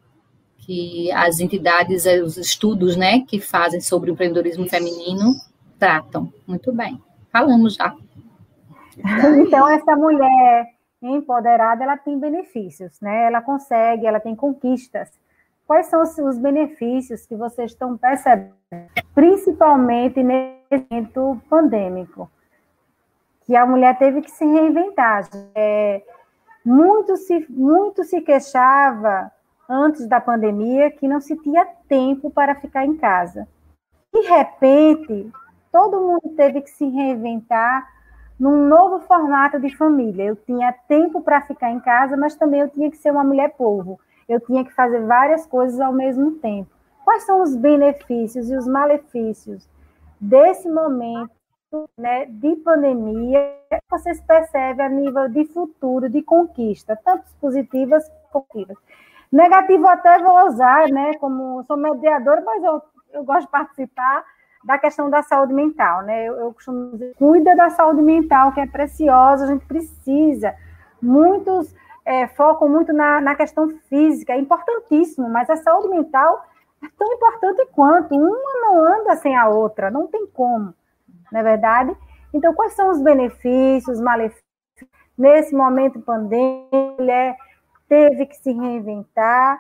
que 0.72 1.12
as 1.12 1.42
entidades, 1.42 2.06
eh, 2.06 2.22
os 2.22 2.38
estudos, 2.38 2.96
né, 2.96 3.26
que 3.28 3.42
fazem 3.42 3.82
sobre 3.82 4.10
o 4.10 4.14
empreendedorismo 4.14 4.70
feminino 4.70 5.34
tratam. 5.78 6.32
Muito 6.48 6.72
bem. 6.72 6.98
Falamos 7.30 7.76
já. 7.76 7.94
Então, 9.38 9.68
essa 9.68 9.98
mulher 9.98 10.68
empoderada, 11.02 11.84
ela 11.84 11.98
tem 11.98 12.18
benefícios, 12.18 13.02
né? 13.02 13.26
Ela 13.26 13.42
consegue, 13.42 14.06
ela 14.06 14.20
tem 14.20 14.34
conquistas. 14.34 15.10
Quais 15.68 15.88
são 15.88 16.04
os 16.04 16.38
benefícios 16.38 17.26
que 17.26 17.36
vocês 17.36 17.72
estão 17.72 17.98
percebendo, 17.98 18.54
principalmente 19.14 20.24
nesse 20.24 20.86
momento 20.90 21.42
pandêmico? 21.50 22.32
Que 23.46 23.58
a 23.58 23.66
mulher 23.66 23.98
teve 23.98 24.22
que 24.22 24.32
se 24.32 24.46
reinventar. 24.46 25.28
É, 25.54 26.02
muito, 26.64 27.18
se, 27.18 27.46
muito 27.50 28.04
se 28.06 28.22
queixava 28.22 29.32
antes 29.72 30.06
da 30.06 30.20
pandemia 30.20 30.92
que 30.92 31.08
não 31.08 31.22
se 31.22 31.38
tinha 31.38 31.66
tempo 31.88 32.30
para 32.30 32.56
ficar 32.56 32.86
em 32.86 32.98
casa. 32.98 33.48
De 34.14 34.20
repente, 34.28 35.32
todo 35.72 36.02
mundo 36.02 36.36
teve 36.36 36.62
que 36.62 36.70
se 36.70 36.86
reinventar 36.86 37.88
num 38.38 38.68
novo 38.68 39.00
formato 39.08 39.62
de 39.62 39.74
família. 39.78 40.26
Eu 40.26 40.36
tinha 40.36 40.74
tempo 40.90 41.22
para 41.22 41.42
ficar 41.42 41.72
em 41.72 41.80
casa, 41.80 42.18
mas 42.18 42.36
também 42.36 42.60
eu 42.60 42.70
tinha 42.70 42.92
que 42.92 42.98
ser 42.98 43.12
uma 43.12 43.24
mulher 43.24 43.56
povo. 43.56 43.98
Eu 44.28 44.42
tinha 44.42 44.66
que 44.66 44.74
fazer 44.74 45.06
várias 45.06 45.46
coisas 45.46 45.80
ao 45.80 45.94
mesmo 45.94 46.32
tempo. 46.32 46.70
Quais 47.06 47.24
são 47.24 47.42
os 47.42 47.56
benefícios 47.56 48.50
e 48.50 48.56
os 48.58 48.68
malefícios 48.68 49.70
desse 50.20 50.70
momento 50.70 51.32
né, 51.98 52.26
de 52.26 52.58
pandemia 52.58 53.56
vocês 53.90 54.20
percebem 54.22 54.86
a 54.86 54.90
nível 54.90 55.30
de 55.30 55.46
futuro, 55.46 56.10
de 56.10 56.22
conquista, 56.22 57.00
tanto 57.06 57.24
positivas 57.40 58.04
como 58.32 58.46
negativas? 58.54 58.78
Negativo 59.32 59.88
até 59.88 60.20
vou 60.20 60.48
usar, 60.48 60.88
né? 60.90 61.14
Como 61.20 61.64
sou 61.64 61.78
mediadora, 61.78 62.42
mas 62.46 62.64
eu, 62.64 62.82
eu 63.14 63.24
gosto 63.24 63.46
de 63.46 63.52
participar 63.52 64.26
da 64.64 64.78
questão 64.78 65.10
da 65.10 65.24
saúde 65.24 65.54
mental, 65.54 66.02
né? 66.04 66.26
Eu, 66.26 66.36
eu 66.36 66.54
costumo 66.54 66.92
dizer, 66.92 67.16
cuida 67.16 67.56
da 67.56 67.70
saúde 67.70 68.02
mental, 68.02 68.52
que 68.52 68.60
é 68.60 68.68
preciosa, 68.68 69.46
a 69.46 69.48
gente 69.48 69.66
precisa. 69.66 70.54
Muitos 71.02 71.74
é, 72.06 72.28
focam 72.28 72.68
muito 72.68 72.94
na, 72.94 73.22
na 73.22 73.36
questão 73.36 73.70
física, 73.90 74.34
é 74.34 74.38
importantíssimo, 74.38 75.30
mas 75.30 75.50
a 75.50 75.56
saúde 75.56 75.90
mental 75.90 76.44
é 76.84 76.88
tão 76.98 77.12
importante 77.14 77.66
quanto. 77.72 78.14
Uma 78.14 78.62
não 78.62 78.84
anda 78.84 79.16
sem 79.16 79.36
a 79.36 79.48
outra, 79.48 79.90
não 79.90 80.08
tem 80.08 80.28
como, 80.28 80.74
não 81.32 81.40
é 81.40 81.44
verdade? 81.44 81.96
Então, 82.34 82.54
quais 82.54 82.74
são 82.74 82.90
os 82.90 83.02
benefícios, 83.02 84.00
malefícios? 84.00 84.42
Nesse 85.18 85.56
momento 85.56 86.00
pandêmico, 86.00 87.02
teve 87.92 88.26
que 88.26 88.38
se 88.38 88.54
reinventar, 88.54 89.60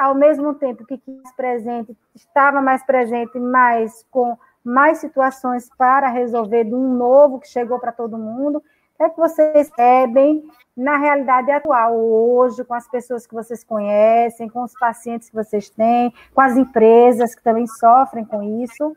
ao 0.00 0.12
mesmo 0.12 0.54
tempo 0.54 0.84
que 0.84 0.98
quis 0.98 1.32
presente, 1.36 1.96
estava 2.12 2.60
mais 2.60 2.84
presente, 2.84 3.38
mas 3.38 4.04
com 4.10 4.36
mais 4.64 4.98
situações 4.98 5.70
para 5.78 6.08
resolver 6.08 6.64
de 6.64 6.74
um 6.74 6.94
novo 6.96 7.38
que 7.38 7.46
chegou 7.46 7.78
para 7.78 7.92
todo 7.92 8.18
mundo. 8.18 8.58
O 8.58 8.62
que 8.96 9.04
é 9.04 9.08
que 9.08 9.16
vocês 9.16 9.54
recebem 9.54 10.50
na 10.76 10.96
realidade 10.96 11.52
atual, 11.52 11.96
hoje, 11.96 12.64
com 12.64 12.74
as 12.74 12.88
pessoas 12.88 13.24
que 13.24 13.34
vocês 13.34 13.62
conhecem, 13.62 14.48
com 14.48 14.64
os 14.64 14.76
pacientes 14.76 15.30
que 15.30 15.36
vocês 15.36 15.70
têm, 15.70 16.12
com 16.34 16.40
as 16.40 16.56
empresas 16.56 17.36
que 17.36 17.42
também 17.42 17.68
sofrem 17.68 18.24
com 18.24 18.42
isso? 18.64 18.96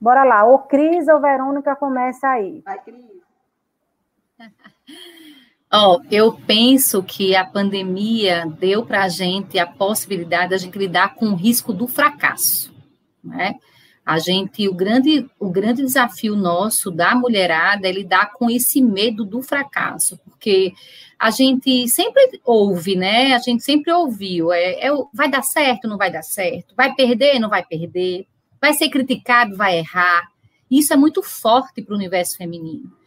Bora 0.00 0.22
lá, 0.22 0.44
ou 0.44 0.60
Cris 0.60 1.08
ou 1.08 1.20
Verônica 1.20 1.74
começa 1.74 2.28
aí. 2.28 2.62
Vai, 2.64 2.78
Cris. 2.82 3.04
Oh, 5.72 6.00
eu 6.10 6.32
penso 6.32 7.00
que 7.00 7.36
a 7.36 7.44
pandemia 7.44 8.44
deu 8.58 8.84
para 8.84 9.04
a 9.04 9.08
gente 9.08 9.56
a 9.56 9.64
possibilidade 9.64 10.48
de 10.48 10.54
a 10.56 10.58
gente 10.58 10.76
lidar 10.76 11.14
com 11.14 11.26
o 11.26 11.36
risco 11.36 11.72
do 11.72 11.86
fracasso, 11.86 12.74
né? 13.22 13.54
A 14.04 14.18
gente, 14.18 14.68
o 14.68 14.74
grande, 14.74 15.30
o 15.38 15.48
grande 15.48 15.82
desafio 15.82 16.34
nosso 16.34 16.90
da 16.90 17.14
mulherada 17.14 17.86
é 17.86 17.92
lidar 17.92 18.32
com 18.32 18.50
esse 18.50 18.82
medo 18.82 19.24
do 19.24 19.40
fracasso, 19.42 20.18
porque 20.24 20.72
a 21.16 21.30
gente 21.30 21.88
sempre 21.88 22.40
ouve, 22.44 22.96
né? 22.96 23.34
A 23.34 23.38
gente 23.38 23.62
sempre 23.62 23.92
ouviu, 23.92 24.52
é, 24.52 24.88
é 24.88 24.90
vai 25.14 25.30
dar 25.30 25.42
certo, 25.42 25.86
não 25.86 25.96
vai 25.96 26.10
dar 26.10 26.22
certo, 26.22 26.74
vai 26.74 26.92
perder, 26.96 27.38
não 27.38 27.48
vai 27.48 27.64
perder, 27.64 28.26
vai 28.60 28.74
ser 28.74 28.88
criticado, 28.88 29.56
vai 29.56 29.78
errar. 29.78 30.28
Isso 30.68 30.92
é 30.92 30.96
muito 30.96 31.22
forte 31.22 31.80
para 31.80 31.94
o 31.94 31.96
universo 31.96 32.36
feminino. 32.36 32.99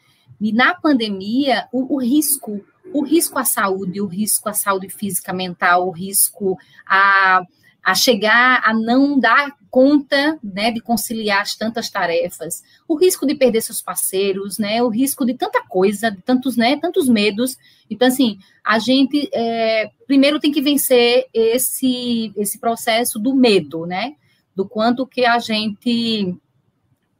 E 0.43 0.51
na 0.51 0.75
pandemia, 0.75 1.69
o, 1.71 1.95
o, 1.95 2.01
risco, 2.01 2.61
o 2.93 3.01
risco 3.01 3.39
à 3.39 3.45
saúde, 3.45 4.01
o 4.01 4.05
risco 4.05 4.49
à 4.49 4.53
saúde 4.53 4.89
física, 4.89 5.31
mental, 5.31 5.87
o 5.87 5.91
risco 5.91 6.57
a, 6.85 7.43
a 7.81 7.95
chegar 7.95 8.61
a 8.65 8.73
não 8.73 9.17
dar 9.17 9.55
conta, 9.71 10.37
né, 10.43 10.69
de 10.69 10.81
conciliar 10.81 11.43
as 11.43 11.55
tantas 11.55 11.89
tarefas, 11.89 12.61
o 12.85 12.95
risco 12.97 13.25
de 13.25 13.35
perder 13.35 13.61
seus 13.61 13.81
parceiros, 13.81 14.57
né, 14.57 14.83
o 14.83 14.89
risco 14.89 15.25
de 15.25 15.33
tanta 15.33 15.65
coisa, 15.65 16.11
de 16.11 16.21
tantos, 16.21 16.57
né, 16.57 16.75
tantos 16.75 17.07
medos. 17.07 17.57
Então, 17.89 18.09
assim, 18.09 18.37
a 18.65 18.79
gente 18.79 19.29
é, 19.31 19.91
primeiro 20.05 20.41
tem 20.41 20.51
que 20.51 20.61
vencer 20.61 21.25
esse 21.33 22.33
esse 22.35 22.59
processo 22.59 23.17
do 23.17 23.33
medo, 23.33 23.85
né, 23.85 24.15
do 24.53 24.67
quanto 24.67 25.07
que 25.07 25.25
a 25.25 25.39
gente 25.39 26.37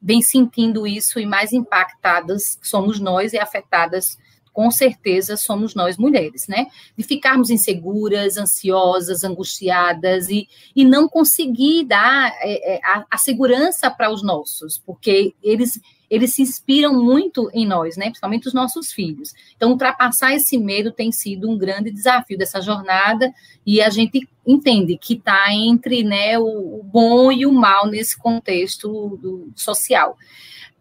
vem 0.04 0.22
sentindo 0.22 0.86
isso 0.86 1.18
e 1.18 1.26
mais 1.26 1.54
impactadas 1.54 2.60
somos 2.62 3.00
nós 3.00 3.32
e 3.32 3.40
afetadas 3.40 4.18
com 4.52 4.70
certeza 4.70 5.36
somos 5.36 5.74
nós 5.74 5.98
mulheres, 5.98 6.48
né? 6.48 6.68
De 6.96 7.04
ficarmos 7.04 7.50
inseguras, 7.50 8.38
ansiosas, 8.38 9.24
angustiadas 9.24 10.30
e, 10.30 10.48
e 10.76 10.86
não 10.86 11.10
conseguir 11.10 11.86
dar 11.86 12.32
é, 12.40 12.76
é 12.76 12.80
a, 12.84 13.04
a, 13.10 13.18
segurança 13.18 13.90
para 13.90 14.12
os 14.12 14.22
nossos, 14.22 14.78
porque 14.78 15.34
eles 15.42 15.80
eles 16.14 16.36
se 16.36 16.44
inspiram 16.44 16.94
muito 16.94 17.50
em 17.56 17.66
nós, 17.66 17.98
né? 17.98 18.06
Principalmente 18.06 18.48
os 18.48 18.54
nossos 18.54 18.92
filhos. 18.92 19.34
Então, 19.56 19.72
ultrapassar 19.72 20.36
esse 20.36 20.60
medo 20.60 20.92
tem 20.92 21.12
sido 21.12 21.50
um 21.50 21.58
grande 21.58 21.90
desafio 21.90 22.38
dessa 22.38 22.62
jornada 22.62 23.34
e 23.66 23.82
a 23.82 23.90
gente 23.90 24.30
entende 24.46 24.96
que 24.96 25.16
está 25.16 25.52
entre 25.52 26.04
né, 26.04 26.38
o, 26.38 26.84
bom 26.84 27.32
e 27.32 27.48
o 27.48 27.52
mal 27.52 27.88
nesse 27.88 28.16
contexto 28.16 29.18
do, 29.20 29.52
social. 29.56 30.16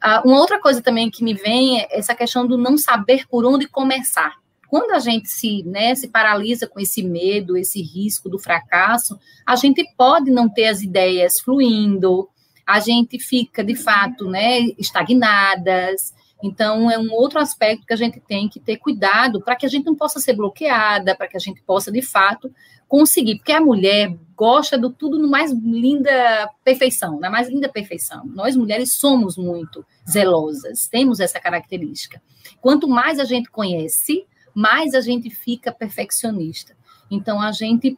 Uh, 0.05 0.29
uma 0.29 0.39
outra 0.39 0.61
coisa 0.61 0.83
também 0.83 1.11
que 1.11 1.25
me 1.25 1.33
vem 1.33 1.81
é 1.81 1.89
essa 1.99 2.15
questão 2.15 2.47
do 2.47 2.59
não 2.59 2.77
saber 2.77 3.27
por 3.27 3.47
onde 3.47 3.67
começar. 3.67 4.35
Quando 4.69 4.91
a 4.91 4.99
gente 4.99 5.31
se, 5.31 5.63
né, 5.63 5.95
se 5.95 6.09
paralisa 6.09 6.67
com 6.67 6.79
esse 6.79 7.03
medo, 7.03 7.57
esse 7.57 7.81
risco 7.81 8.29
do 8.29 8.39
fracasso, 8.39 9.19
a 9.47 9.57
gente 9.57 9.83
pode 9.97 10.31
não 10.31 10.47
ter 10.47 10.67
as 10.67 10.83
ideias 10.83 11.41
fluindo, 11.41 12.29
a 12.67 12.81
gente 12.81 13.19
fica, 13.19 13.63
de 13.63 13.75
fato, 13.75 14.29
né, 14.29 14.61
estagnadas. 14.79 16.15
Então, 16.43 16.91
é 16.91 16.99
um 16.99 17.13
outro 17.13 17.39
aspecto 17.39 17.87
que 17.87 17.93
a 17.93 17.97
gente 17.97 18.19
tem 18.19 18.49
que 18.49 18.59
ter 18.59 18.77
cuidado 18.77 19.41
para 19.41 19.55
que 19.55 19.65
a 19.65 19.69
gente 19.69 19.87
não 19.87 19.95
possa 19.95 20.19
ser 20.19 20.33
bloqueada, 20.33 21.15
para 21.15 21.29
que 21.29 21.37
a 21.37 21.41
gente 21.41 21.63
possa, 21.63 21.93
de 21.93 22.03
fato, 22.03 22.53
conseguir. 22.89 23.37
Porque 23.37 23.53
a 23.53 23.61
mulher 23.61 24.17
gosta 24.35 24.77
do 24.77 24.91
tudo 24.91 25.19
no 25.21 25.29
mais 25.29 25.53
linda 25.53 26.51
perfeição, 26.65 27.21
na 27.21 27.31
mais 27.31 27.49
linda 27.49 27.69
perfeição. 27.69 28.27
Nós, 28.27 28.57
mulheres, 28.57 28.95
somos 28.95 29.37
muito 29.37 29.87
zelosas, 30.09 30.89
temos 30.89 31.21
essa 31.21 31.39
característica. 31.39 32.21
Quanto 32.61 32.89
mais 32.89 33.21
a 33.21 33.25
gente 33.25 33.49
conhece, 33.49 34.27
mais 34.53 34.95
a 34.95 35.01
gente 35.01 35.31
fica 35.31 35.71
perfeccionista. 35.71 36.77
Então, 37.09 37.41
a 37.41 37.53
gente, 37.53 37.97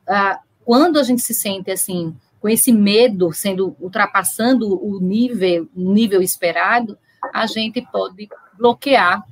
quando 0.64 0.98
a 0.98 1.02
gente 1.02 1.22
se 1.22 1.32
sente 1.32 1.70
assim, 1.70 2.14
com 2.44 2.48
esse 2.50 2.70
medo 2.70 3.32
sendo 3.32 3.74
ultrapassando 3.80 4.68
o 4.68 5.00
nível, 5.00 5.66
nível 5.74 6.20
esperado, 6.20 6.98
a 7.32 7.46
gente 7.46 7.80
pode 7.90 8.28
bloquear 8.58 9.24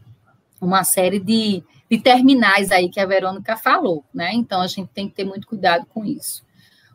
uma 0.59 0.83
série 0.83 1.21
de, 1.21 1.63
de 1.91 1.99
terminais 1.99 2.73
aí 2.73 2.89
que 2.89 2.99
a 2.99 3.05
Verônica 3.05 3.55
falou, 3.55 4.03
né? 4.15 4.33
Então 4.33 4.63
a 4.63 4.67
gente 4.67 4.89
tem 4.95 5.11
que 5.11 5.15
ter 5.15 5.25
muito 5.25 5.47
cuidado 5.47 5.85
com 5.93 6.07
isso. 6.07 6.43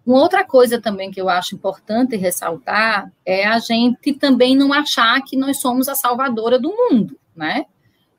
Uma 0.04 0.18
outra 0.18 0.44
coisa 0.44 0.82
também 0.82 1.12
que 1.12 1.22
eu 1.22 1.30
acho 1.30 1.54
importante 1.54 2.16
ressaltar 2.16 3.14
é 3.24 3.46
a 3.46 3.60
gente 3.60 4.12
também 4.14 4.56
não 4.56 4.74
achar 4.74 5.22
que 5.22 5.38
nós 5.38 5.62
somos 5.62 5.88
a 5.88 5.94
salvadora 5.94 6.58
do 6.58 6.70
mundo, 6.70 7.16
né? 7.36 7.68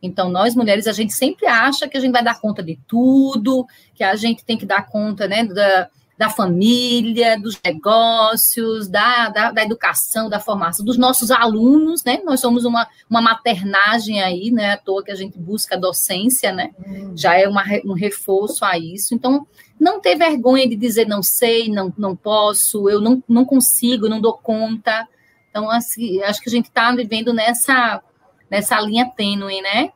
Então, 0.00 0.30
nós 0.30 0.54
mulheres, 0.54 0.86
a 0.86 0.92
gente 0.92 1.12
sempre 1.12 1.48
acha 1.48 1.88
que 1.88 1.96
a 1.96 2.00
gente 2.00 2.12
vai 2.12 2.22
dar 2.22 2.40
conta 2.40 2.62
de 2.62 2.78
tudo, 2.86 3.66
que 3.92 4.04
a 4.04 4.14
gente 4.14 4.44
tem 4.44 4.56
que 4.56 4.64
dar 4.64 4.86
conta, 4.86 5.26
né, 5.26 5.44
da, 5.44 5.90
da 6.18 6.28
família, 6.28 7.38
dos 7.38 7.56
negócios, 7.64 8.88
da, 8.88 9.28
da, 9.28 9.52
da, 9.52 9.62
educação, 9.62 10.28
da 10.28 10.40
formação, 10.40 10.84
dos 10.84 10.98
nossos 10.98 11.30
alunos, 11.30 12.02
né? 12.02 12.20
Nós 12.24 12.40
somos 12.40 12.64
uma, 12.64 12.88
uma 13.08 13.22
maternagem 13.22 14.20
aí, 14.20 14.50
né? 14.50 14.72
À 14.72 14.76
toa 14.76 15.04
que 15.04 15.12
a 15.12 15.14
gente 15.14 15.38
busca 15.38 15.76
a 15.76 15.78
docência, 15.78 16.50
né? 16.50 16.72
Hum. 16.84 17.12
Já 17.16 17.38
é 17.38 17.46
uma, 17.46 17.62
um 17.84 17.92
reforço 17.92 18.64
a 18.64 18.76
isso. 18.76 19.14
Então, 19.14 19.46
não 19.78 20.00
ter 20.00 20.16
vergonha 20.16 20.68
de 20.68 20.74
dizer 20.74 21.06
não 21.06 21.22
sei, 21.22 21.68
não, 21.68 21.94
não 21.96 22.16
posso, 22.16 22.90
eu 22.90 23.00
não, 23.00 23.22
não 23.28 23.44
consigo, 23.44 24.08
não 24.08 24.20
dou 24.20 24.32
conta. 24.32 25.06
Então, 25.48 25.70
assim, 25.70 26.20
acho 26.22 26.42
que 26.42 26.48
a 26.48 26.52
gente 26.52 26.66
está 26.66 26.90
vivendo 26.90 27.32
nessa, 27.32 28.02
nessa 28.50 28.80
linha 28.80 29.06
tênue, 29.16 29.62
né? 29.62 29.92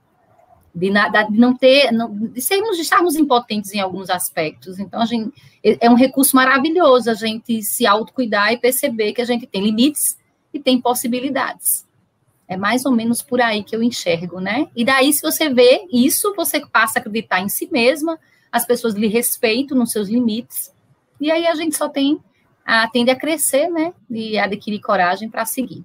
De, 0.74 0.90
de 0.90 1.38
não 1.38 1.54
ter, 1.54 1.90
de 2.32 2.40
sermos, 2.40 2.76
de 2.76 2.82
estarmos 2.82 3.14
impotentes 3.14 3.72
em 3.72 3.80
alguns 3.80 4.08
aspectos. 4.08 4.78
Então, 4.78 5.00
a 5.00 5.04
gente, 5.04 5.32
é, 5.62 5.86
é 5.86 5.90
um 5.90 5.94
recurso 5.94 6.34
maravilhoso 6.34 7.10
a 7.10 7.14
gente 7.14 7.62
se 7.62 7.86
autocuidar 7.86 8.52
e 8.52 8.58
perceber 8.58 9.12
que 9.12 9.20
a 9.20 9.24
gente 9.24 9.46
tem 9.46 9.62
limites 9.62 10.18
e 10.52 10.58
tem 10.58 10.80
possibilidades. 10.80 11.86
É 12.48 12.56
mais 12.56 12.84
ou 12.84 12.92
menos 12.92 13.22
por 13.22 13.40
aí 13.40 13.62
que 13.62 13.74
eu 13.74 13.82
enxergo, 13.82 14.40
né? 14.40 14.68
E 14.74 14.84
daí, 14.84 15.12
se 15.12 15.22
você 15.22 15.48
vê 15.48 15.86
isso, 15.92 16.34
você 16.34 16.60
passa 16.66 16.98
a 16.98 17.00
acreditar 17.00 17.40
em 17.40 17.48
si 17.48 17.68
mesma, 17.70 18.18
as 18.50 18.66
pessoas 18.66 18.94
lhe 18.94 19.06
respeitam 19.06 19.76
nos 19.76 19.92
seus 19.92 20.08
limites, 20.08 20.72
e 21.20 21.30
aí 21.30 21.46
a 21.46 21.54
gente 21.54 21.76
só 21.76 21.88
tem, 21.88 22.18
a, 22.66 22.88
tende 22.88 23.10
a 23.10 23.16
crescer, 23.16 23.68
né? 23.68 23.94
E 24.10 24.38
adquirir 24.38 24.80
coragem 24.80 25.30
para 25.30 25.44
seguir. 25.44 25.84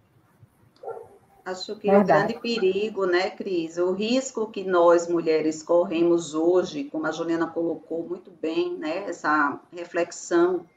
Acho 1.48 1.78
que 1.78 1.90
Verdade. 1.90 2.04
o 2.04 2.06
grande 2.06 2.42
perigo, 2.42 3.06
né, 3.06 3.30
Cris, 3.30 3.78
o 3.78 3.94
risco 3.94 4.52
que 4.52 4.66
nós 4.66 5.08
mulheres 5.08 5.64
corremos 5.64 6.34
hoje, 6.34 6.84
como 6.84 7.08
a 7.08 7.12
Juliana 7.14 7.48
colocou 7.48 8.06
muito 8.06 8.30
bem, 8.30 8.78
né, 8.78 9.06
essa 9.08 9.58
reflexão, 9.72 10.68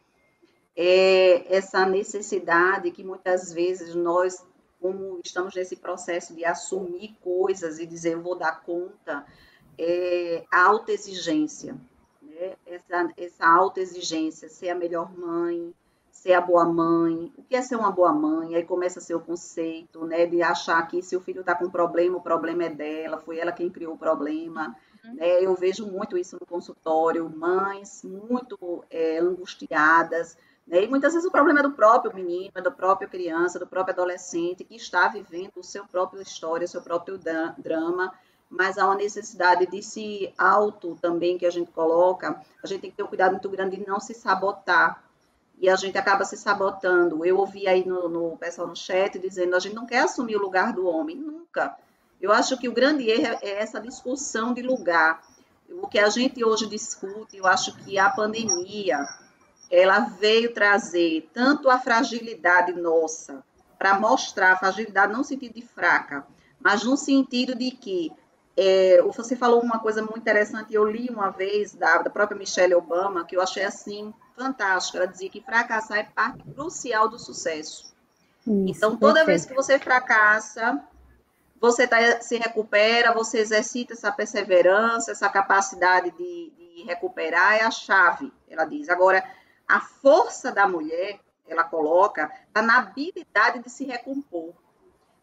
é 0.77 1.57
essa 1.57 1.85
necessidade 1.85 2.93
que 2.93 3.03
muitas 3.03 3.53
vezes 3.53 3.97
nós, 3.97 4.47
como 4.81 5.19
estamos 5.25 5.57
nesse 5.57 5.75
processo 5.75 6.37
de 6.37 6.45
assumir 6.45 7.17
coisas 7.21 7.81
e 7.81 7.85
dizer 7.85 8.13
eu 8.13 8.23
vou 8.23 8.39
dar 8.39 8.63
conta, 8.63 9.27
é 9.77 10.45
a 10.53 10.67
autoexigência, 10.67 11.77
né, 12.23 12.55
essa, 12.65 13.13
essa 13.17 13.45
autoexigência, 13.45 14.49
ser 14.49 14.69
a 14.69 14.77
melhor 14.77 15.13
mãe, 15.19 15.75
ser 16.21 16.35
a 16.35 16.41
boa 16.43 16.67
mãe, 16.67 17.33
o 17.35 17.43
que 17.43 17.57
é 17.57 17.63
ser 17.63 17.77
uma 17.77 17.91
boa 17.91 18.13
mãe, 18.13 18.55
aí 18.55 18.63
começa 18.63 18.99
a 18.99 19.03
ser 19.03 19.15
o 19.15 19.21
conceito, 19.21 20.05
né, 20.05 20.27
de 20.27 20.43
achar 20.43 20.87
que 20.87 21.03
se 21.03 21.17
o 21.17 21.21
filho 21.21 21.41
está 21.41 21.55
com 21.55 21.71
problema, 21.71 22.19
o 22.19 22.21
problema 22.21 22.65
é 22.65 22.69
dela, 22.69 23.17
foi 23.17 23.39
ela 23.39 23.51
quem 23.51 23.71
criou 23.71 23.95
o 23.95 23.99
problema, 23.99 24.77
uhum. 25.03 25.15
né, 25.15 25.43
eu 25.43 25.55
vejo 25.55 25.87
muito 25.87 26.19
isso 26.19 26.37
no 26.39 26.47
consultório, 26.47 27.27
mães 27.35 28.05
muito 28.05 28.85
é, 28.91 29.19
angustiadas, 29.19 30.37
né, 30.67 30.85
e 30.85 30.89
muitas 30.89 31.15
vezes 31.15 31.27
o 31.27 31.33
problema 31.33 31.61
é 31.61 31.63
do 31.63 31.71
próprio 31.71 32.15
menino, 32.15 32.53
é 32.55 32.61
da 32.61 32.71
própria 32.71 33.09
criança, 33.09 33.59
do 33.59 33.67
próprio 33.67 33.95
adolescente, 33.95 34.63
que 34.63 34.77
está 34.77 35.09
vivendo 35.09 35.53
o 35.57 35.65
seu 35.65 35.87
próprio 35.87 36.21
história, 36.21 36.67
o 36.67 36.69
seu 36.69 36.83
próprio 36.83 37.19
drama, 37.57 38.13
mas 38.51 38.77
há 38.77 38.85
uma 38.85 38.97
necessidade 38.97 39.67
de 39.67 39.83
se 39.83 40.35
auto 40.37 40.99
também, 41.01 41.39
que 41.39 41.47
a 41.47 41.51
gente 41.51 41.71
coloca, 41.71 42.43
a 42.63 42.67
gente 42.67 42.83
tem 42.83 42.91
que 42.91 42.99
ter 42.99 43.05
um 43.05 43.07
cuidado 43.07 43.31
muito 43.31 43.49
grande 43.49 43.79
de 43.79 43.89
não 43.89 43.99
se 43.99 44.13
sabotar, 44.13 45.03
e 45.61 45.69
a 45.69 45.77
gente 45.77 45.99
acaba 45.99 46.25
se 46.25 46.37
sabotando. 46.37 47.25
Eu 47.25 47.39
ouvi 47.39 47.69
aí 47.69 47.87
no, 47.87 48.09
no 48.09 48.37
pessoal 48.39 48.67
no 48.67 48.75
chat 48.75 49.19
dizendo 49.19 49.55
a 49.55 49.59
gente 49.59 49.75
não 49.75 49.87
quer 49.87 50.01
assumir 50.01 50.37
o 50.37 50.41
lugar 50.41 50.73
do 50.73 50.87
homem, 50.87 51.15
nunca. 51.15 51.77
Eu 52.21 52.33
acho 52.33 52.57
que 52.57 52.69
o 52.69 52.73
grande 52.73 53.09
erro 53.09 53.39
é 53.43 53.63
essa 53.63 53.79
discussão 53.79 54.55
de 54.55 54.63
lugar. 54.63 55.23
O 55.71 55.87
que 55.87 55.99
a 55.99 56.09
gente 56.09 56.43
hoje 56.43 56.67
discute, 56.67 57.37
eu 57.37 57.47
acho 57.47 57.77
que 57.77 57.99
a 57.99 58.09
pandemia, 58.09 58.99
ela 59.71 60.01
veio 60.01 60.53
trazer 60.53 61.29
tanto 61.33 61.69
a 61.71 61.79
fragilidade 61.79 62.73
nossa, 62.73 63.45
para 63.79 63.99
mostrar 63.99 64.53
a 64.53 64.57
fragilidade 64.57 65.13
não 65.13 65.21
no 65.21 65.25
sentido 65.25 65.55
de 65.55 65.63
fraca, 65.63 66.27
mas 66.59 66.85
no 66.85 66.97
sentido 66.97 67.55
de 67.55 67.71
que 67.71 68.13
é, 68.57 69.01
você 69.03 69.37
falou 69.37 69.63
uma 69.63 69.79
coisa 69.79 70.03
muito 70.03 70.19
interessante, 70.19 70.75
eu 70.75 70.85
li 70.85 71.09
uma 71.09 71.31
vez 71.31 71.75
da, 71.75 71.99
da 71.99 72.11
própria 72.11 72.37
Michelle 72.37 72.75
Obama, 72.75 73.25
que 73.25 73.37
eu 73.37 73.41
achei 73.41 73.65
assim 73.65 74.13
fantástico. 74.41 74.97
Ela 74.97 75.07
dizia 75.07 75.29
que 75.29 75.43
fracassar 75.43 75.99
é 75.99 76.05
parte 76.05 76.43
crucial 76.55 77.09
do 77.09 77.19
sucesso. 77.19 77.95
Isso, 78.47 78.79
então, 78.79 78.97
toda 78.97 79.25
perfeito. 79.25 79.27
vez 79.27 79.45
que 79.45 79.55
você 79.55 79.79
fracassa, 79.79 80.83
você 81.61 81.87
tá, 81.87 82.23
se 82.23 82.39
recupera, 82.39 83.13
você 83.13 83.39
exercita 83.39 83.93
essa 83.93 84.11
perseverança, 84.11 85.13
essa 85.13 85.29
capacidade 85.29 86.11
de, 86.13 86.51
de 86.57 86.85
recuperar, 86.85 87.57
é 87.57 87.63
a 87.63 87.71
chave, 87.71 88.33
ela 88.49 88.65
diz. 88.65 88.89
Agora, 88.89 89.23
a 89.69 89.79
força 89.81 90.51
da 90.51 90.67
mulher, 90.67 91.21
ela 91.47 91.65
coloca, 91.65 92.33
está 92.49 92.63
na 92.63 92.79
habilidade 92.79 93.63
de 93.63 93.69
se 93.69 93.85
recompor. 93.85 94.55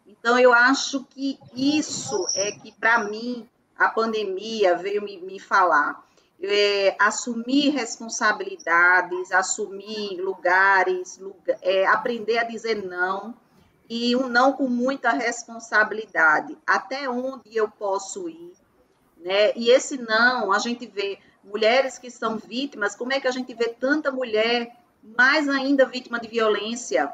Então, 0.06 0.38
eu 0.38 0.54
acho 0.54 1.04
que 1.06 1.40
isso 1.56 2.28
é 2.36 2.52
que, 2.52 2.72
para 2.72 3.00
mim, 3.00 3.50
a 3.78 3.90
pandemia 3.90 4.76
veio 4.76 5.02
me, 5.02 5.20
me 5.20 5.40
falar 5.40 6.07
é, 6.42 6.96
assumir 7.00 7.70
responsabilidades, 7.70 9.32
assumir 9.32 10.20
lugares, 10.22 11.18
lugar, 11.18 11.58
é, 11.62 11.86
aprender 11.88 12.38
a 12.38 12.44
dizer 12.44 12.86
não 12.86 13.34
e 13.90 14.16
um 14.16 14.28
não 14.28 14.54
com 14.54 14.68
muita 14.68 15.12
responsabilidade. 15.12 16.58
Até 16.66 17.10
onde 17.10 17.56
eu 17.56 17.70
posso 17.70 18.30
ir? 18.30 18.54
Né? 19.18 19.52
E 19.56 19.70
esse 19.72 19.98
não, 19.98 20.52
a 20.52 20.60
gente 20.60 20.86
vê 20.86 21.20
mulheres 21.44 21.98
que 21.98 22.12
são 22.12 22.38
vítimas, 22.38 22.96
como 22.96 23.14
é 23.14 23.20
que 23.20 23.28
a 23.28 23.32
gente 23.32 23.54
vê 23.54 23.70
tanta 23.70 24.12
mulher 24.12 24.76
mais 25.02 25.48
ainda 25.48 25.86
vítima 25.86 26.20
de 26.20 26.28
violência? 26.28 27.12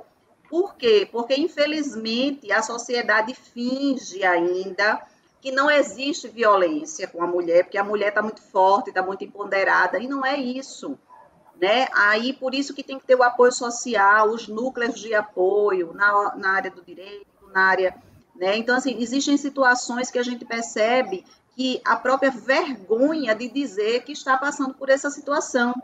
Por 0.49 0.75
quê? 0.75 1.07
Porque, 1.11 1.35
infelizmente, 1.35 2.51
a 2.51 2.61
sociedade 2.61 3.33
finge 3.33 4.23
ainda 4.23 5.01
que 5.43 5.51
não 5.51 5.69
existe 5.69 6.29
violência 6.29 7.05
com 7.05 7.21
a 7.21 7.27
mulher, 7.27 7.65
porque 7.65 7.77
a 7.77 7.83
mulher 7.83 8.07
está 8.07 8.21
muito 8.21 8.41
forte, 8.41 8.91
está 8.91 9.03
muito 9.03 9.25
empoderada, 9.25 9.99
e 9.99 10.07
não 10.07 10.25
é 10.25 10.37
isso. 10.37 10.97
Né? 11.59 11.85
Aí, 11.93 12.31
por 12.31 12.55
isso 12.55 12.73
que 12.73 12.81
tem 12.81 12.97
que 12.97 13.05
ter 13.05 13.15
o 13.15 13.23
apoio 13.23 13.51
social, 13.51 14.29
os 14.29 14.47
núcleos 14.47 14.97
de 14.97 15.13
apoio 15.13 15.91
na, 15.93 16.33
na 16.37 16.51
área 16.51 16.71
do 16.71 16.81
direito, 16.81 17.27
na 17.53 17.65
área. 17.65 17.93
Né? 18.33 18.55
Então, 18.55 18.77
assim, 18.77 18.95
existem 19.01 19.35
situações 19.35 20.09
que 20.09 20.17
a 20.17 20.23
gente 20.23 20.45
percebe 20.45 21.25
que 21.57 21.81
a 21.83 21.97
própria 21.97 22.31
vergonha 22.31 23.35
de 23.35 23.49
dizer 23.49 24.05
que 24.05 24.13
está 24.13 24.37
passando 24.37 24.73
por 24.73 24.89
essa 24.89 25.09
situação. 25.09 25.75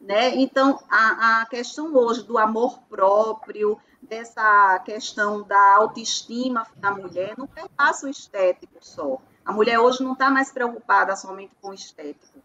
Né? 0.00 0.34
Então, 0.34 0.80
a, 0.90 1.42
a 1.42 1.46
questão 1.46 1.94
hoje 1.94 2.24
do 2.24 2.36
amor 2.36 2.80
próprio, 2.90 3.78
dessa 4.02 4.78
questão 4.84 5.42
da 5.42 5.76
autoestima 5.76 6.66
da 6.76 6.90
mulher 6.90 7.34
não 7.36 7.46
perpassa 7.46 8.06
o 8.06 8.10
estético 8.10 8.78
só. 8.80 9.18
A 9.44 9.52
mulher 9.52 9.78
hoje 9.78 10.02
não 10.02 10.12
está 10.12 10.30
mais 10.30 10.50
preocupada 10.52 11.16
somente 11.16 11.52
com 11.60 11.70
o 11.70 11.74
estético. 11.74 12.38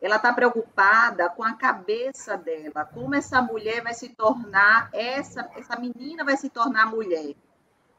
Ela 0.00 0.16
está 0.16 0.32
preocupada 0.32 1.28
com 1.30 1.44
a 1.44 1.54
cabeça 1.54 2.36
dela, 2.36 2.84
como 2.84 3.14
essa 3.14 3.40
mulher 3.40 3.82
vai 3.82 3.94
se 3.94 4.08
tornar, 4.08 4.90
essa, 4.92 5.48
essa 5.56 5.78
menina 5.78 6.24
vai 6.24 6.36
se 6.36 6.48
tornar 6.48 6.86
mulher. 6.86 7.36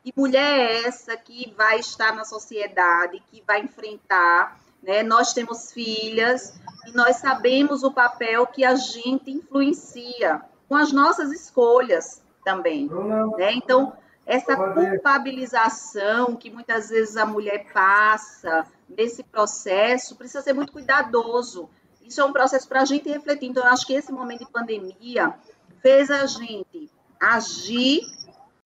E 0.03 0.13
mulher 0.15 0.59
é 0.59 0.85
essa 0.85 1.15
que 1.15 1.53
vai 1.57 1.79
estar 1.79 2.13
na 2.13 2.25
sociedade, 2.25 3.23
que 3.31 3.41
vai 3.47 3.61
enfrentar. 3.61 4.59
Né? 4.81 5.01
Nós 5.01 5.33
temos 5.33 5.71
filhas 5.71 6.53
e 6.85 6.91
nós 6.91 7.17
sabemos 7.17 7.83
o 7.83 7.91
papel 7.91 8.45
que 8.47 8.65
a 8.65 8.75
gente 8.75 9.31
influencia 9.31 10.41
com 10.67 10.75
as 10.75 10.91
nossas 10.91 11.31
escolhas 11.31 12.22
também. 12.43 12.89
Né? 13.37 13.53
Então, 13.53 13.93
essa 14.25 14.55
culpabilização 14.55 16.35
que 16.35 16.49
muitas 16.49 16.89
vezes 16.89 17.17
a 17.17 17.25
mulher 17.25 17.67
passa 17.73 18.65
nesse 18.87 19.23
processo 19.23 20.15
precisa 20.15 20.41
ser 20.41 20.53
muito 20.53 20.71
cuidadoso. 20.71 21.69
Isso 22.01 22.21
é 22.21 22.25
um 22.25 22.33
processo 22.33 22.67
para 22.67 22.81
a 22.81 22.85
gente 22.85 23.09
refletir. 23.09 23.49
Então, 23.49 23.63
eu 23.63 23.69
acho 23.69 23.85
que 23.85 23.93
esse 23.93 24.11
momento 24.11 24.45
de 24.45 24.51
pandemia 24.51 25.33
fez 25.81 26.09
a 26.09 26.25
gente 26.25 26.89
agir, 27.19 28.01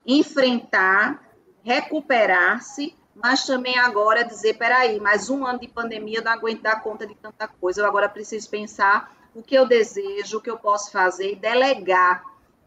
enfrentar, 0.06 1.24
recuperar-se, 1.64 2.96
mas 3.16 3.46
também 3.46 3.78
agora 3.80 4.24
dizer, 4.24 4.58
peraí, 4.58 5.00
mais 5.00 5.30
um 5.30 5.46
ano 5.46 5.60
de 5.60 5.68
pandemia, 5.68 6.20
eu 6.20 6.24
não 6.24 6.32
aguento 6.32 6.62
dar 6.62 6.82
conta 6.82 7.06
de 7.06 7.16
tanta 7.16 7.48
coisa, 7.48 7.82
eu 7.82 7.86
agora 7.86 8.08
preciso 8.08 8.50
pensar 8.50 9.16
o 9.34 9.42
que 9.42 9.56
eu 9.56 9.66
desejo, 9.66 10.38
o 10.38 10.42
que 10.42 10.50
eu 10.50 10.58
posso 10.58 10.92
fazer 10.92 11.34
e 11.34 11.36
delegar 11.36 12.24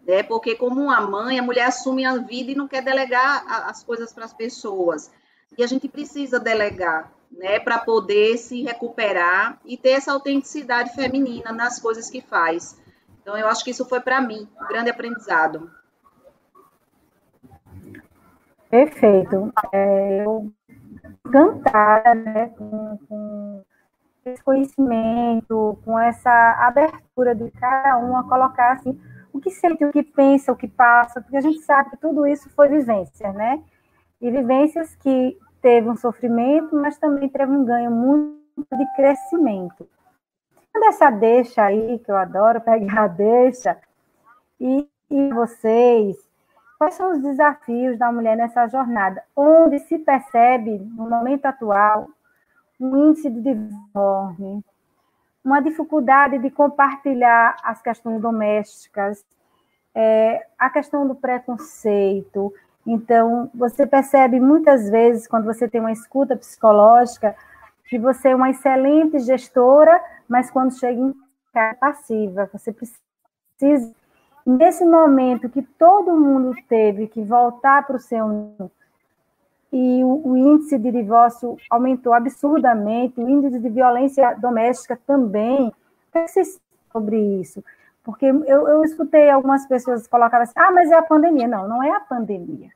né? 0.06 0.22
Porque 0.22 0.54
como 0.54 0.80
uma 0.80 1.00
mãe, 1.00 1.38
a 1.38 1.42
mulher 1.42 1.66
assume 1.66 2.04
a 2.04 2.16
vida 2.16 2.52
e 2.52 2.54
não 2.54 2.68
quer 2.68 2.82
delegar 2.82 3.44
as 3.68 3.82
coisas 3.82 4.12
para 4.12 4.24
as 4.24 4.32
pessoas. 4.32 5.10
E 5.56 5.62
a 5.62 5.66
gente 5.66 5.88
precisa 5.88 6.38
delegar, 6.38 7.12
né, 7.30 7.58
para 7.58 7.78
poder 7.78 8.36
se 8.38 8.62
recuperar 8.62 9.60
e 9.64 9.76
ter 9.76 9.90
essa 9.90 10.12
autenticidade 10.12 10.94
feminina 10.94 11.52
nas 11.52 11.78
coisas 11.80 12.08
que 12.08 12.20
faz. 12.20 12.80
Então, 13.20 13.36
eu 13.36 13.46
acho 13.48 13.64
que 13.64 13.70
isso 13.70 13.84
foi 13.84 14.00
para 14.00 14.20
mim 14.20 14.48
um 14.60 14.68
grande 14.68 14.90
aprendizado. 14.90 15.70
Perfeito. 18.70 19.52
É, 19.72 20.24
eu 20.24 20.52
encantada 21.26 22.14
né, 22.14 22.48
com, 22.56 22.98
com 23.08 23.64
esse 24.24 24.42
conhecimento, 24.42 25.78
com 25.84 25.98
essa 25.98 26.30
abertura 26.60 27.34
de 27.34 27.50
cada 27.52 27.98
um 27.98 28.16
a 28.16 28.24
colocar 28.24 28.72
assim 28.72 28.98
o 29.32 29.40
que 29.40 29.50
sente, 29.50 29.84
o 29.84 29.92
que 29.92 30.02
pensa, 30.02 30.52
o 30.52 30.56
que 30.56 30.68
passa, 30.68 31.20
porque 31.20 31.36
a 31.36 31.40
gente 31.40 31.60
sabe 31.60 31.90
que 31.90 31.96
tudo 31.96 32.26
isso 32.26 32.48
foi 32.50 32.68
vivência, 32.68 33.32
né? 33.32 33.62
E 34.20 34.30
vivências 34.30 34.94
que 34.96 35.38
teve 35.62 35.88
um 35.88 35.96
sofrimento, 35.96 36.74
mas 36.76 36.98
também 36.98 37.28
teve 37.28 37.52
um 37.52 37.64
ganho 37.64 37.90
muito 37.90 38.40
de 38.76 38.96
crescimento. 38.96 39.88
Dessa 40.72 41.10
deixa 41.10 41.64
aí, 41.64 41.98
que 41.98 42.10
eu 42.10 42.16
adoro 42.16 42.60
pegar 42.60 43.04
a 43.04 43.06
deixa, 43.08 43.76
e, 44.60 44.88
e 45.10 45.32
vocês, 45.32 46.16
quais 46.78 46.94
são 46.94 47.12
os 47.12 47.20
desafios 47.20 47.98
da 47.98 48.12
mulher 48.12 48.36
nessa 48.36 48.66
jornada? 48.68 49.22
Onde 49.34 49.78
se 49.80 49.98
percebe, 49.98 50.78
no 50.78 51.08
momento 51.08 51.46
atual, 51.46 52.08
um 52.78 53.08
índice 53.08 53.28
de 53.30 53.50
enorme, 53.50 54.64
uma 55.44 55.60
dificuldade 55.60 56.38
de 56.38 56.50
compartilhar 56.50 57.56
as 57.62 57.80
questões 57.80 58.20
domésticas, 58.20 59.24
é, 59.94 60.46
a 60.58 60.70
questão 60.70 61.06
do 61.06 61.14
preconceito. 61.14 62.52
Então, 62.86 63.50
você 63.54 63.86
percebe 63.86 64.38
muitas 64.38 64.88
vezes, 64.90 65.26
quando 65.26 65.44
você 65.44 65.68
tem 65.68 65.80
uma 65.80 65.92
escuta 65.92 66.36
psicológica, 66.36 67.34
que 67.86 67.98
você 67.98 68.28
é 68.28 68.36
uma 68.36 68.50
excelente 68.50 69.18
gestora, 69.18 70.00
mas 70.28 70.50
quando 70.50 70.78
chega 70.78 71.00
em 71.00 71.14
casa 71.52 71.76
passiva, 71.76 72.48
você 72.52 72.72
precisa, 72.72 73.92
nesse 74.46 74.84
momento 74.84 75.48
que 75.48 75.62
todo 75.62 76.16
mundo 76.16 76.54
teve 76.68 77.08
que 77.08 77.22
voltar 77.22 77.84
para 77.84 77.96
o 77.96 78.00
seu 78.00 78.72
e 79.72 80.02
o, 80.02 80.28
o, 80.28 80.36
índice 80.36 80.78
de 80.78 80.90
divórcio 80.90 81.56
aumentou 81.70 82.12
absurdamente, 82.12 83.20
o 83.20 83.28
índice 83.28 83.58
de 83.60 83.68
violência 83.68 84.34
doméstica 84.34 84.98
também. 85.06 85.68
O 85.68 86.12
que 86.12 86.18
é 86.18 86.26
sobre 86.92 87.18
isso? 87.40 87.62
Porque 88.02 88.26
eu, 88.26 88.68
eu 88.68 88.84
escutei 88.84 89.30
algumas 89.30 89.66
pessoas 89.66 90.08
colocar 90.08 90.40
assim, 90.40 90.54
ah, 90.56 90.72
mas 90.72 90.90
é 90.90 90.96
a 90.96 91.02
pandemia. 91.02 91.46
Não, 91.46 91.68
não 91.68 91.82
é 91.82 91.90
a 91.90 92.00
pandemia. 92.00 92.70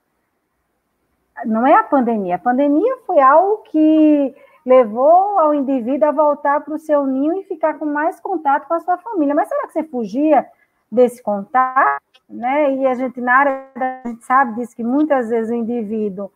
Não 1.45 1.67
é 1.67 1.75
a 1.75 1.83
pandemia. 1.83 2.37
A 2.37 2.39
pandemia 2.39 2.97
foi 3.05 3.21
algo 3.21 3.63
que 3.65 4.35
levou 4.65 5.39
ao 5.39 5.53
indivíduo 5.53 6.09
a 6.09 6.13
voltar 6.13 6.61
para 6.61 6.75
o 6.75 6.79
seu 6.79 7.05
ninho 7.07 7.41
e 7.41 7.45
ficar 7.45 7.75
com 7.79 7.85
mais 7.85 8.21
contato 8.21 8.69
com 8.69 8.75
a 8.75 8.81
sua 8.81 8.97
família. 8.99 9.35
Mas 9.35 9.49
será 9.49 9.67
que 9.67 9.73
você 9.73 9.83
fugia 9.83 10.47
desse 10.91 11.21
contato? 11.23 12.03
Né? 12.29 12.77
E 12.77 12.87
a 12.87 12.95
gente, 12.95 13.21
na 13.21 13.37
área, 13.37 13.67
a 13.75 14.09
gente 14.09 14.25
sabe 14.25 14.55
disso, 14.55 14.77
que 14.77 14.85
muitas 14.85 15.29
vezes 15.29 15.51
o 15.51 15.55
indivíduo 15.55 16.31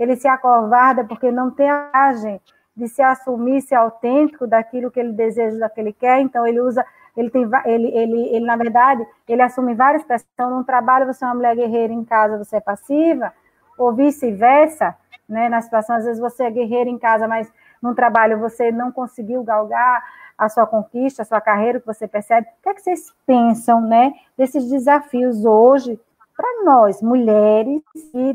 ele 0.00 0.16
se 0.16 0.26
acovarda 0.26 1.04
porque 1.04 1.30
não 1.30 1.50
tem 1.50 1.70
a 1.70 1.90
coragem 1.90 2.40
de 2.74 2.88
se 2.88 3.02
assumir, 3.02 3.60
ser 3.60 3.74
autêntico 3.74 4.46
daquilo 4.46 4.90
que 4.90 4.98
ele 4.98 5.12
deseja, 5.12 5.58
daquilo 5.58 5.74
que 5.74 5.80
ele 5.80 5.92
quer, 5.92 6.20
então 6.20 6.46
ele 6.46 6.58
usa, 6.58 6.82
ele 7.14 7.28
tem, 7.28 7.46
ele, 7.66 7.88
ele, 7.88 8.34
ele 8.34 8.46
na 8.46 8.56
verdade, 8.56 9.06
ele 9.28 9.42
assume 9.42 9.74
várias 9.74 10.02
pessoas, 10.02 10.26
então, 10.32 10.50
num 10.50 10.64
trabalho 10.64 11.06
você 11.06 11.22
é 11.22 11.28
uma 11.28 11.34
mulher 11.34 11.54
guerreira, 11.54 11.92
em 11.92 12.02
casa 12.02 12.42
você 12.42 12.56
é 12.56 12.60
passiva, 12.60 13.30
ou 13.76 13.92
vice-versa, 13.92 14.96
né, 15.28 15.50
na 15.50 15.60
situação, 15.60 15.96
às 15.96 16.04
vezes 16.06 16.18
você 16.18 16.44
é 16.44 16.50
guerreira 16.50 16.88
em 16.88 16.98
casa, 16.98 17.28
mas 17.28 17.52
num 17.82 17.94
trabalho 17.94 18.38
você 18.38 18.72
não 18.72 18.90
conseguiu 18.90 19.44
galgar 19.44 20.02
a 20.38 20.48
sua 20.48 20.66
conquista, 20.66 21.20
a 21.20 21.26
sua 21.26 21.42
carreira, 21.42 21.78
que 21.78 21.86
você 21.86 22.08
percebe, 22.08 22.46
o 22.46 22.62
que 22.62 22.68
é 22.70 22.74
que 22.74 22.80
vocês 22.80 23.12
pensam, 23.26 23.82
né, 23.82 24.14
desses 24.38 24.66
desafios 24.70 25.44
hoje, 25.44 26.00
para 26.34 26.64
nós, 26.64 27.02
mulheres, 27.02 27.82
e 28.14 28.34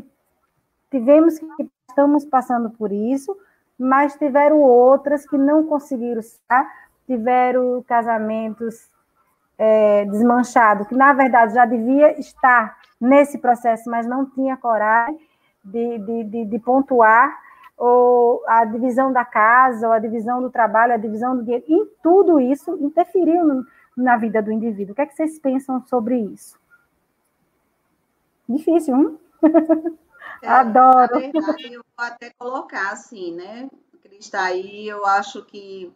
tivemos 0.90 1.38
que 1.38 1.70
estamos 1.88 2.24
passando 2.24 2.70
por 2.70 2.92
isso, 2.92 3.36
mas 3.78 4.16
tiveram 4.16 4.60
outras 4.60 5.26
que 5.28 5.36
não 5.36 5.66
conseguiram 5.66 6.20
estar, 6.20 6.70
tiveram 7.06 7.82
casamentos 7.86 8.90
é, 9.58 10.04
desmanchados, 10.06 10.86
que 10.86 10.94
na 10.94 11.12
verdade 11.12 11.54
já 11.54 11.64
devia 11.64 12.18
estar 12.18 12.76
nesse 13.00 13.38
processo, 13.38 13.88
mas 13.90 14.06
não 14.06 14.26
tinha 14.26 14.56
coragem 14.56 15.18
de, 15.64 15.98
de, 15.98 16.24
de, 16.24 16.44
de 16.44 16.58
pontuar 16.58 17.36
ou 17.76 18.42
a 18.46 18.64
divisão 18.64 19.12
da 19.12 19.24
casa, 19.24 19.86
ou 19.86 19.92
a 19.92 19.98
divisão 19.98 20.40
do 20.40 20.50
trabalho, 20.50 20.94
a 20.94 20.96
divisão 20.96 21.36
do 21.36 21.42
dinheiro, 21.42 21.64
e 21.68 21.86
tudo 22.02 22.40
isso 22.40 22.74
interferiu 22.80 23.44
no, 23.44 23.66
na 23.96 24.16
vida 24.16 24.42
do 24.42 24.50
indivíduo. 24.50 24.92
O 24.92 24.94
que 24.94 25.02
é 25.02 25.06
que 25.06 25.14
vocês 25.14 25.38
pensam 25.38 25.84
sobre 25.86 26.18
isso? 26.18 26.58
Difícil, 28.48 28.96
hein? 28.96 29.18
É, 30.42 30.48
Adoro. 30.48 31.14
Na 31.14 31.18
verdade, 31.18 31.72
eu 31.72 31.84
vou 31.96 32.06
até 32.06 32.30
colocar 32.38 32.90
assim, 32.90 33.32
né? 33.34 33.68
Cris 34.02 34.32
aí, 34.34 34.88
eu 34.88 35.04
acho 35.04 35.42
que 35.44 35.92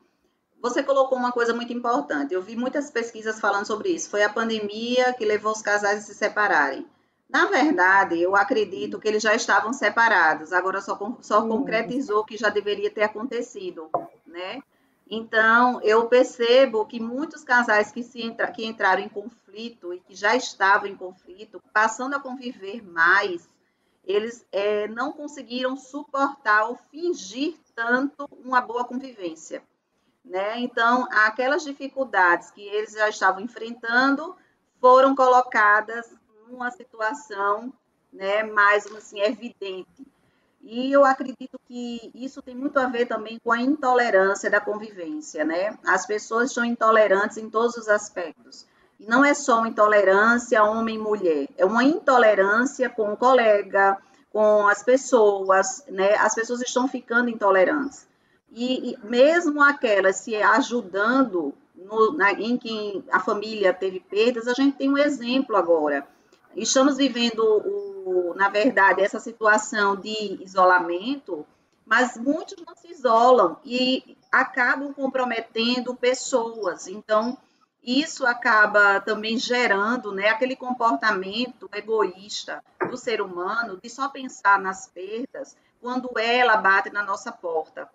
você 0.61 0.83
colocou 0.83 1.17
uma 1.17 1.33
coisa 1.33 1.55
muito 1.55 1.73
importante. 1.73 2.35
Eu 2.35 2.43
vi 2.43 2.57
muitas 2.57 2.91
pesquisas 2.91 3.41
falando 3.41 3.67
sobre 3.67 3.91
isso. 3.91 4.11
Foi 4.11 4.23
a 4.23 4.33
pandemia 4.33 5.13
que 5.15 5.25
levou 5.25 5.53
os 5.53 5.63
casais 5.63 5.99
a 5.99 6.03
se 6.03 6.15
separarem. 6.15 6.87
Na 7.29 7.47
verdade, 7.47 8.21
eu 8.21 8.35
acredito 8.35 8.99
que 8.99 9.07
eles 9.07 9.23
já 9.23 9.35
estavam 9.35 9.73
separados, 9.73 10.53
agora 10.53 10.81
só, 10.81 10.99
só 11.21 11.47
concretizou 11.47 12.25
que 12.25 12.37
já 12.37 12.49
deveria 12.49 12.91
ter 12.91 13.05
acontecido, 13.05 13.89
né? 14.27 14.61
Então, 15.09 15.81
eu 15.83 16.07
percebo 16.07 16.87
que 16.87 17.01
muitos 17.01 17.45
casais 17.45 17.93
que, 17.93 18.03
se 18.03 18.21
entra, 18.21 18.51
que 18.51 18.65
entraram 18.65 19.03
em 19.03 19.09
conflito 19.09 19.95
e 19.95 20.01
que 20.01 20.15
já 20.15 20.35
estavam 20.35 20.89
em 20.89 20.97
conflito, 20.97 21.63
passando 21.73 22.15
a 22.15 22.21
conviver 22.21 22.83
mais, 22.83 23.49
eles 24.05 24.47
é, 24.51 24.89
não 24.89 25.13
conseguiram 25.13 25.77
suportar 25.77 26.69
ou 26.69 26.77
fingir 26.91 27.57
tanto 27.75 28.29
uma 28.45 28.61
boa 28.61 28.85
convivência. 28.85 29.63
Né? 30.25 30.61
Então, 30.61 31.07
aquelas 31.11 31.63
dificuldades 31.63 32.51
que 32.51 32.63
eles 32.63 32.93
já 32.93 33.09
estavam 33.09 33.41
enfrentando 33.41 34.37
foram 34.81 35.15
colocadas 35.15 36.13
numa 36.49 36.71
situação 36.71 37.73
né, 38.13 38.43
mais 38.43 38.87
assim, 38.87 39.21
evidente. 39.21 40.07
E 40.63 40.93
eu 40.93 41.05
acredito 41.05 41.59
que 41.67 42.11
isso 42.15 42.43
tem 42.43 42.55
muito 42.55 42.79
a 42.79 42.87
ver 42.87 43.07
também 43.07 43.39
com 43.39 43.51
a 43.51 43.61
intolerância 43.61 44.51
da 44.51 44.61
convivência, 44.61 45.43
né? 45.43 45.79
As 45.87 46.07
pessoas 46.07 46.53
são 46.53 46.63
intolerantes 46.65 47.39
em 47.39 47.49
todos 47.49 47.77
os 47.77 47.89
aspectos. 47.89 48.67
E 49.01 49.07
não 49.07 49.25
é 49.25 49.33
só 49.33 49.59
uma 49.59 49.69
intolerância 49.69 50.63
homem-mulher, 50.63 51.49
é 51.57 51.65
uma 51.65 51.83
intolerância 51.83 52.91
com 52.91 53.15
o 53.15 53.17
colega, 53.17 53.97
com 54.31 54.69
as 54.69 54.83
pessoas, 54.83 55.83
né? 55.89 56.17
As 56.17 56.35
pessoas 56.35 56.61
estão 56.61 56.87
ficando 56.87 57.31
intolerantes. 57.31 58.07
E, 58.53 58.91
e 58.91 58.99
mesmo 59.03 59.63
aquelas 59.63 60.17
se 60.17 60.37
ajudando 60.37 61.55
no, 61.75 62.13
na, 62.13 62.33
em 62.33 62.59
que 62.59 63.03
a 63.11 63.19
família 63.21 63.73
teve 63.73 64.01
perdas, 64.01 64.47
a 64.47 64.53
gente 64.53 64.77
tem 64.77 64.91
um 64.91 64.99
exemplo 64.99 65.57
agora. 65.57 66.07
Estamos 66.55 66.99
vivendo, 66.99 67.41
o, 67.43 68.35
na 68.37 68.51
verdade, 68.51 69.01
essa 69.01 69.19
situação 69.19 69.97
de 69.97 70.43
isolamento, 70.43 71.47
mas 71.87 72.19
muitos 72.19 72.63
não 72.67 72.77
se 72.77 72.91
isolam 72.93 73.57
e 73.65 74.15
acabam 74.31 74.93
comprometendo 74.93 75.95
pessoas. 75.95 76.87
Então, 76.87 77.39
isso 77.83 78.27
acaba 78.27 79.01
também 79.01 79.39
gerando 79.39 80.13
né, 80.13 80.29
aquele 80.29 80.55
comportamento 80.55 81.69
egoísta 81.75 82.63
do 82.89 82.97
ser 82.97 83.23
humano 83.23 83.79
de 83.83 83.89
só 83.89 84.09
pensar 84.09 84.59
nas 84.59 84.87
perdas 84.89 85.57
quando 85.81 86.11
ela 86.19 86.57
bate 86.57 86.91
na 86.91 87.03
nossa 87.03 87.33
porta, 87.33 87.89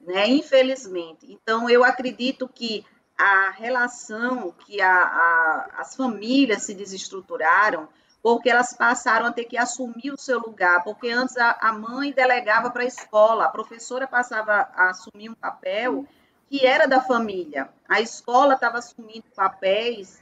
né? 0.00 0.26
Infelizmente. 0.28 1.30
Então, 1.30 1.68
eu 1.68 1.84
acredito 1.84 2.48
que 2.48 2.84
a 3.18 3.50
relação 3.50 4.52
que 4.52 4.80
a, 4.80 4.90
a, 4.90 5.68
as 5.78 5.94
famílias 5.94 6.62
se 6.62 6.74
desestruturaram 6.74 7.88
porque 8.22 8.50
elas 8.50 8.72
passaram 8.72 9.26
a 9.26 9.32
ter 9.32 9.44
que 9.44 9.56
assumir 9.56 10.10
o 10.10 10.18
seu 10.18 10.40
lugar, 10.40 10.82
porque 10.82 11.08
antes 11.10 11.36
a, 11.36 11.56
a 11.60 11.72
mãe 11.72 12.10
delegava 12.10 12.70
para 12.70 12.82
a 12.82 12.86
escola, 12.86 13.44
a 13.44 13.50
professora 13.50 14.08
passava 14.08 14.68
a 14.74 14.90
assumir 14.90 15.30
um 15.30 15.34
papel 15.34 16.04
que 16.48 16.64
era 16.64 16.86
da 16.86 17.00
família. 17.00 17.68
A 17.88 18.00
escola 18.00 18.54
estava 18.54 18.78
assumindo 18.78 19.24
papéis 19.34 20.20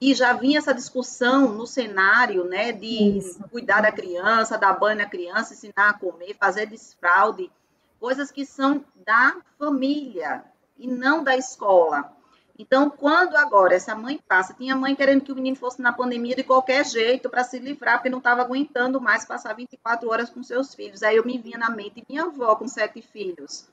e 0.00 0.14
já 0.14 0.32
vinha 0.32 0.58
essa 0.58 0.72
discussão 0.72 1.52
no 1.52 1.66
cenário, 1.66 2.44
né, 2.44 2.72
de 2.72 3.18
Isso. 3.18 3.42
cuidar 3.50 3.82
da 3.82 3.92
criança, 3.92 4.56
dar 4.56 4.78
banho 4.78 4.98
na 4.98 5.06
criança, 5.06 5.52
ensinar 5.52 5.90
a 5.90 5.92
comer, 5.92 6.36
fazer 6.38 6.66
desfraude, 6.66 7.50
coisas 7.98 8.30
que 8.30 8.46
são 8.46 8.84
da 9.04 9.36
família 9.58 10.42
e 10.78 10.86
não 10.86 11.22
da 11.22 11.36
escola. 11.36 12.10
Então, 12.58 12.90
quando 12.90 13.36
agora 13.36 13.74
essa 13.74 13.94
mãe 13.94 14.20
passa, 14.26 14.54
tinha 14.54 14.76
mãe 14.76 14.94
querendo 14.94 15.22
que 15.22 15.32
o 15.32 15.34
menino 15.34 15.56
fosse 15.56 15.80
na 15.80 15.92
pandemia 15.92 16.36
de 16.36 16.44
qualquer 16.44 16.84
jeito 16.84 17.28
para 17.28 17.44
se 17.44 17.58
livrar, 17.58 17.96
porque 17.96 18.10
não 18.10 18.18
estava 18.18 18.42
aguentando 18.42 19.00
mais 19.00 19.24
passar 19.24 19.54
24 19.54 20.08
horas 20.10 20.28
com 20.28 20.42
seus 20.42 20.74
filhos. 20.74 21.02
Aí 21.02 21.16
eu 21.16 21.24
me 21.24 21.38
vinha 21.38 21.56
na 21.56 21.70
mente 21.70 22.04
minha 22.08 22.24
avó 22.24 22.54
com 22.56 22.68
sete 22.68 23.00
filhos 23.00 23.66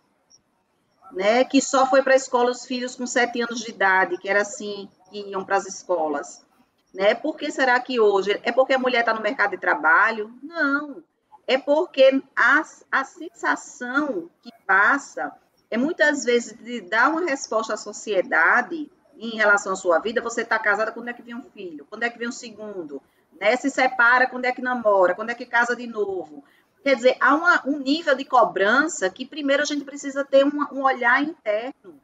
né, 1.12 1.44
que 1.44 1.62
só 1.62 1.86
foi 1.86 2.02
para 2.02 2.14
a 2.14 2.18
escola 2.18 2.52
os 2.52 2.66
filhos 2.66 2.96
com 2.96 3.08
sete 3.08 3.42
anos 3.42 3.60
de 3.60 3.72
idade, 3.72 4.18
que 4.18 4.30
era 4.30 4.42
assim 4.42 4.90
que 5.10 5.30
iam 5.30 5.44
para 5.44 5.58
as 5.58 5.66
escolas. 5.66 6.46
Né? 6.94 7.14
Por 7.16 7.36
que 7.36 7.52
será 7.52 7.80
que 7.80 8.00
hoje? 8.00 8.40
É 8.44 8.52
porque 8.52 8.74
a 8.74 8.80
mulher 8.80 9.02
está 9.02 9.14
no 9.14 9.22
mercado 9.22 9.52
de 9.52 9.58
trabalho? 9.58 10.34
Não. 10.42 11.04
É 11.46 11.58
porque 11.58 12.22
a, 12.36 12.64
a 12.92 13.04
sensação 13.04 14.30
que 14.42 14.52
passa 14.66 15.32
é 15.70 15.78
muitas 15.78 16.26
vezes 16.26 16.58
de 16.58 16.82
dar 16.82 17.10
uma 17.10 17.26
resposta 17.26 17.74
à 17.74 17.78
sociedade 17.78 18.90
em 19.18 19.36
relação 19.36 19.74
à 19.74 19.76
sua 19.76 20.00
vida. 20.00 20.22
Você 20.22 20.42
está 20.42 20.60
casada, 20.60 20.92
quando 20.92 21.10
é 21.10 21.14
que 21.14 21.22
vem 21.22 21.36
um 21.36 21.44
filho? 21.44 21.86
Quando 21.90 22.04
é 22.04 22.10
que 22.10 22.20
vem 22.20 22.28
um 22.28 22.34
segundo? 22.34 23.02
Né? 23.40 23.56
Se 23.56 23.70
separa, 23.70 24.28
quando 24.28 24.46
é 24.46 24.52
que 24.52 24.62
namora? 24.62 25.16
Quando 25.16 25.30
é 25.30 25.36
que 25.36 25.46
casa 25.46 25.76
de 25.76 25.88
novo? 25.88 26.44
Quer 26.88 26.96
dizer, 26.96 27.18
há 27.20 27.36
uma, 27.36 27.62
um 27.68 27.80
nível 27.80 28.16
de 28.16 28.24
cobrança 28.24 29.10
que 29.10 29.26
primeiro 29.26 29.62
a 29.62 29.66
gente 29.66 29.84
precisa 29.84 30.24
ter 30.24 30.46
uma, 30.46 30.74
um 30.74 30.84
olhar 30.84 31.22
interno. 31.22 32.00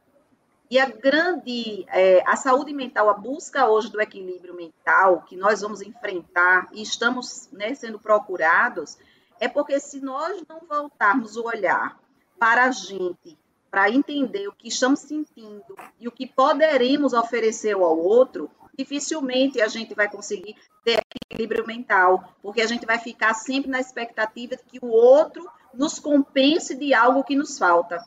E 0.70 0.78
a 0.78 0.84
grande, 0.84 1.86
é, 1.88 2.22
a 2.26 2.36
saúde 2.36 2.74
mental, 2.74 3.08
a 3.08 3.14
busca 3.14 3.66
hoje 3.66 3.90
do 3.90 3.98
equilíbrio 3.98 4.54
mental 4.54 5.22
que 5.22 5.38
nós 5.38 5.62
vamos 5.62 5.80
enfrentar 5.80 6.68
e 6.70 6.82
estamos 6.82 7.48
né, 7.50 7.74
sendo 7.74 7.98
procurados, 7.98 8.98
é 9.40 9.48
porque 9.48 9.80
se 9.80 10.00
nós 10.00 10.44
não 10.46 10.60
voltarmos 10.68 11.38
o 11.38 11.46
olhar 11.46 11.98
para 12.38 12.64
a 12.64 12.70
gente, 12.70 13.38
para 13.70 13.88
entender 13.90 14.48
o 14.48 14.52
que 14.52 14.68
estamos 14.68 15.00
sentindo 15.00 15.74
e 15.98 16.06
o 16.06 16.12
que 16.12 16.26
poderemos 16.26 17.14
oferecer 17.14 17.74
ao 17.74 17.98
outro, 17.98 18.50
dificilmente 18.76 19.60
a 19.60 19.68
gente 19.68 19.94
vai 19.94 20.08
conseguir 20.10 20.56
ter 20.84 21.00
equilíbrio 21.30 21.66
mental, 21.66 22.34
porque 22.42 22.60
a 22.60 22.66
gente 22.66 22.84
vai 22.86 22.98
ficar 22.98 23.34
sempre 23.34 23.70
na 23.70 23.80
expectativa 23.80 24.56
de 24.56 24.62
que 24.64 24.78
o 24.84 24.88
outro 24.88 25.48
nos 25.72 25.98
compense 25.98 26.74
de 26.74 26.94
algo 26.94 27.24
que 27.24 27.36
nos 27.36 27.58
falta. 27.58 28.04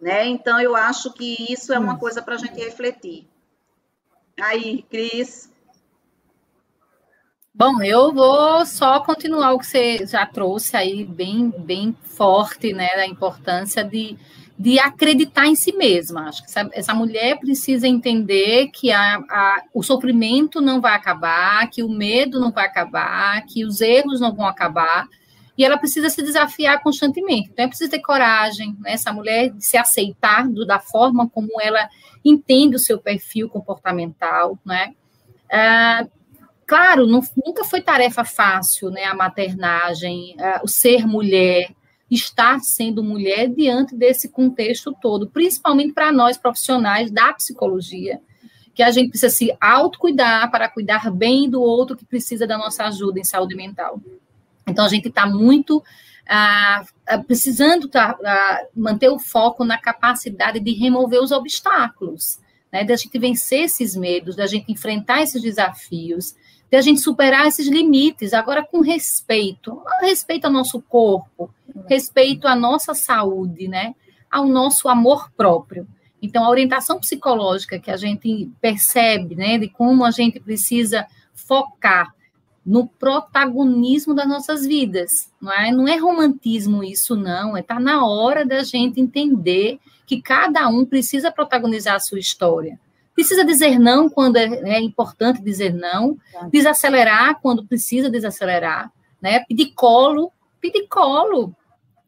Né? 0.00 0.26
Então, 0.26 0.60
eu 0.60 0.76
acho 0.76 1.12
que 1.12 1.52
isso 1.52 1.72
é 1.72 1.78
uma 1.78 1.98
coisa 1.98 2.20
para 2.22 2.34
a 2.34 2.38
gente 2.38 2.58
refletir. 2.58 3.26
Aí, 4.40 4.82
Cris. 4.90 5.50
Bom, 7.54 7.82
eu 7.82 8.12
vou 8.12 8.66
só 8.66 9.00
continuar 9.00 9.54
o 9.54 9.58
que 9.58 9.66
você 9.66 10.06
já 10.06 10.26
trouxe 10.26 10.76
aí, 10.76 11.04
bem, 11.04 11.50
bem 11.50 11.96
forte, 12.02 12.74
né, 12.74 12.88
da 12.96 13.06
importância 13.06 13.82
de, 13.82 14.18
de 14.58 14.78
acreditar 14.78 15.46
em 15.46 15.54
si 15.54 15.72
mesma. 15.72 16.28
Acho 16.28 16.42
que 16.42 16.48
essa, 16.48 16.70
essa 16.72 16.94
mulher 16.94 17.38
precisa 17.38 17.86
entender 17.86 18.68
que 18.68 18.90
a, 18.90 19.16
a, 19.16 19.62
o 19.74 19.82
sofrimento 19.82 20.60
não 20.60 20.80
vai 20.80 20.94
acabar, 20.94 21.68
que 21.68 21.82
o 21.82 21.88
medo 21.88 22.40
não 22.40 22.50
vai 22.50 22.66
acabar, 22.66 23.44
que 23.44 23.64
os 23.64 23.80
erros 23.80 24.20
não 24.20 24.34
vão 24.34 24.46
acabar, 24.46 25.06
e 25.58 25.64
ela 25.64 25.78
precisa 25.78 26.10
se 26.10 26.22
desafiar 26.22 26.82
constantemente. 26.82 27.50
Então, 27.50 27.64
é 27.64 27.68
preciso 27.68 27.90
ter 27.90 28.00
coragem, 28.00 28.76
né, 28.80 28.92
essa 28.92 29.12
mulher 29.12 29.52
se 29.58 29.76
aceitar 29.76 30.48
do, 30.48 30.66
da 30.66 30.78
forma 30.78 31.28
como 31.28 31.60
ela 31.60 31.88
entende 32.24 32.76
o 32.76 32.80
seu 32.80 32.98
perfil 32.98 33.48
comportamental, 33.48 34.58
né? 34.64 34.94
Ah, 35.50 36.06
claro, 36.66 37.06
não, 37.06 37.22
nunca 37.44 37.64
foi 37.64 37.80
tarefa 37.80 38.24
fácil, 38.24 38.90
né, 38.90 39.04
a 39.04 39.14
maternagem, 39.14 40.34
ah, 40.38 40.60
o 40.62 40.68
ser 40.68 41.06
mulher, 41.06 41.70
estar 42.10 42.60
sendo 42.60 43.02
mulher 43.02 43.48
diante 43.48 43.96
desse 43.96 44.28
contexto 44.28 44.94
todo, 45.00 45.28
principalmente 45.28 45.92
para 45.92 46.12
nós 46.12 46.36
profissionais 46.36 47.10
da 47.10 47.32
psicologia, 47.32 48.20
que 48.74 48.82
a 48.82 48.90
gente 48.90 49.08
precisa 49.08 49.34
se 49.34 49.56
autocuidar 49.60 50.50
para 50.50 50.68
cuidar 50.68 51.10
bem 51.10 51.48
do 51.48 51.60
outro 51.60 51.96
que 51.96 52.04
precisa 52.04 52.46
da 52.46 52.58
nossa 52.58 52.84
ajuda 52.84 53.18
em 53.18 53.24
saúde 53.24 53.56
mental. 53.56 54.00
Então, 54.66 54.84
a 54.84 54.88
gente 54.88 55.08
está 55.08 55.26
muito 55.26 55.82
ah, 56.28 56.84
ah 57.06 57.18
precisando 57.18 57.88
tá, 57.88 58.16
ah, 58.24 58.60
manter 58.74 59.08
o 59.08 59.18
foco 59.18 59.64
na 59.64 59.78
capacidade 59.78 60.60
de 60.60 60.72
remover 60.72 61.22
os 61.22 61.32
obstáculos, 61.32 62.38
né, 62.70 62.84
da 62.84 62.96
gente 62.96 63.18
vencer 63.18 63.64
esses 63.64 63.96
medos, 63.96 64.36
da 64.36 64.46
gente 64.46 64.70
enfrentar 64.70 65.22
esses 65.22 65.40
desafios, 65.40 66.34
de 66.70 66.76
a 66.76 66.80
gente 66.80 67.00
superar 67.00 67.46
esses 67.46 67.68
limites, 67.68 68.34
agora 68.34 68.64
com 68.64 68.80
respeito, 68.80 69.80
respeito 70.00 70.46
ao 70.46 70.52
nosso 70.52 70.80
corpo, 70.80 71.50
respeito 71.88 72.48
à 72.48 72.56
nossa 72.56 72.94
saúde, 72.94 73.68
né? 73.68 73.94
Ao 74.30 74.46
nosso 74.46 74.88
amor 74.88 75.30
próprio. 75.36 75.86
Então, 76.20 76.44
a 76.44 76.50
orientação 76.50 76.98
psicológica 76.98 77.78
que 77.78 77.90
a 77.90 77.96
gente 77.96 78.50
percebe, 78.60 79.36
né, 79.36 79.58
de 79.58 79.68
como 79.68 80.04
a 80.04 80.10
gente 80.10 80.40
precisa 80.40 81.06
focar 81.34 82.12
no 82.64 82.88
protagonismo 82.88 84.12
das 84.12 84.26
nossas 84.26 84.66
vidas, 84.66 85.30
não 85.40 85.52
é? 85.52 85.70
Não 85.70 85.86
é 85.86 85.96
romantismo 85.96 86.82
isso, 86.82 87.14
não. 87.14 87.56
É 87.56 87.62
tá 87.62 87.78
na 87.78 88.04
hora 88.04 88.44
da 88.44 88.64
gente 88.64 89.00
entender 89.00 89.78
que 90.04 90.20
cada 90.20 90.66
um 90.68 90.84
precisa 90.84 91.30
protagonizar 91.30 91.94
a 91.94 92.00
sua 92.00 92.18
história. 92.18 92.80
Precisa 93.16 93.46
dizer 93.46 93.78
não 93.78 94.10
quando 94.10 94.36
é, 94.36 94.44
é 94.44 94.78
importante 94.78 95.42
dizer 95.42 95.72
não, 95.72 96.18
desacelerar 96.52 97.40
quando 97.40 97.66
precisa 97.66 98.10
desacelerar, 98.10 98.92
né? 99.20 99.40
Pedir 99.40 99.72
colo, 99.74 100.30
pedir 100.60 100.86
colo, 100.86 101.56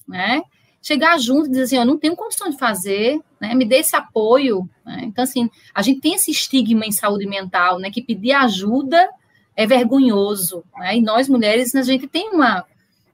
né? 0.06 0.42
Chegar 0.82 1.18
junto 1.18 1.46
e 1.46 1.50
dizer 1.50 1.62
assim, 1.62 1.76
eu 1.78 1.86
não 1.86 1.98
tenho 1.98 2.14
condição 2.14 2.50
de 2.50 2.58
fazer, 2.58 3.18
né? 3.40 3.54
Me 3.54 3.64
dê 3.64 3.76
esse 3.76 3.96
apoio. 3.96 4.68
Né? 4.84 5.00
Então, 5.04 5.24
assim, 5.24 5.48
a 5.74 5.80
gente 5.80 6.00
tem 6.00 6.12
esse 6.12 6.30
estigma 6.30 6.84
em 6.84 6.92
saúde 6.92 7.26
mental, 7.26 7.78
né? 7.78 7.90
Que 7.90 8.02
pedir 8.02 8.32
ajuda 8.32 9.08
é 9.56 9.66
vergonhoso, 9.66 10.62
né? 10.76 10.98
E 10.98 11.00
nós 11.00 11.26
mulheres, 11.26 11.74
a 11.74 11.82
gente 11.82 12.06
tem 12.06 12.28
uma 12.30 12.66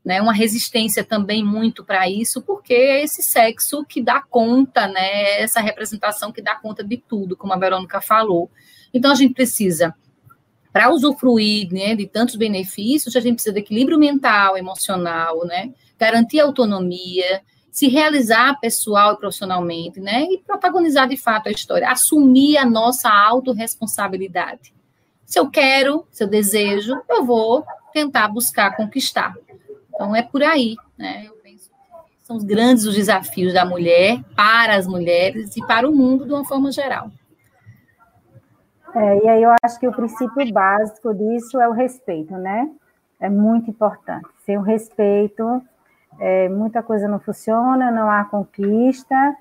né, 0.04 0.20
uma 0.20 0.34
resistência 0.34 1.02
também 1.02 1.42
muito 1.42 1.82
para 1.82 2.08
isso, 2.08 2.42
porque 2.42 2.74
é 2.74 3.02
esse 3.02 3.22
sexo 3.22 3.84
que 3.86 4.02
dá 4.02 4.20
conta, 4.20 4.86
né, 4.86 5.40
essa 5.40 5.60
representação 5.60 6.30
que 6.30 6.42
dá 6.42 6.54
conta 6.56 6.84
de 6.84 6.98
tudo, 6.98 7.36
como 7.36 7.54
a 7.54 7.58
Verônica 7.58 8.00
falou. 8.02 8.50
Então, 8.92 9.10
a 9.10 9.14
gente 9.14 9.32
precisa, 9.32 9.94
para 10.70 10.90
usufruir 10.90 11.72
né, 11.72 11.94
de 11.94 12.06
tantos 12.06 12.36
benefícios, 12.36 13.16
a 13.16 13.20
gente 13.20 13.36
precisa 13.36 13.54
de 13.54 13.60
equilíbrio 13.60 13.98
mental, 13.98 14.58
emocional, 14.58 15.46
né, 15.46 15.72
garantir 15.98 16.40
autonomia, 16.40 17.40
se 17.70 17.88
realizar 17.88 18.60
pessoal 18.60 19.14
e 19.14 19.16
profissionalmente, 19.16 20.00
né, 20.00 20.26
e 20.30 20.38
protagonizar 20.38 21.08
de 21.08 21.16
fato 21.16 21.48
a 21.48 21.52
história, 21.52 21.90
assumir 21.90 22.58
a 22.58 22.66
nossa 22.66 23.08
autorresponsabilidade. 23.08 24.74
Se 25.24 25.38
eu 25.38 25.50
quero, 25.50 26.06
se 26.12 26.22
eu 26.22 26.28
desejo, 26.28 26.94
eu 27.08 27.24
vou 27.24 27.64
tentar 27.92 28.28
buscar 28.28 28.76
conquistar. 28.76 29.34
Então, 29.94 30.14
é 30.14 30.22
por 30.22 30.42
aí, 30.42 30.76
né? 30.98 31.24
Eu 31.26 31.34
penso 31.34 31.70
que 31.70 32.26
são 32.26 32.36
os 32.36 32.44
grandes 32.44 32.84
os 32.84 32.94
desafios 32.94 33.54
da 33.54 33.64
mulher 33.64 34.22
para 34.34 34.76
as 34.76 34.86
mulheres 34.86 35.56
e 35.56 35.66
para 35.66 35.88
o 35.88 35.94
mundo 35.94 36.26
de 36.26 36.32
uma 36.32 36.44
forma 36.44 36.72
geral. 36.72 37.10
É, 38.94 39.24
e 39.24 39.28
aí 39.28 39.42
eu 39.42 39.50
acho 39.62 39.78
que 39.78 39.88
o 39.88 39.92
princípio 39.92 40.52
básico 40.52 41.12
disso 41.14 41.60
é 41.60 41.68
o 41.68 41.72
respeito, 41.72 42.34
né? 42.34 42.70
É 43.20 43.28
muito 43.28 43.70
importante. 43.70 44.28
Sem 44.44 44.56
o 44.56 44.62
respeito, 44.62 45.62
é, 46.18 46.48
muita 46.48 46.82
coisa 46.82 47.08
não 47.08 47.18
funciona, 47.18 47.90
não 47.90 48.10
há 48.10 48.24
conquista 48.24 49.36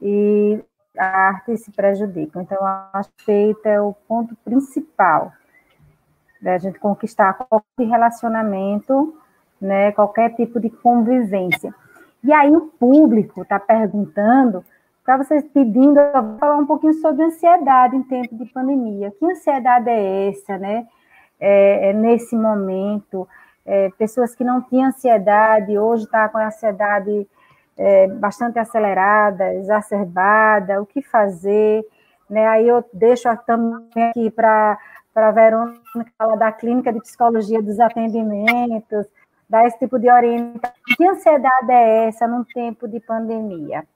e 0.00 0.62
a 0.96 1.06
arte 1.06 1.56
se 1.56 1.70
prejudica. 1.70 2.40
Então, 2.42 2.58
o 2.60 2.96
respeito 2.96 3.66
é 3.66 3.80
o 3.80 3.94
ponto 4.06 4.36
principal 4.44 5.32
da 6.40 6.58
gente 6.58 6.78
conquistar 6.78 7.34
qualquer 7.34 7.86
relacionamento 7.86 9.18
né, 9.60 9.92
qualquer 9.92 10.34
tipo 10.34 10.60
de 10.60 10.70
convivência. 10.70 11.74
E 12.22 12.32
aí 12.32 12.50
o 12.50 12.72
público 12.78 13.42
está 13.42 13.58
perguntando, 13.58 14.64
para 15.04 15.16
vocês 15.16 15.44
pedindo, 15.54 15.98
eu 15.98 16.22
vou 16.22 16.38
falar 16.38 16.56
um 16.56 16.66
pouquinho 16.66 16.94
sobre 16.94 17.24
ansiedade 17.24 17.96
em 17.96 18.02
tempo 18.02 18.36
de 18.36 18.44
pandemia. 18.46 19.12
Que 19.18 19.24
ansiedade 19.24 19.88
é 19.88 20.28
essa, 20.28 20.58
né? 20.58 20.86
É, 21.40 21.90
é 21.90 21.92
nesse 21.92 22.36
momento, 22.36 23.26
é, 23.64 23.90
pessoas 23.96 24.34
que 24.34 24.44
não 24.44 24.60
tinham 24.60 24.88
ansiedade, 24.88 25.78
hoje 25.78 26.04
está 26.04 26.28
com 26.28 26.38
a 26.38 26.48
ansiedade 26.48 27.26
é, 27.76 28.08
bastante 28.08 28.58
acelerada, 28.58 29.54
exacerbada, 29.54 30.82
o 30.82 30.86
que 30.86 31.00
fazer? 31.00 31.84
Né? 32.28 32.46
Aí 32.46 32.68
eu 32.68 32.84
deixo 32.92 33.28
também 33.46 34.10
aqui 34.10 34.30
para 34.30 34.78
a 35.14 35.30
Verônica 35.30 35.80
falar 36.18 36.36
da 36.36 36.52
clínica 36.52 36.92
de 36.92 37.00
psicologia 37.00 37.62
dos 37.62 37.78
atendimentos, 37.80 39.06
dar 39.48 39.66
esse 39.66 39.78
tipo 39.78 39.98
de 39.98 40.10
orientação. 40.10 40.72
Que 40.96 41.06
ansiedade 41.06 41.70
é 41.72 42.08
essa 42.08 42.26
num 42.26 42.44
tempo 42.44 42.86
de 42.86 43.00
pandemia? 43.00 43.86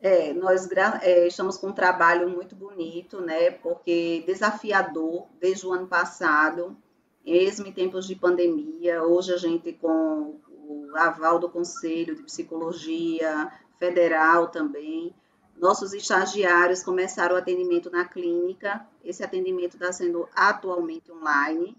É, 0.00 0.34
nós 0.34 0.68
é, 1.02 1.26
estamos 1.26 1.56
com 1.56 1.68
um 1.68 1.72
trabalho 1.72 2.28
muito 2.28 2.54
bonito, 2.54 3.20
né? 3.20 3.50
Porque 3.50 4.22
desafiador 4.26 5.26
desde 5.40 5.66
o 5.66 5.72
ano 5.72 5.86
passado, 5.86 6.76
mesmo 7.24 7.66
em 7.66 7.72
tempos 7.72 8.06
de 8.06 8.14
pandemia. 8.14 9.02
Hoje 9.02 9.32
a 9.32 9.38
gente 9.38 9.72
com 9.72 10.38
o 10.48 10.90
aval 10.94 11.38
do 11.38 11.48
Conselho 11.48 12.14
de 12.14 12.22
Psicologia 12.22 13.50
Federal 13.78 14.48
também. 14.48 15.14
Nossos 15.56 15.94
estagiários 15.94 16.82
começaram 16.82 17.36
o 17.36 17.38
atendimento 17.38 17.90
na 17.90 18.04
clínica. 18.04 18.86
Esse 19.02 19.24
atendimento 19.24 19.74
está 19.74 19.92
sendo 19.92 20.28
atualmente 20.34 21.10
online. 21.10 21.76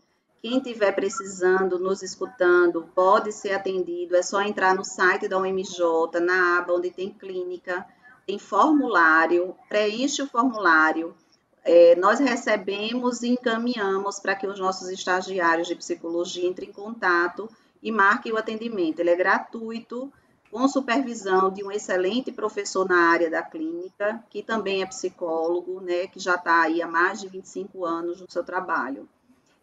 Quem 0.48 0.58
estiver 0.58 0.92
precisando, 0.92 1.80
nos 1.80 2.04
escutando, 2.04 2.88
pode 2.94 3.32
ser 3.32 3.54
atendido. 3.54 4.16
É 4.16 4.22
só 4.22 4.44
entrar 4.44 4.76
no 4.76 4.86
site 4.86 5.28
da 5.28 5.40
UMJ, 5.40 6.20
na 6.22 6.60
aba 6.60 6.72
onde 6.72 6.92
tem 6.92 7.10
clínica, 7.10 7.84
tem 8.28 8.38
formulário, 8.38 9.56
preenche 9.68 10.22
o 10.22 10.28
formulário. 10.28 11.16
É, 11.64 11.96
nós 11.96 12.20
recebemos 12.20 13.24
e 13.24 13.30
encaminhamos 13.30 14.20
para 14.20 14.36
que 14.36 14.46
os 14.46 14.60
nossos 14.60 14.88
estagiários 14.90 15.68
de 15.68 15.74
psicologia 15.74 16.48
entrem 16.48 16.70
em 16.70 16.72
contato 16.72 17.50
e 17.82 17.92
marquem 17.92 18.32
o 18.32 18.38
atendimento. 18.38 19.00
Ele 19.00 19.10
é 19.10 19.16
gratuito, 19.16 20.14
com 20.52 20.68
supervisão 20.68 21.52
de 21.52 21.64
um 21.64 21.72
excelente 21.72 22.32
professor 22.32 22.88
na 22.88 23.10
área 23.10 23.32
da 23.32 23.42
clínica, 23.42 24.24
que 24.30 24.44
também 24.44 24.84
é 24.84 24.86
psicólogo, 24.86 25.82
né, 25.82 26.06
que 26.06 26.20
já 26.20 26.36
está 26.36 26.62
aí 26.62 26.84
há 26.84 26.88
mais 26.88 27.20
de 27.20 27.28
25 27.30 27.84
anos 27.84 28.22
no 28.22 28.30
seu 28.30 28.44
trabalho. 28.44 29.10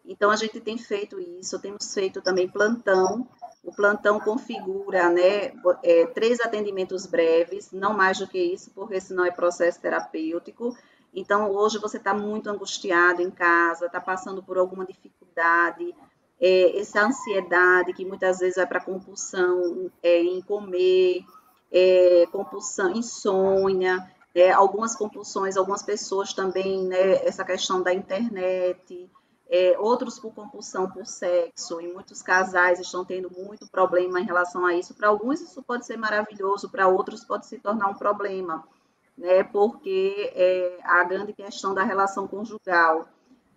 Então, 0.05 0.29
a 0.29 0.35
gente 0.35 0.59
tem 0.59 0.77
feito 0.77 1.19
isso, 1.19 1.59
temos 1.59 1.93
feito 1.93 2.21
também 2.21 2.47
plantão. 2.47 3.27
O 3.63 3.73
plantão 3.73 4.19
configura 4.19 5.09
né, 5.09 5.53
é, 5.81 6.05
três 6.07 6.39
atendimentos 6.41 7.05
breves, 7.05 7.71
não 7.71 7.93
mais 7.93 8.19
do 8.19 8.27
que 8.27 8.37
isso, 8.37 8.71
porque 8.71 8.99
senão 8.99 9.25
é 9.25 9.31
processo 9.31 9.79
terapêutico. 9.79 10.75
Então, 11.13 11.49
hoje 11.49 11.77
você 11.77 11.97
está 11.97 12.13
muito 12.13 12.49
angustiado 12.49 13.21
em 13.21 13.31
casa, 13.31 13.85
está 13.85 14.01
passando 14.01 14.43
por 14.43 14.57
alguma 14.57 14.85
dificuldade, 14.85 15.95
é, 16.41 16.77
essa 16.77 17.05
ansiedade 17.05 17.93
que 17.93 18.03
muitas 18.03 18.39
vezes 18.39 18.57
vai 18.57 18.67
para 18.67 18.83
compulsão 18.83 19.89
é, 20.01 20.21
em 20.21 20.41
comer, 20.41 21.23
é, 21.71 22.25
compulsão, 22.31 22.91
insônia, 22.91 24.11
é, 24.35 24.51
algumas 24.51 24.95
compulsões, 24.95 25.55
algumas 25.55 25.83
pessoas 25.83 26.33
também, 26.33 26.85
né, 26.85 27.25
essa 27.25 27.45
questão 27.45 27.81
da 27.81 27.93
internet, 27.93 29.09
é, 29.53 29.77
outros 29.77 30.17
por 30.17 30.33
compulsão 30.33 30.89
por 30.89 31.05
sexo, 31.05 31.79
e 31.79 31.93
muitos 31.93 32.23
casais 32.23 32.79
estão 32.79 33.05
tendo 33.05 33.29
muito 33.29 33.69
problema 33.69 34.19
em 34.19 34.25
relação 34.25 34.65
a 34.65 34.73
isso. 34.73 34.95
Para 34.95 35.09
alguns 35.09 35.41
isso 35.41 35.61
pode 35.61 35.85
ser 35.85 35.95
maravilhoso, 35.95 36.71
para 36.71 36.87
outros 36.87 37.23
pode 37.23 37.45
se 37.45 37.59
tornar 37.59 37.87
um 37.87 37.93
problema, 37.93 38.67
né, 39.15 39.43
porque 39.43 40.31
é 40.33 40.79
a 40.83 41.03
grande 41.03 41.33
questão 41.33 41.71
da 41.71 41.83
relação 41.83 42.27
conjugal. 42.27 43.07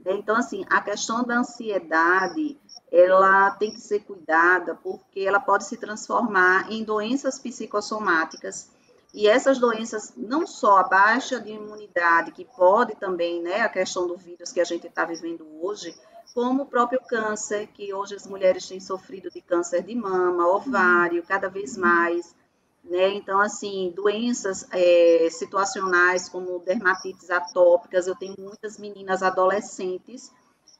Né? 0.04 0.12
Então, 0.16 0.36
assim, 0.36 0.66
a 0.68 0.82
questão 0.82 1.24
da 1.24 1.38
ansiedade, 1.38 2.60
ela 2.92 3.52
tem 3.52 3.72
que 3.72 3.80
ser 3.80 4.00
cuidada, 4.00 4.74
porque 4.74 5.20
ela 5.20 5.40
pode 5.40 5.64
se 5.64 5.78
transformar 5.78 6.70
em 6.70 6.84
doenças 6.84 7.38
psicossomáticas, 7.38 8.70
e 9.16 9.26
essas 9.26 9.58
doenças, 9.58 10.12
não 10.14 10.46
só 10.46 10.76
a 10.76 10.82
baixa 10.82 11.40
de 11.40 11.50
imunidade, 11.50 12.32
que 12.32 12.44
pode 12.44 12.94
também, 12.96 13.40
né, 13.40 13.62
a 13.62 13.68
questão 13.68 14.06
do 14.06 14.14
vírus 14.14 14.52
que 14.52 14.60
a 14.60 14.64
gente 14.64 14.86
está 14.86 15.06
vivendo 15.06 15.46
hoje, 15.62 15.96
como 16.34 16.64
o 16.64 16.66
próprio 16.66 17.00
câncer, 17.00 17.66
que 17.68 17.94
hoje 17.94 18.14
as 18.14 18.26
mulheres 18.26 18.68
têm 18.68 18.78
sofrido 18.78 19.30
de 19.30 19.40
câncer 19.40 19.82
de 19.82 19.94
mama, 19.94 20.46
ovário, 20.46 21.22
cada 21.26 21.48
vez 21.48 21.78
mais, 21.78 22.36
né? 22.84 23.08
Então, 23.14 23.40
assim, 23.40 23.90
doenças 23.96 24.66
é, 24.70 25.28
situacionais 25.30 26.28
como 26.28 26.58
dermatites 26.58 27.30
atópicas, 27.30 28.06
eu 28.06 28.14
tenho 28.14 28.34
muitas 28.38 28.76
meninas 28.76 29.22
adolescentes, 29.22 30.30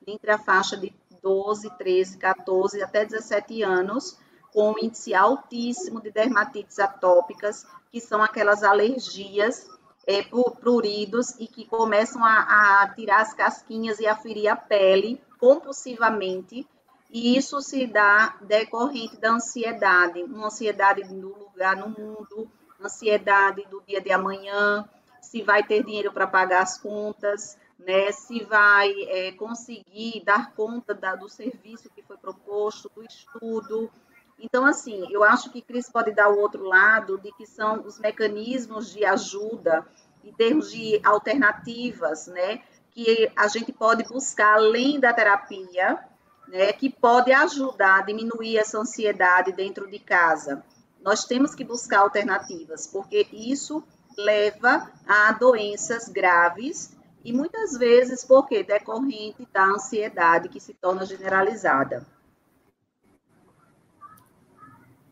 entre 0.06 0.30
a 0.30 0.36
faixa 0.38 0.76
de 0.76 0.92
12, 1.22 1.70
13, 1.78 2.18
14 2.18 2.82
até 2.82 3.02
17 3.02 3.62
anos, 3.62 4.18
com 4.52 4.72
um 4.72 4.74
índice 4.78 5.14
altíssimo 5.14 6.02
de 6.02 6.10
dermatites 6.10 6.78
atópicas, 6.78 7.66
que 7.96 8.00
são 8.02 8.22
aquelas 8.22 8.62
alergias 8.62 9.70
é, 10.06 10.22
pruridos 10.22 11.30
e 11.40 11.46
que 11.46 11.64
começam 11.64 12.22
a, 12.22 12.82
a 12.82 12.94
tirar 12.94 13.22
as 13.22 13.32
casquinhas 13.32 13.98
e 14.00 14.06
a 14.06 14.14
ferir 14.14 14.48
a 14.48 14.54
pele 14.54 15.18
compulsivamente, 15.40 16.68
e 17.10 17.38
isso 17.38 17.58
se 17.62 17.86
dá 17.86 18.36
decorrente 18.42 19.16
da 19.16 19.30
ansiedade, 19.30 20.22
uma 20.24 20.48
ansiedade 20.48 21.04
do 21.04 21.34
lugar 21.38 21.74
no 21.74 21.88
mundo, 21.88 22.50
ansiedade 22.78 23.66
do 23.70 23.82
dia 23.88 24.02
de 24.02 24.12
amanhã, 24.12 24.86
se 25.22 25.40
vai 25.40 25.62
ter 25.62 25.82
dinheiro 25.82 26.12
para 26.12 26.26
pagar 26.26 26.64
as 26.64 26.76
contas, 26.76 27.56
né, 27.78 28.12
se 28.12 28.44
vai 28.44 28.92
é, 29.04 29.32
conseguir 29.32 30.22
dar 30.22 30.52
conta 30.52 30.92
da, 30.92 31.16
do 31.16 31.30
serviço 31.30 31.88
que 31.88 32.02
foi 32.02 32.18
proposto, 32.18 32.90
do 32.94 33.02
estudo, 33.02 33.90
então, 34.38 34.66
assim, 34.66 35.06
eu 35.10 35.24
acho 35.24 35.50
que 35.50 35.62
Cris 35.62 35.90
pode 35.90 36.12
dar 36.12 36.28
o 36.28 36.38
outro 36.38 36.64
lado 36.64 37.18
de 37.18 37.32
que 37.32 37.46
são 37.46 37.80
os 37.86 37.98
mecanismos 37.98 38.92
de 38.92 39.04
ajuda 39.04 39.86
em 40.22 40.32
termos 40.32 40.70
de 40.70 41.00
alternativas, 41.04 42.26
né? 42.26 42.60
Que 42.90 43.30
a 43.34 43.48
gente 43.48 43.72
pode 43.72 44.04
buscar 44.04 44.54
além 44.54 45.00
da 45.00 45.12
terapia, 45.12 45.98
né? 46.48 46.72
Que 46.72 46.90
pode 46.90 47.32
ajudar 47.32 48.00
a 48.00 48.02
diminuir 48.02 48.58
essa 48.58 48.78
ansiedade 48.78 49.52
dentro 49.52 49.90
de 49.90 49.98
casa. 49.98 50.62
Nós 51.00 51.24
temos 51.24 51.54
que 51.54 51.64
buscar 51.64 52.00
alternativas, 52.00 52.86
porque 52.86 53.26
isso 53.32 53.82
leva 54.18 54.90
a 55.06 55.32
doenças 55.32 56.08
graves 56.08 56.94
e 57.24 57.32
muitas 57.32 57.72
vezes 57.76 58.24
porque 58.24 58.62
decorrente 58.62 59.46
da 59.52 59.64
ansiedade 59.64 60.48
que 60.48 60.60
se 60.60 60.74
torna 60.74 61.04
generalizada. 61.04 62.06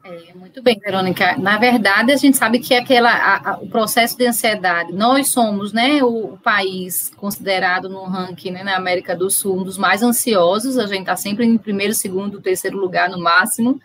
É, 0.05 0.35
muito 0.35 0.63
bem, 0.63 0.79
Verônica. 0.79 1.35
Na 1.39 1.57
verdade, 1.57 2.13
a 2.13 2.17
gente 2.19 2.37
sabe 2.37 2.59
que 2.59 2.75
aquela, 2.75 3.11
a, 3.11 3.53
a, 3.53 3.59
o 3.59 3.69
processo 3.71 4.19
de 4.19 4.27
ansiedade, 4.27 4.93
nós 4.93 5.31
somos 5.31 5.73
né, 5.73 6.05
o, 6.05 6.35
o 6.35 6.39
país 6.39 7.11
considerado 7.17 7.89
no 7.89 8.05
ranking 8.05 8.51
né, 8.51 8.63
na 8.63 8.77
América 8.77 9.17
do 9.17 9.31
Sul 9.31 9.61
um 9.61 9.65
dos 9.65 9.79
mais 9.79 10.03
ansiosos, 10.03 10.77
a 10.77 10.87
gente 10.87 11.01
está 11.01 11.17
sempre 11.17 11.47
em 11.47 11.57
primeiro, 11.57 11.95
segundo, 11.95 12.43
terceiro 12.43 12.77
lugar 12.77 13.09
no 13.09 13.19
máximo. 13.19 13.81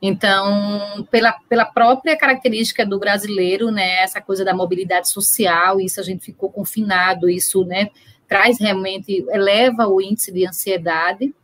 Então, 0.00 1.04
pela, 1.10 1.32
pela 1.48 1.64
própria 1.64 2.16
característica 2.16 2.86
do 2.86 3.00
brasileiro, 3.00 3.72
né, 3.72 4.00
essa 4.04 4.20
coisa 4.20 4.44
da 4.44 4.54
mobilidade 4.54 5.10
social, 5.10 5.80
isso 5.80 5.98
a 5.98 6.04
gente 6.04 6.24
ficou 6.24 6.52
confinado, 6.52 7.28
isso 7.28 7.64
né, 7.64 7.90
traz 8.28 8.60
realmente, 8.60 9.26
eleva 9.28 9.88
o 9.88 10.00
índice 10.00 10.30
de 10.30 10.46
ansiedade. 10.46 11.34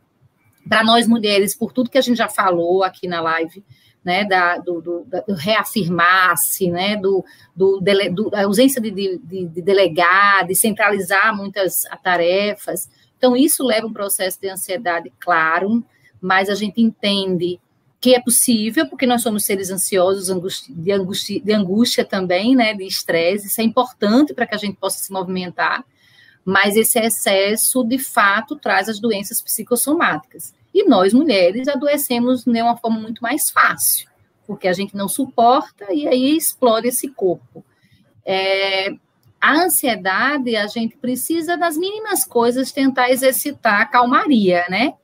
Para 0.69 0.85
nós 0.85 1.05
mulheres, 1.05 1.53
por 1.53 1.73
tudo 1.73 1.89
que 1.89 1.97
a 1.97 2.01
gente 2.01 2.15
já 2.15 2.29
falou 2.29 2.81
aqui 2.81 3.09
na 3.09 3.19
live, 3.19 3.61
né, 4.05 4.23
da, 4.23 4.59
do, 4.59 4.79
do, 4.79 5.07
do 5.27 5.33
reafirmar-se, 5.33 6.69
né, 6.69 6.95
do, 6.95 7.25
do, 7.55 7.81
do, 8.13 8.29
da 8.29 8.43
ausência 8.43 8.79
de, 8.79 8.91
de, 8.91 9.17
de 9.17 9.61
delegar, 9.63 10.45
de 10.45 10.53
centralizar 10.53 11.35
muitas 11.35 11.81
tarefas. 12.03 12.87
Então, 13.17 13.35
isso 13.35 13.63
leva 13.63 13.87
um 13.87 13.93
processo 13.93 14.39
de 14.39 14.47
ansiedade, 14.47 15.11
claro, 15.19 15.83
mas 16.21 16.49
a 16.49 16.55
gente 16.55 16.79
entende 16.79 17.59
que 17.99 18.13
é 18.13 18.21
possível, 18.21 18.87
porque 18.87 19.07
nós 19.07 19.23
somos 19.23 19.43
seres 19.43 19.71
ansiosos, 19.71 20.27
de 20.69 20.91
angústia, 20.91 21.41
de 21.41 21.51
angústia 21.51 22.05
também, 22.05 22.55
né, 22.55 22.75
de 22.75 22.85
estresse, 22.85 23.47
isso 23.47 23.59
é 23.59 23.63
importante 23.63 24.31
para 24.35 24.45
que 24.45 24.53
a 24.53 24.59
gente 24.59 24.77
possa 24.77 24.99
se 24.99 25.11
movimentar, 25.11 25.83
mas 26.43 26.75
esse 26.75 26.99
excesso, 26.99 27.83
de 27.83 27.97
fato, 27.97 28.55
traz 28.55 28.87
as 28.87 28.99
doenças 28.99 29.41
psicossomáticas. 29.41 30.53
E 30.75 30.83
nós, 30.83 31.13
mulheres, 31.13 31.69
adoecemos 31.69 32.43
de 32.43 32.61
uma 32.61 32.75
forma 32.75 32.99
muito 32.99 33.23
mais 33.23 33.49
fácil, 33.49 34.09
porque 34.45 34.67
a 34.67 34.73
gente 34.73 34.93
não 34.93 35.07
suporta 35.07 35.93
e 35.93 36.05
aí 36.05 36.35
explode 36.35 36.89
esse 36.89 37.07
corpo. 37.07 37.63
É, 38.25 38.89
a 39.39 39.53
ansiedade, 39.53 40.53
a 40.57 40.67
gente 40.67 40.97
precisa 40.97 41.55
das 41.55 41.77
mínimas 41.77 42.25
coisas 42.25 42.73
tentar 42.73 43.09
exercitar 43.09 43.79
a 43.79 43.85
calmaria, 43.85 44.65
né? 44.69 44.95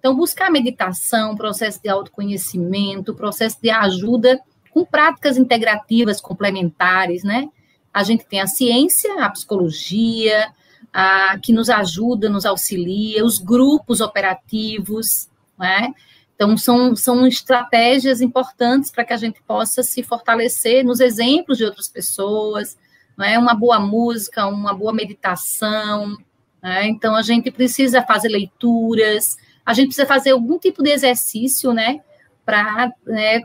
Então, 0.00 0.16
buscar 0.16 0.50
meditação, 0.50 1.36
processo 1.36 1.80
de 1.80 1.88
autoconhecimento, 1.88 3.14
processo 3.14 3.56
de 3.62 3.70
ajuda 3.70 4.40
com 4.72 4.84
práticas 4.84 5.36
integrativas 5.36 6.20
complementares, 6.20 7.22
né? 7.22 7.48
A 7.94 8.02
gente 8.02 8.26
tem 8.26 8.40
a 8.40 8.48
ciência, 8.48 9.22
a 9.22 9.30
psicologia, 9.30 10.52
a, 10.92 11.38
que 11.38 11.52
nos 11.52 11.70
ajuda, 11.70 12.28
nos 12.28 12.44
auxilia, 12.46 13.24
os 13.24 13.38
grupos 13.38 14.00
operativos, 14.00 15.28
né? 15.58 15.94
Então, 16.34 16.56
são, 16.56 16.96
são 16.96 17.26
estratégias 17.26 18.22
importantes 18.22 18.90
para 18.90 19.04
que 19.04 19.12
a 19.12 19.16
gente 19.18 19.42
possa 19.42 19.82
se 19.82 20.02
fortalecer 20.02 20.82
nos 20.82 20.98
exemplos 20.98 21.58
de 21.58 21.66
outras 21.66 21.86
pessoas, 21.86 22.78
não 23.14 23.26
é? 23.26 23.38
uma 23.38 23.52
boa 23.52 23.78
música, 23.78 24.46
uma 24.46 24.72
boa 24.72 24.90
meditação. 24.90 26.16
Né? 26.62 26.86
Então, 26.86 27.14
a 27.14 27.20
gente 27.20 27.50
precisa 27.50 28.00
fazer 28.02 28.30
leituras, 28.30 29.36
a 29.66 29.74
gente 29.74 29.88
precisa 29.88 30.06
fazer 30.06 30.30
algum 30.30 30.58
tipo 30.58 30.82
de 30.82 30.88
exercício 30.88 31.74
né? 31.74 32.00
para 32.42 32.90
né, 33.06 33.42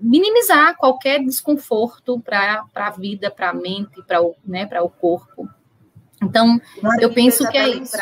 minimizar 0.00 0.76
qualquer 0.76 1.22
desconforto 1.22 2.18
para 2.18 2.64
a 2.74 2.90
vida, 2.90 3.30
para 3.30 3.50
a 3.50 3.54
mente, 3.54 4.02
para 4.02 4.20
o, 4.20 4.34
né, 4.44 4.68
o 4.82 4.88
corpo. 4.88 5.48
Então, 6.22 6.60
eu 7.00 7.12
penso 7.12 7.48
que 7.48 7.58
é 7.58 7.68
isso. 7.68 7.96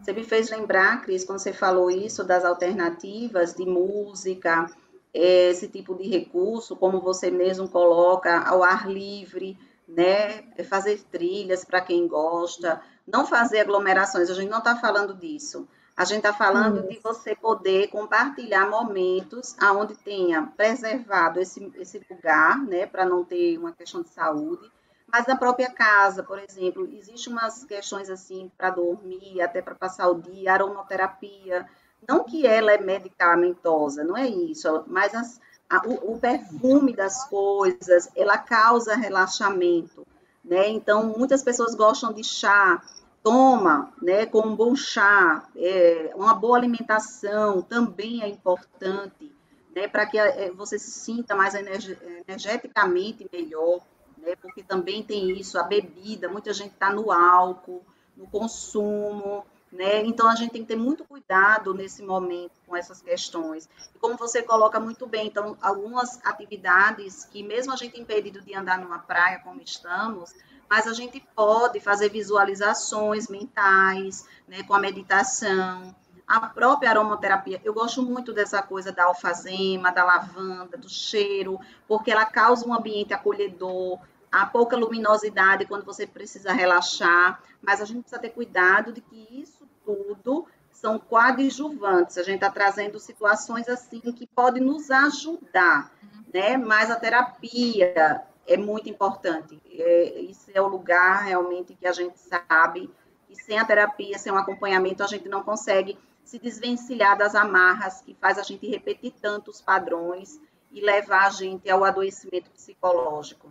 Você 0.00 0.12
me 0.12 0.24
fez 0.24 0.50
lembrar, 0.50 1.02
Cris, 1.02 1.24
quando 1.24 1.38
você 1.38 1.52
falou 1.52 1.90
isso 1.90 2.24
das 2.24 2.44
alternativas 2.44 3.54
de 3.54 3.66
música, 3.66 4.70
esse 5.12 5.68
tipo 5.68 5.94
de 5.94 6.08
recurso, 6.08 6.76
como 6.76 7.00
você 7.00 7.30
mesmo 7.30 7.68
coloca, 7.68 8.38
ao 8.40 8.62
ar 8.62 8.88
livre, 8.88 9.58
né? 9.86 10.44
Fazer 10.64 11.02
trilhas 11.10 11.64
para 11.64 11.80
quem 11.80 12.06
gosta, 12.06 12.80
não 13.06 13.26
fazer 13.26 13.60
aglomerações, 13.60 14.30
a 14.30 14.34
gente 14.34 14.50
não 14.50 14.58
está 14.58 14.76
falando 14.76 15.14
disso. 15.14 15.66
A 15.96 16.04
gente 16.04 16.18
está 16.18 16.32
falando 16.32 16.86
de 16.86 17.00
você 17.00 17.34
poder 17.34 17.88
compartilhar 17.88 18.70
momentos 18.70 19.56
aonde 19.58 19.96
tenha 19.96 20.42
preservado 20.56 21.40
esse, 21.40 21.72
esse 21.74 22.00
lugar, 22.08 22.56
né, 22.64 22.86
para 22.86 23.04
não 23.04 23.24
ter 23.24 23.58
uma 23.58 23.72
questão 23.72 24.02
de 24.02 24.08
saúde, 24.10 24.70
mas 25.10 25.26
na 25.26 25.36
própria 25.36 25.70
casa, 25.70 26.22
por 26.22 26.38
exemplo, 26.38 26.86
existe 26.92 27.28
umas 27.28 27.64
questões 27.64 28.10
assim 28.10 28.50
para 28.56 28.70
dormir, 28.70 29.40
até 29.40 29.62
para 29.62 29.74
passar 29.74 30.08
o 30.08 30.20
dia, 30.20 30.52
aromaterapia. 30.52 31.66
Não 32.06 32.24
que 32.24 32.46
ela 32.46 32.72
é 32.72 32.78
medicamentosa, 32.78 34.04
não 34.04 34.16
é 34.16 34.26
isso, 34.26 34.84
mas 34.86 35.14
as, 35.14 35.40
a, 35.68 35.86
o, 35.86 36.12
o, 36.12 36.18
perfume 36.18 36.94
das 36.94 37.24
coisas, 37.24 38.08
ela 38.14 38.36
causa 38.36 38.94
relaxamento, 38.94 40.06
né? 40.44 40.68
Então, 40.68 41.06
muitas 41.06 41.42
pessoas 41.42 41.74
gostam 41.74 42.12
de 42.12 42.22
chá, 42.22 42.80
toma, 43.22 43.92
né, 44.00 44.26
com 44.26 44.40
um 44.40 44.54
bom 44.54 44.76
chá, 44.76 45.48
é, 45.56 46.12
uma 46.14 46.34
boa 46.34 46.56
alimentação 46.56 47.62
também 47.62 48.22
é 48.22 48.28
importante, 48.28 49.32
né, 49.74 49.88
para 49.88 50.06
que 50.06 50.18
é, 50.18 50.50
você 50.50 50.78
se 50.78 50.90
sinta 50.90 51.34
mais 51.34 51.54
energeticamente 51.54 53.28
melhor 53.32 53.80
né? 54.18 54.36
Porque 54.36 54.62
também 54.62 55.02
tem 55.02 55.30
isso, 55.38 55.58
a 55.58 55.62
bebida, 55.62 56.28
muita 56.28 56.52
gente 56.52 56.72
está 56.72 56.92
no 56.92 57.10
álcool, 57.10 57.82
no 58.16 58.26
consumo, 58.26 59.44
Né? 59.70 60.02
Então, 60.04 60.28
a 60.28 60.34
gente 60.34 60.52
tem 60.52 60.62
que 60.62 60.68
ter 60.68 60.76
muito 60.76 61.04
cuidado 61.04 61.74
nesse 61.74 62.02
momento 62.02 62.52
com 62.66 62.74
essas 62.74 63.02
questões. 63.02 63.68
E 63.94 63.98
como 63.98 64.16
você 64.16 64.42
coloca 64.42 64.80
muito 64.80 65.06
bem, 65.06 65.26
então, 65.26 65.58
algumas 65.60 66.24
atividades 66.24 67.26
que, 67.26 67.42
mesmo 67.42 67.72
a 67.72 67.76
gente 67.76 68.00
impedido 68.00 68.40
de 68.40 68.54
andar 68.54 68.78
numa 68.78 68.98
praia 68.98 69.40
como 69.40 69.60
estamos, 69.60 70.34
mas 70.70 70.86
a 70.86 70.94
gente 70.94 71.20
pode 71.34 71.80
fazer 71.80 72.08
visualizações 72.10 73.28
mentais, 73.28 74.26
né, 74.46 74.62
com 74.62 74.74
a 74.74 74.78
meditação, 74.78 75.94
a 76.28 76.40
própria 76.46 76.90
aromaterapia. 76.90 77.60
Eu 77.64 77.72
gosto 77.72 78.02
muito 78.02 78.34
dessa 78.34 78.62
coisa 78.62 78.92
da 78.92 79.04
alfazema, 79.04 79.90
da 79.90 80.04
lavanda, 80.04 80.76
do 80.76 80.88
cheiro, 80.88 81.58
porque 81.86 82.10
ela 82.10 82.26
causa 82.26 82.68
um 82.68 82.74
ambiente 82.74 83.14
acolhedor, 83.14 83.98
há 84.30 84.44
pouca 84.44 84.76
luminosidade 84.76 85.64
quando 85.64 85.86
você 85.86 86.06
precisa 86.06 86.52
relaxar, 86.52 87.42
mas 87.62 87.80
a 87.80 87.86
gente 87.86 88.00
precisa 88.00 88.20
ter 88.20 88.28
cuidado 88.28 88.92
de 88.92 89.00
que 89.00 89.26
isso 89.30 89.66
tudo 89.82 90.46
são 90.70 90.98
coadjuvantes. 90.98 92.18
A 92.18 92.22
gente 92.22 92.36
está 92.36 92.50
trazendo 92.50 93.00
situações 93.00 93.66
assim 93.66 94.00
que 94.00 94.26
podem 94.26 94.62
nos 94.62 94.90
ajudar, 94.90 95.90
né? 96.32 96.58
Mas 96.58 96.90
a 96.90 96.96
terapia 96.96 98.22
é 98.46 98.56
muito 98.58 98.88
importante. 98.88 99.60
É, 99.70 100.20
isso 100.20 100.50
é 100.52 100.60
o 100.60 100.68
lugar 100.68 101.24
realmente 101.24 101.74
que 101.74 101.86
a 101.86 101.92
gente 101.92 102.18
sabe 102.18 102.90
que 103.26 103.34
sem 103.34 103.58
a 103.58 103.64
terapia, 103.64 104.18
sem 104.18 104.32
o 104.32 104.36
acompanhamento, 104.36 105.02
a 105.02 105.06
gente 105.06 105.28
não 105.28 105.42
consegue 105.42 105.98
se 106.28 106.38
desvencilhar 106.38 107.16
das 107.16 107.34
amarras 107.34 108.02
que 108.02 108.14
faz 108.14 108.38
a 108.38 108.42
gente 108.42 108.68
repetir 108.68 109.14
tantos 109.20 109.62
padrões 109.62 110.38
e 110.70 110.80
levar 110.80 111.26
a 111.26 111.30
gente 111.30 111.70
ao 111.70 111.82
adoecimento 111.84 112.50
psicológico. 112.50 113.48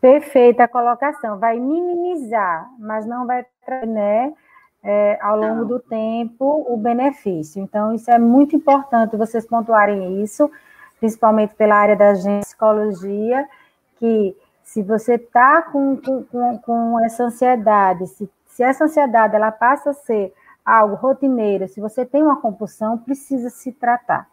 Perfeita 0.00 0.64
a 0.64 0.68
colocação. 0.68 1.38
Vai 1.38 1.60
minimizar, 1.60 2.66
mas 2.78 3.06
não 3.06 3.26
vai 3.26 3.44
trazer, 3.64 3.86
né, 3.86 4.32
é, 4.82 5.18
ao 5.20 5.36
longo 5.36 5.66
do 5.66 5.78
tempo, 5.78 6.64
o 6.66 6.76
benefício. 6.78 7.62
Então, 7.62 7.94
isso 7.94 8.10
é 8.10 8.18
muito 8.18 8.56
importante 8.56 9.16
vocês 9.16 9.46
pontuarem 9.46 10.22
isso 10.22 10.50
principalmente 10.98 11.52
pela 11.56 11.74
área 11.74 11.96
da 11.96 12.12
psicologia, 12.42 13.44
que 13.98 14.36
se 14.62 14.84
você 14.84 15.14
está 15.16 15.60
com, 15.60 15.96
com, 15.96 16.58
com 16.58 17.00
essa 17.04 17.24
ansiedade, 17.24 18.06
se, 18.06 18.30
se 18.46 18.62
essa 18.62 18.84
ansiedade 18.84 19.34
ela 19.34 19.50
passa 19.50 19.90
a 19.90 19.94
ser 19.94 20.32
algo 20.64 20.94
rotineiro, 20.94 21.68
se 21.68 21.80
você 21.80 22.04
tem 22.04 22.22
uma 22.22 22.40
compulsão, 22.40 22.98
precisa 22.98 23.50
se 23.50 23.72
tratar. 23.72 24.28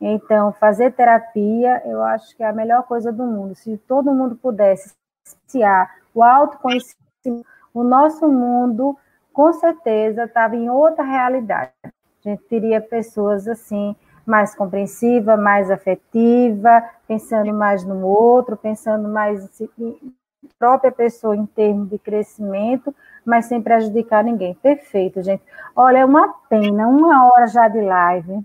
Então, 0.00 0.52
fazer 0.52 0.92
terapia, 0.92 1.82
eu 1.84 2.02
acho 2.02 2.36
que 2.36 2.42
é 2.42 2.48
a 2.48 2.52
melhor 2.52 2.82
coisa 2.84 3.12
do 3.12 3.24
mundo. 3.24 3.54
Se 3.54 3.76
todo 3.76 4.12
mundo 4.12 4.34
pudesse 4.34 4.94
iniciar 5.26 5.94
o 6.14 6.22
autoconhecimento, 6.22 7.46
o 7.72 7.84
nosso 7.84 8.28
mundo, 8.28 8.96
com 9.32 9.52
certeza, 9.52 10.24
estava 10.24 10.56
em 10.56 10.68
outra 10.68 11.04
realidade. 11.04 11.72
A 11.84 12.28
gente 12.28 12.42
teria 12.44 12.80
pessoas 12.80 13.46
assim, 13.46 13.96
mais 14.26 14.54
compreensiva, 14.54 15.36
mais 15.36 15.70
afetiva, 15.70 16.82
pensando 17.06 17.52
mais 17.52 17.84
no 17.84 18.04
outro, 18.06 18.56
pensando 18.56 19.08
mais 19.08 19.60
em 19.78 20.12
própria 20.58 20.92
pessoa 20.92 21.36
em 21.36 21.46
termos 21.46 21.88
de 21.88 21.98
crescimento, 21.98 22.94
mas 23.24 23.46
sem 23.46 23.60
prejudicar 23.62 24.24
ninguém. 24.24 24.54
Perfeito, 24.54 25.22
gente. 25.22 25.42
Olha, 25.74 25.98
é 25.98 26.04
uma 26.04 26.28
pena, 26.48 26.88
uma 26.88 27.26
hora 27.26 27.46
já 27.46 27.68
de 27.68 27.80
live. 27.80 28.40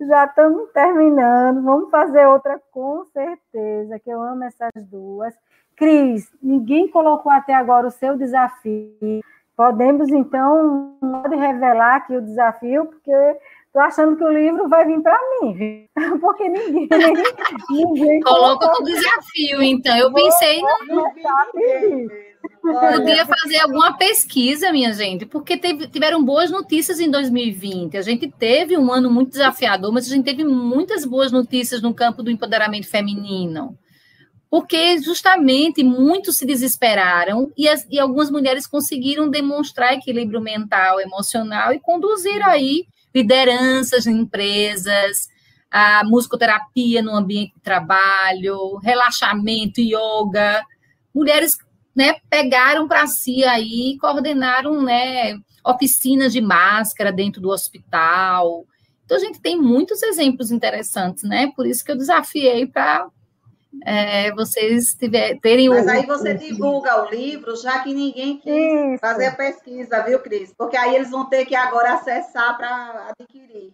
Já 0.00 0.24
estamos 0.24 0.70
terminando. 0.72 1.62
Vamos 1.62 1.90
fazer 1.90 2.26
outra 2.26 2.60
com 2.70 3.04
certeza, 3.06 3.98
que 3.98 4.10
eu 4.10 4.20
amo 4.22 4.44
essas 4.44 4.70
duas. 4.90 5.34
Cris, 5.76 6.30
ninguém 6.42 6.88
colocou 6.88 7.30
até 7.30 7.54
agora 7.54 7.86
o 7.86 7.90
seu 7.90 8.16
desafio. 8.16 9.20
Podemos, 9.56 10.08
então, 10.08 10.96
pode 11.00 11.36
revelar 11.36 11.96
aqui 11.96 12.16
o 12.16 12.22
desafio, 12.22 12.86
porque 12.86 13.38
Tô 13.72 13.80
achando 13.80 14.16
que 14.18 14.24
o 14.24 14.30
livro 14.30 14.68
vai 14.68 14.84
vir 14.84 15.00
para 15.00 15.18
mim, 15.40 15.88
porque 16.20 16.46
ninguém. 16.46 16.88
ninguém 17.70 18.20
Colocou 18.20 18.68
o 18.68 18.84
desafio, 18.84 19.62
então. 19.62 19.96
Eu 19.96 20.12
pensei. 20.12 20.60
Não, 22.62 22.92
podia 22.92 23.24
fazer 23.24 23.60
alguma 23.60 23.96
pesquisa, 23.96 24.70
minha 24.72 24.92
gente, 24.92 25.24
porque 25.24 25.56
teve, 25.56 25.88
tiveram 25.88 26.22
boas 26.22 26.50
notícias 26.50 27.00
em 27.00 27.10
2020. 27.10 27.96
A 27.96 28.02
gente 28.02 28.30
teve 28.30 28.76
um 28.76 28.92
ano 28.92 29.10
muito 29.10 29.30
desafiador, 29.30 29.90
mas 29.90 30.06
a 30.06 30.14
gente 30.14 30.24
teve 30.24 30.44
muitas 30.44 31.06
boas 31.06 31.32
notícias 31.32 31.80
no 31.80 31.94
campo 31.94 32.22
do 32.22 32.30
empoderamento 32.30 32.86
feminino. 32.86 33.78
Porque 34.50 34.98
justamente 34.98 35.82
muitos 35.82 36.36
se 36.36 36.44
desesperaram 36.44 37.50
e, 37.56 37.66
as, 37.66 37.86
e 37.90 37.98
algumas 37.98 38.30
mulheres 38.30 38.66
conseguiram 38.66 39.30
demonstrar 39.30 39.94
equilíbrio 39.94 40.42
mental, 40.42 41.00
emocional 41.00 41.72
e 41.72 41.80
conduzir 41.80 42.46
aí 42.46 42.84
lideranças 43.14 44.06
em 44.06 44.20
empresas, 44.20 45.28
a 45.70 46.04
musicoterapia 46.04 47.02
no 47.02 47.14
ambiente 47.14 47.54
de 47.54 47.60
trabalho, 47.60 48.76
relaxamento, 48.76 49.80
yoga. 49.80 50.62
Mulheres 51.14 51.56
né, 51.94 52.16
pegaram 52.28 52.86
para 52.86 53.06
si 53.06 53.44
aí, 53.44 53.96
coordenaram 54.00 54.82
né, 54.82 55.38
oficinas 55.64 56.32
de 56.32 56.40
máscara 56.40 57.12
dentro 57.12 57.40
do 57.40 57.48
hospital. 57.48 58.66
Então, 59.04 59.16
a 59.16 59.20
gente 59.20 59.40
tem 59.40 59.60
muitos 59.60 60.02
exemplos 60.02 60.50
interessantes, 60.50 61.24
né? 61.24 61.50
Por 61.54 61.66
isso 61.66 61.84
que 61.84 61.90
eu 61.90 61.96
desafiei 61.96 62.66
para 62.66 63.06
é, 63.84 64.32
vocês 64.32 64.94
tiver, 64.94 65.38
terem 65.40 65.68
Mas 65.68 65.86
o, 65.86 65.90
aí 65.90 66.06
você 66.06 66.32
o... 66.32 66.38
divulga 66.38 67.02
o 67.02 67.10
livro, 67.10 67.56
já 67.56 67.80
que 67.80 67.94
ninguém 67.94 68.38
quis 68.38 68.52
Isso. 68.52 69.00
fazer 69.00 69.26
a 69.26 69.34
pesquisa, 69.34 70.02
viu, 70.02 70.20
Cris? 70.20 70.52
Porque 70.56 70.76
aí 70.76 70.94
eles 70.94 71.10
vão 71.10 71.24
ter 71.28 71.46
que 71.46 71.54
agora 71.54 71.94
acessar 71.94 72.56
para 72.56 73.08
adquirir. 73.10 73.72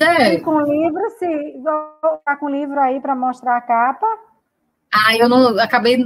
É. 0.00 0.38
com 0.40 0.60
livro, 0.60 1.10
se 1.18 1.58
vou 1.58 2.16
estar 2.18 2.36
com 2.36 2.48
livro 2.48 2.78
aí 2.80 3.00
para 3.00 3.14
mostrar 3.14 3.56
a 3.56 3.60
capa. 3.60 4.06
Ah, 4.92 5.16
eu 5.16 5.28
não 5.28 5.58
acabei 5.60 5.98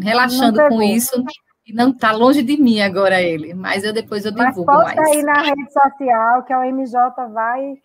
relaxando 0.00 0.66
com 0.68 0.82
isso. 0.82 1.22
E 1.66 1.72
não 1.72 1.90
está 1.90 2.12
longe 2.12 2.44
de 2.44 2.56
mim 2.56 2.80
agora 2.80 3.20
ele, 3.20 3.52
mas 3.52 3.82
eu 3.82 3.92
depois 3.92 4.24
eu 4.24 4.30
divulgo 4.30 4.64
mas 4.66 4.84
posta 4.84 5.02
mais. 5.02 5.16
aí 5.16 5.22
na 5.24 5.42
rede 5.42 5.72
social 5.72 6.44
que 6.44 6.54
o 6.54 6.62
MJ 6.62 7.10
vai 7.32 7.76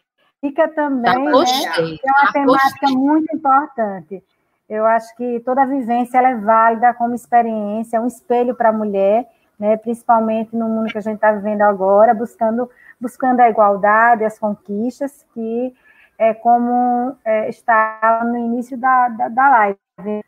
Fica 0.41 0.67
também, 0.69 1.23
né, 1.23 1.31
é 1.31 1.33
uma 1.33 2.31
temática 2.33 2.89
muito 2.89 3.35
importante. 3.35 4.23
Eu 4.67 4.87
acho 4.87 5.15
que 5.15 5.39
toda 5.41 5.67
vivência 5.67 6.17
é 6.17 6.35
válida 6.35 6.93
como 6.95 7.13
experiência, 7.13 7.97
é 7.97 7.99
um 7.99 8.07
espelho 8.07 8.55
para 8.55 8.69
a 8.69 8.73
mulher, 8.73 9.29
né, 9.59 9.77
principalmente 9.77 10.55
no 10.55 10.67
mundo 10.67 10.91
que 10.91 10.97
a 10.97 11.01
gente 11.01 11.15
está 11.15 11.31
vivendo 11.31 11.61
agora, 11.61 12.15
buscando, 12.15 12.67
buscando 12.99 13.39
a 13.39 13.49
igualdade, 13.49 14.25
as 14.25 14.39
conquistas, 14.39 15.23
que 15.31 15.75
é 16.17 16.33
como 16.33 17.15
é, 17.23 17.47
está 17.47 18.23
no 18.25 18.35
início 18.35 18.75
da, 18.75 19.09
da, 19.09 19.27
da 19.29 19.49
live. 19.49 19.77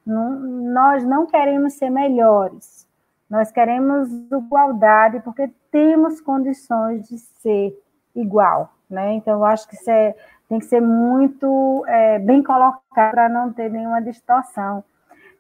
Não, 0.06 0.30
nós 0.40 1.04
não 1.04 1.26
queremos 1.26 1.74
ser 1.74 1.90
melhores, 1.90 2.88
nós 3.28 3.52
queremos 3.52 4.12
igualdade 4.32 5.22
porque 5.22 5.50
temos 5.72 6.22
condições 6.22 7.10
de 7.10 7.18
ser 7.18 7.76
igual 8.16 8.72
né? 8.94 9.14
Então, 9.14 9.34
eu 9.34 9.46
acho 9.46 9.68
que 9.68 9.76
isso 9.76 9.90
é, 9.90 10.16
tem 10.48 10.60
que 10.60 10.66
ser 10.66 10.82
muito 10.82 11.84
é, 11.88 12.20
bem 12.20 12.44
colocado 12.44 13.12
para 13.12 13.28
não 13.28 13.52
ter 13.52 13.70
nenhuma 13.70 14.02
distorção. 14.02 14.84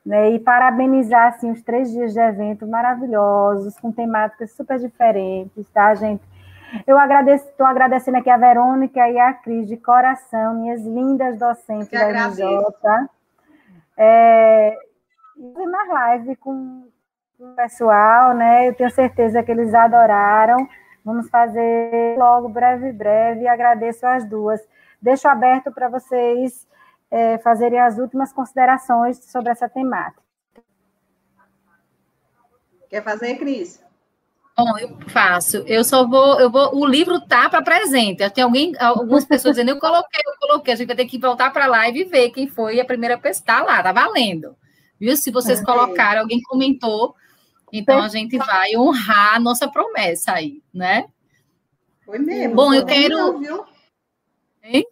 Né? 0.05 0.31
E 0.31 0.39
parabenizar 0.39 1.27
assim, 1.27 1.51
os 1.51 1.61
três 1.61 1.89
dias 1.91 2.13
de 2.13 2.19
evento 2.19 2.67
maravilhosos, 2.67 3.79
com 3.79 3.91
temáticas 3.91 4.51
super 4.51 4.77
diferentes, 4.77 5.69
tá, 5.69 5.93
gente? 5.95 6.21
Eu 6.87 6.97
agradeço, 6.97 7.47
estou 7.47 7.65
agradecendo 7.65 8.17
aqui 8.17 8.29
a 8.29 8.37
Verônica 8.37 9.07
e 9.07 9.19
a 9.19 9.31
Cris 9.31 9.67
de 9.67 9.77
coração, 9.77 10.55
minhas 10.55 10.81
lindas 10.83 11.37
docentes 11.37 11.89
da 11.89 12.09
MJ. 12.09 13.09
É, 13.95 14.77
e 15.37 15.67
mais 15.67 15.89
live 15.89 16.35
com 16.37 16.87
o 17.39 17.55
pessoal, 17.55 18.33
né? 18.33 18.67
Eu 18.67 18.73
tenho 18.73 18.89
certeza 18.89 19.43
que 19.43 19.51
eles 19.51 19.73
adoraram. 19.73 20.67
Vamos 21.03 21.29
fazer 21.29 22.17
logo, 22.17 22.49
breve, 22.49 22.91
breve. 22.91 23.47
Agradeço 23.47 24.05
as 24.05 24.27
duas. 24.27 24.61
Deixo 25.01 25.27
aberto 25.27 25.71
para 25.71 25.89
vocês 25.89 26.67
é, 27.11 27.37
fazerem 27.39 27.79
as 27.79 27.97
últimas 27.97 28.31
considerações 28.31 29.17
sobre 29.25 29.51
essa 29.51 29.67
temática. 29.67 30.23
Quer 32.89 33.03
fazer, 33.03 33.35
Cris? 33.35 33.83
Bom, 34.55 34.77
eu 34.77 34.97
faço. 35.09 35.57
Eu 35.65 35.83
só 35.83 36.07
vou, 36.07 36.39
eu 36.39 36.49
vou. 36.49 36.75
O 36.75 36.85
livro 36.85 37.19
tá 37.19 37.49
para 37.49 37.63
presente. 37.63 38.29
Tem 38.29 38.43
alguém, 38.43 38.73
algumas 38.79 39.25
pessoas 39.25 39.55
dizendo, 39.55 39.71
eu 39.71 39.79
coloquei, 39.79 40.21
eu 40.25 40.47
coloquei. 40.47 40.73
A 40.73 40.77
gente 40.77 40.87
vai 40.87 40.95
ter 40.95 41.05
que 41.05 41.17
voltar 41.17 41.51
para 41.51 41.65
a 41.65 41.69
live 41.69 42.01
e 42.01 42.05
ver 42.05 42.29
quem 42.29 42.47
foi 42.47 42.79
a 42.79 42.85
primeira 42.85 43.17
pessoa. 43.17 43.41
Está 43.41 43.63
lá, 43.63 43.81
tá 43.81 43.91
valendo. 43.91 44.55
Viu? 44.99 45.17
Se 45.17 45.31
vocês 45.31 45.61
colocaram, 45.63 46.21
alguém 46.21 46.39
comentou, 46.43 47.15
então 47.73 48.03
a 48.03 48.07
gente 48.07 48.37
vai 48.37 48.77
honrar 48.77 49.35
a 49.35 49.39
nossa 49.39 49.67
promessa 49.67 50.33
aí, 50.33 50.61
né? 50.71 51.05
Foi 52.05 52.19
mesmo. 52.19 52.55
Bom, 52.55 52.71
eu 52.71 52.85
quero. 52.85 53.17
Não, 53.17 53.39
viu? 53.39 53.65
Hein? 54.61 54.85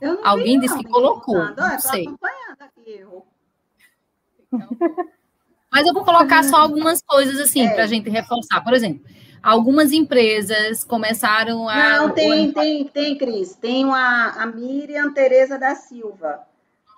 Eu 0.00 0.20
Alguém 0.22 0.60
disse 0.60 0.76
que 0.76 0.84
colocou. 0.84 1.38
Não, 1.38 1.54
não 1.54 1.78
sei. 1.80 2.02
Acompanhando 2.02 2.60
aqui, 2.60 2.98
eu. 3.00 3.26
Então... 4.52 4.68
Mas 5.72 5.86
eu 5.86 5.94
vou 5.94 6.04
colocar 6.04 6.42
só 6.44 6.56
algumas 6.56 7.02
coisas 7.02 7.40
assim 7.40 7.66
é. 7.66 7.70
para 7.74 7.84
a 7.84 7.86
gente 7.86 8.10
reforçar. 8.10 8.62
Por 8.62 8.74
exemplo, 8.74 9.04
algumas 9.42 9.92
empresas 9.92 10.84
começaram 10.84 11.66
a. 11.68 11.98
Não, 11.98 12.10
tem, 12.10 12.52
tem, 12.52 12.84
tem, 12.84 13.16
Cris. 13.16 13.56
Tem 13.56 13.84
uma, 13.84 14.30
a 14.30 14.46
Miriam 14.46 15.12
Tereza 15.12 15.58
da 15.58 15.74
Silva. 15.74 16.46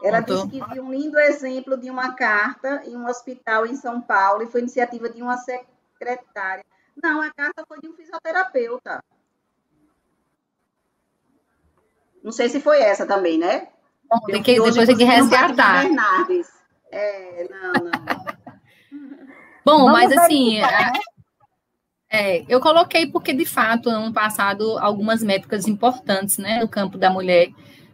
Ela 0.02 0.20
disse 0.20 0.48
que 0.48 0.64
viu 0.72 0.84
um 0.84 0.92
lindo 0.92 1.18
exemplo 1.18 1.76
de 1.76 1.90
uma 1.90 2.14
carta 2.14 2.82
em 2.84 2.96
um 2.96 3.06
hospital 3.06 3.66
em 3.66 3.74
São 3.74 4.00
Paulo 4.00 4.42
e 4.42 4.46
foi 4.46 4.60
iniciativa 4.60 5.08
de 5.08 5.20
uma 5.20 5.36
secretária. 5.38 6.64
Não, 7.02 7.20
a 7.20 7.32
carta 7.32 7.64
foi 7.66 7.80
de 7.80 7.88
um 7.88 7.94
fisioterapeuta. 7.94 9.02
Não 12.22 12.32
sei 12.32 12.48
se 12.48 12.60
foi 12.60 12.80
essa 12.80 13.06
também, 13.06 13.38
né? 13.38 13.68
Bom, 14.08 14.20
tem 14.26 14.42
que, 14.42 14.54
depois 14.54 14.74
tem 14.74 14.96
que 14.96 15.04
resgatar. 15.04 15.84
É, 16.90 17.48
não, 17.48 17.72
não. 17.72 17.90
Bom, 19.64 19.78
Vamos 19.80 19.92
mas 19.92 20.12
assim, 20.12 20.60
né? 20.60 20.92
é, 22.10 22.44
eu 22.48 22.58
coloquei 22.60 23.06
porque, 23.06 23.34
de 23.34 23.44
fato, 23.44 23.90
ano 23.90 24.12
passado, 24.12 24.78
algumas 24.78 25.22
métricas 25.22 25.68
importantes 25.68 26.38
né, 26.38 26.60
no 26.60 26.68
campo 26.68 26.96
da 26.96 27.10
mulher, 27.10 27.50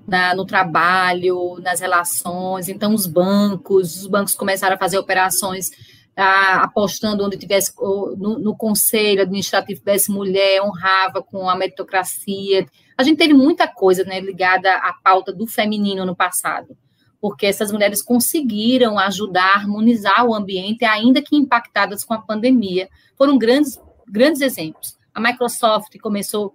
na, 0.06 0.34
no 0.34 0.44
trabalho, 0.44 1.58
nas 1.60 1.80
relações. 1.80 2.68
Então, 2.68 2.94
os 2.94 3.06
bancos, 3.06 4.02
os 4.02 4.06
bancos 4.06 4.34
começaram 4.34 4.76
a 4.76 4.78
fazer 4.78 4.98
operações 4.98 5.70
apostando 6.16 7.24
onde 7.24 7.36
tivesse, 7.36 7.72
no, 8.16 8.38
no 8.38 8.56
conselho 8.56 9.22
administrativo 9.22 9.80
tivesse 9.80 10.12
mulher, 10.12 10.62
honrava 10.62 11.20
com 11.20 11.48
a 11.48 11.56
meritocracia. 11.56 12.66
A 12.96 13.02
gente 13.02 13.18
teve 13.18 13.34
muita 13.34 13.66
coisa 13.66 14.04
né, 14.04 14.20
ligada 14.20 14.72
à 14.76 14.92
pauta 15.02 15.32
do 15.32 15.46
feminino 15.46 16.04
no 16.06 16.14
passado 16.14 16.76
porque 17.24 17.46
essas 17.46 17.72
mulheres 17.72 18.02
conseguiram 18.02 18.98
ajudar 18.98 19.54
a 19.54 19.54
harmonizar 19.54 20.26
o 20.26 20.34
ambiente, 20.34 20.84
ainda 20.84 21.22
que 21.22 21.34
impactadas 21.34 22.04
com 22.04 22.12
a 22.12 22.20
pandemia. 22.20 22.86
Foram 23.16 23.38
grandes, 23.38 23.80
grandes 24.06 24.42
exemplos. 24.42 24.94
A 25.14 25.18
Microsoft 25.18 25.98
começou 26.02 26.52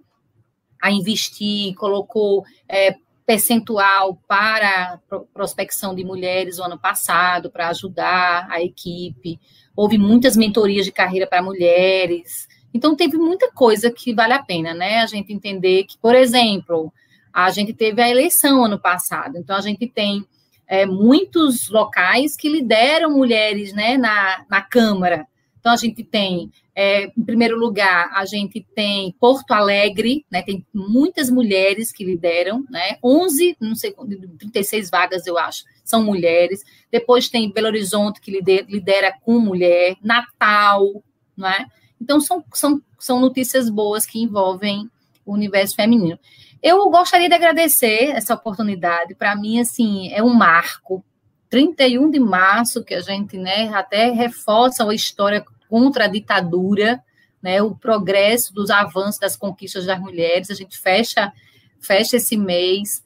a 0.80 0.92
investir, 0.92 1.74
colocou 1.74 2.44
é, 2.68 2.94
percentual 3.30 4.20
para 4.26 4.98
prospecção 5.32 5.94
de 5.94 6.02
mulheres 6.02 6.58
no 6.58 6.64
ano 6.64 6.76
passado, 6.76 7.48
para 7.48 7.68
ajudar 7.68 8.48
a 8.50 8.60
equipe. 8.60 9.38
Houve 9.76 9.96
muitas 9.96 10.36
mentorias 10.36 10.84
de 10.84 10.90
carreira 10.90 11.28
para 11.28 11.40
mulheres. 11.40 12.48
Então, 12.74 12.96
teve 12.96 13.16
muita 13.16 13.48
coisa 13.52 13.88
que 13.88 14.12
vale 14.12 14.32
a 14.32 14.42
pena, 14.42 14.74
né? 14.74 14.98
A 14.98 15.06
gente 15.06 15.32
entender 15.32 15.84
que, 15.84 15.96
por 15.96 16.16
exemplo, 16.16 16.92
a 17.32 17.52
gente 17.52 17.72
teve 17.72 18.02
a 18.02 18.10
eleição 18.10 18.64
ano 18.64 18.80
passado. 18.80 19.38
Então, 19.38 19.54
a 19.54 19.60
gente 19.60 19.86
tem 19.86 20.26
é, 20.66 20.84
muitos 20.84 21.70
locais 21.70 22.34
que 22.34 22.48
lideram 22.48 23.12
mulheres 23.12 23.72
né, 23.72 23.96
na, 23.96 24.44
na 24.50 24.60
Câmara. 24.60 25.24
Então, 25.60 25.72
a 25.72 25.76
gente 25.76 26.02
tem, 26.02 26.50
é, 26.74 27.04
em 27.16 27.22
primeiro 27.24 27.56
lugar, 27.56 28.10
a 28.14 28.24
gente 28.24 28.66
tem 28.74 29.14
Porto 29.20 29.52
Alegre, 29.52 30.24
né, 30.30 30.42
tem 30.42 30.66
muitas 30.74 31.30
mulheres 31.30 31.92
que 31.92 32.02
lideram, 32.02 32.64
né, 32.68 32.96
11, 33.04 33.56
não 33.60 33.76
sei, 33.76 33.94
36 34.38 34.90
vagas, 34.90 35.26
eu 35.26 35.38
acho, 35.38 35.64
são 35.84 36.02
mulheres. 36.02 36.64
Depois 36.90 37.28
tem 37.28 37.52
Belo 37.52 37.68
Horizonte, 37.68 38.20
que 38.20 38.30
lidera, 38.30 38.66
lidera 38.68 39.14
com 39.22 39.38
mulher, 39.38 39.96
Natal, 40.02 41.02
é? 41.46 41.66
Então, 42.00 42.20
são, 42.20 42.44
são, 42.52 42.82
são 42.98 43.20
notícias 43.20 43.68
boas 43.68 44.06
que 44.06 44.20
envolvem 44.20 44.90
o 45.24 45.34
universo 45.34 45.74
feminino. 45.74 46.18
Eu 46.62 46.88
gostaria 46.90 47.28
de 47.28 47.34
agradecer 47.34 48.10
essa 48.10 48.34
oportunidade. 48.34 49.14
Para 49.14 49.36
mim, 49.36 49.60
assim, 49.60 50.10
é 50.12 50.22
um 50.22 50.34
marco. 50.34 51.04
31 51.50 52.10
de 52.10 52.20
março, 52.20 52.84
que 52.84 52.94
a 52.94 53.00
gente 53.00 53.36
né, 53.36 53.68
até 53.74 54.10
reforça 54.10 54.88
a 54.88 54.94
história 54.94 55.44
contra 55.68 56.04
a 56.04 56.08
ditadura, 56.08 57.02
né, 57.42 57.60
o 57.60 57.74
progresso 57.74 58.54
dos 58.54 58.70
avanços 58.70 59.18
das 59.18 59.36
conquistas 59.36 59.84
das 59.84 60.00
mulheres. 60.00 60.50
A 60.50 60.54
gente 60.54 60.78
fecha, 60.78 61.32
fecha 61.80 62.16
esse 62.16 62.36
mês 62.36 63.04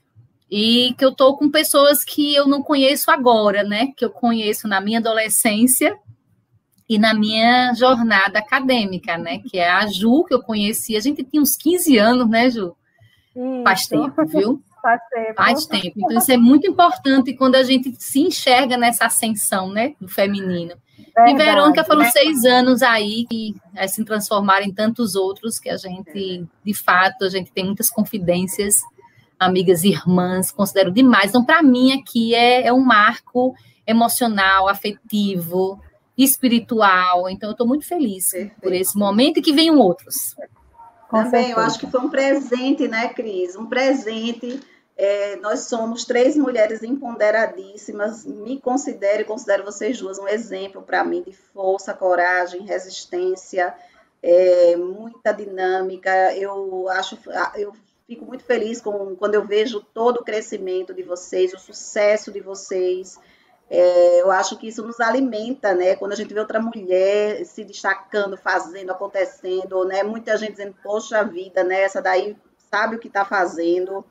e 0.50 0.94
que 0.98 1.04
eu 1.04 1.08
estou 1.08 1.36
com 1.36 1.50
pessoas 1.50 2.04
que 2.04 2.34
eu 2.34 2.46
não 2.46 2.62
conheço 2.62 3.10
agora, 3.10 3.64
né? 3.64 3.92
Que 3.96 4.04
eu 4.04 4.10
conheço 4.10 4.68
na 4.68 4.80
minha 4.80 4.98
adolescência 4.98 5.98
e 6.88 6.98
na 6.98 7.14
minha 7.14 7.72
jornada 7.74 8.38
acadêmica, 8.38 9.16
né? 9.16 9.38
Que 9.38 9.58
é 9.58 9.68
a 9.68 9.86
Ju, 9.86 10.24
que 10.24 10.34
eu 10.34 10.42
conheci. 10.42 10.96
A 10.96 11.00
gente 11.00 11.24
tinha 11.24 11.42
uns 11.42 11.56
15 11.56 11.96
anos, 11.98 12.28
né, 12.28 12.50
Ju? 12.50 12.76
Isso. 13.34 13.62
Faz 13.64 13.86
tempo, 13.86 14.24
viu? 14.26 14.62
Faz 14.84 15.00
tempo. 15.08 15.34
Faz 15.34 15.66
tempo. 15.66 15.92
Então, 15.96 16.18
isso 16.18 16.30
é 16.30 16.36
muito 16.36 16.66
importante 16.66 17.32
quando 17.32 17.54
a 17.54 17.62
gente 17.62 17.94
se 17.98 18.20
enxerga 18.20 18.76
nessa 18.76 19.06
ascensão, 19.06 19.72
né, 19.72 19.94
do 19.98 20.06
feminino. 20.06 20.74
Verdade, 21.16 21.30
e 21.30 21.34
Verônica 21.36 21.84
foram 21.84 22.00
né? 22.00 22.10
seis 22.10 22.44
anos 22.44 22.82
aí 22.82 23.24
que 23.30 23.56
é, 23.74 23.88
se 23.88 24.04
transformaram 24.04 24.66
em 24.66 24.74
tantos 24.74 25.14
outros 25.14 25.58
que 25.58 25.70
a 25.70 25.78
gente, 25.78 26.46
de 26.62 26.74
fato, 26.74 27.24
a 27.24 27.30
gente 27.30 27.50
tem 27.50 27.64
muitas 27.64 27.88
confidências, 27.88 28.82
amigas, 29.40 29.84
irmãs, 29.84 30.52
considero 30.52 30.90
demais. 30.90 31.30
Então, 31.30 31.42
para 31.42 31.62
mim, 31.62 31.98
aqui 31.98 32.34
é, 32.34 32.66
é 32.66 32.72
um 32.72 32.84
marco 32.84 33.54
emocional, 33.86 34.68
afetivo, 34.68 35.80
espiritual. 36.16 37.30
Então, 37.30 37.48
eu 37.48 37.52
estou 37.52 37.66
muito 37.66 37.86
feliz 37.86 38.30
Perfeito. 38.30 38.60
por 38.60 38.72
esse 38.74 38.98
momento 38.98 39.38
e 39.38 39.42
que 39.42 39.52
venham 39.52 39.78
outros. 39.78 40.36
Também, 41.10 41.52
eu 41.52 41.58
acho 41.58 41.78
que 41.78 41.86
foi 41.86 42.00
um 42.00 42.10
presente, 42.10 42.86
né, 42.86 43.08
Cris? 43.08 43.56
Um 43.56 43.66
presente. 43.66 44.60
É, 44.96 45.36
nós 45.36 45.60
somos 45.60 46.04
três 46.04 46.36
mulheres 46.36 46.82
empoderadíssimas. 46.82 48.24
Me 48.24 48.60
considero 48.60 49.24
considero 49.24 49.64
vocês 49.64 49.98
duas 49.98 50.18
um 50.18 50.28
exemplo 50.28 50.82
para 50.82 51.02
mim 51.02 51.22
de 51.22 51.32
força, 51.32 51.92
coragem, 51.92 52.64
resistência, 52.64 53.74
é, 54.22 54.76
muita 54.76 55.32
dinâmica. 55.32 56.10
Eu 56.36 56.88
acho, 56.88 57.18
eu 57.56 57.72
fico 58.06 58.24
muito 58.24 58.44
feliz 58.44 58.80
com, 58.80 59.16
quando 59.16 59.34
eu 59.34 59.44
vejo 59.44 59.80
todo 59.80 60.18
o 60.18 60.24
crescimento 60.24 60.94
de 60.94 61.02
vocês, 61.02 61.52
o 61.52 61.58
sucesso 61.58 62.30
de 62.30 62.40
vocês. 62.40 63.18
É, 63.68 64.20
eu 64.20 64.30
acho 64.30 64.56
que 64.58 64.68
isso 64.68 64.86
nos 64.86 65.00
alimenta, 65.00 65.74
né? 65.74 65.96
Quando 65.96 66.12
a 66.12 66.16
gente 66.16 66.32
vê 66.32 66.38
outra 66.38 66.60
mulher 66.60 67.44
se 67.46 67.64
destacando, 67.64 68.36
fazendo, 68.36 68.92
acontecendo, 68.92 69.84
né? 69.86 70.04
Muita 70.04 70.36
gente 70.36 70.52
dizendo, 70.52 70.76
poxa 70.82 71.24
vida, 71.24 71.64
né? 71.64 71.82
Essa 71.82 72.00
daí 72.00 72.36
sabe 72.70 72.94
o 72.94 72.98
que 72.98 73.08
está 73.08 73.24
fazendo. 73.24 74.04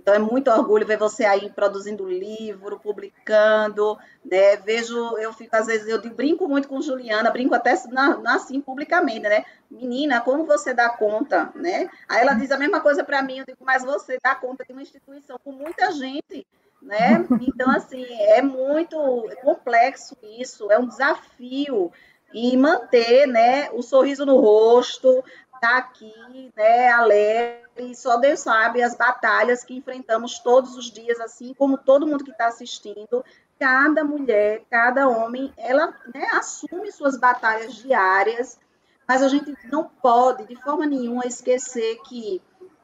Então 0.00 0.14
é 0.14 0.18
muito 0.18 0.50
orgulho 0.50 0.86
ver 0.86 0.96
você 0.96 1.24
aí 1.24 1.50
produzindo 1.50 2.08
livro, 2.08 2.80
publicando, 2.80 3.98
né? 4.24 4.56
Vejo, 4.56 4.96
eu 5.18 5.32
fico 5.32 5.54
às 5.54 5.66
vezes, 5.66 5.86
eu 5.86 6.00
brinco 6.14 6.48
muito 6.48 6.68
com 6.68 6.80
Juliana, 6.80 7.30
brinco 7.30 7.54
até 7.54 7.74
na, 7.88 8.34
assim 8.34 8.60
publicamente, 8.60 9.20
né? 9.20 9.44
Menina, 9.70 10.20
como 10.20 10.44
você 10.46 10.72
dá 10.72 10.88
conta, 10.88 11.52
né? 11.54 11.88
Aí 12.08 12.22
ela 12.22 12.34
diz 12.34 12.50
a 12.50 12.58
mesma 12.58 12.80
coisa 12.80 13.04
para 13.04 13.22
mim, 13.22 13.38
eu 13.38 13.44
digo, 13.44 13.64
mas 13.64 13.84
você 13.84 14.18
dá 14.22 14.34
conta 14.34 14.64
de 14.64 14.72
uma 14.72 14.82
instituição 14.82 15.38
com 15.44 15.52
muita 15.52 15.92
gente 15.92 16.46
né? 16.82 17.26
Então, 17.46 17.70
assim, 17.70 18.06
é 18.08 18.40
muito 18.40 18.96
complexo 19.42 20.16
isso, 20.40 20.70
é 20.70 20.78
um 20.78 20.86
desafio 20.86 21.92
e 22.32 22.56
manter, 22.56 23.26
né, 23.26 23.70
o 23.72 23.82
sorriso 23.82 24.24
no 24.24 24.38
rosto, 24.38 25.22
tá 25.60 25.78
aqui, 25.78 26.12
né, 26.56 26.88
alegre, 26.90 27.94
só 27.94 28.16
Deus 28.16 28.40
sabe 28.40 28.82
as 28.82 28.96
batalhas 28.96 29.62
que 29.62 29.76
enfrentamos 29.76 30.38
todos 30.38 30.76
os 30.76 30.90
dias, 30.90 31.20
assim 31.20 31.54
como 31.54 31.76
todo 31.76 32.06
mundo 32.06 32.24
que 32.24 32.30
está 32.30 32.46
assistindo, 32.46 33.24
cada 33.58 34.02
mulher, 34.02 34.62
cada 34.70 35.08
homem, 35.08 35.52
ela 35.56 35.94
né, 36.14 36.26
assume 36.32 36.90
suas 36.90 37.18
batalhas 37.18 37.74
diárias, 37.74 38.58
mas 39.06 39.22
a 39.22 39.28
gente 39.28 39.54
não 39.70 39.84
pode, 39.84 40.46
de 40.46 40.56
forma 40.56 40.86
nenhuma, 40.86 41.26
esquecer 41.26 42.00
que 42.08 42.40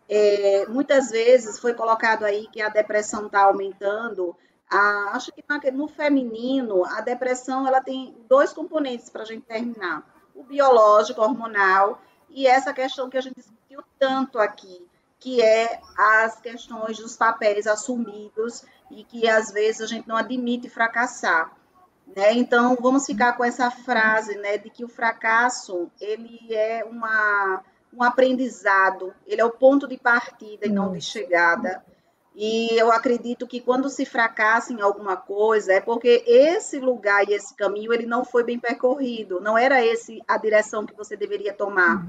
é, 0.09 0.67
muitas 0.67 1.11
vezes 1.11 1.59
foi 1.59 1.75
colocado 1.75 2.25
aí 2.25 2.47
que 2.49 2.61
a 2.61 2.69
depressão 2.69 3.27
está 3.27 3.45
aumentando. 3.45 4.37
A, 4.69 5.17
acho 5.17 5.33
que 5.33 5.43
no 5.71 5.89
feminino, 5.89 6.85
a 6.85 7.01
depressão 7.01 7.67
ela 7.67 7.81
tem 7.81 8.17
dois 8.29 8.53
componentes 8.53 9.09
para 9.09 9.23
a 9.23 9.25
gente 9.27 9.45
terminar: 9.45 10.05
o 10.35 10.43
biológico, 10.43 11.21
hormonal, 11.21 12.01
e 12.37 12.47
essa 12.47 12.75
questão 12.75 13.09
que 13.09 13.17
a 13.17 13.21
gente 13.23 13.37
discutiu 13.37 13.83
tanto 13.99 14.39
aqui, 14.39 14.87
que 15.19 15.41
é 15.41 15.81
as 15.97 16.39
questões 16.39 16.99
dos 16.99 17.17
papéis 17.17 17.67
assumidos 17.67 18.63
e 18.91 19.03
que 19.03 19.27
às 19.27 19.51
vezes 19.51 19.81
a 19.81 19.87
gente 19.87 20.07
não 20.07 20.17
admite 20.17 20.69
fracassar. 20.69 21.51
Né? 22.15 22.35
Então, 22.35 22.77
vamos 22.79 23.07
ficar 23.07 23.33
com 23.33 23.43
essa 23.43 23.71
frase 23.71 24.37
né, 24.37 24.59
de 24.59 24.69
que 24.69 24.85
o 24.85 24.89
fracasso 24.89 25.91
ele 25.99 26.55
é 26.55 26.85
uma 26.85 27.65
um 27.91 28.03
aprendizado, 28.03 29.15
ele 29.27 29.41
é 29.41 29.45
o 29.45 29.51
ponto 29.51 29.89
de 29.89 29.97
partida 29.97 30.67
e 30.67 30.71
não 30.71 30.93
de 30.93 31.01
chegada. 31.01 31.83
E 32.39 32.79
eu 32.79 32.93
acredito 32.93 33.47
que 33.47 33.63
quando 33.63 33.89
se 33.89 34.05
fracassa 34.05 34.71
em 34.71 34.83
alguma 34.83 35.17
coisa 35.17 35.73
é 35.73 35.81
porque 35.81 36.23
esse 36.27 36.79
lugar 36.79 37.27
e 37.27 37.33
esse 37.33 37.55
caminho 37.55 37.95
ele 37.95 38.05
não 38.05 38.27
foi 38.27 38.45
bem 38.45 38.59
percorrido, 38.59 39.41
não 39.41 39.57
era 39.57 39.83
esse 39.83 40.23
a 40.29 40.37
direção 40.37 40.85
que 40.85 40.95
você 40.95 41.17
deveria 41.17 41.55
tomar. 41.55 42.07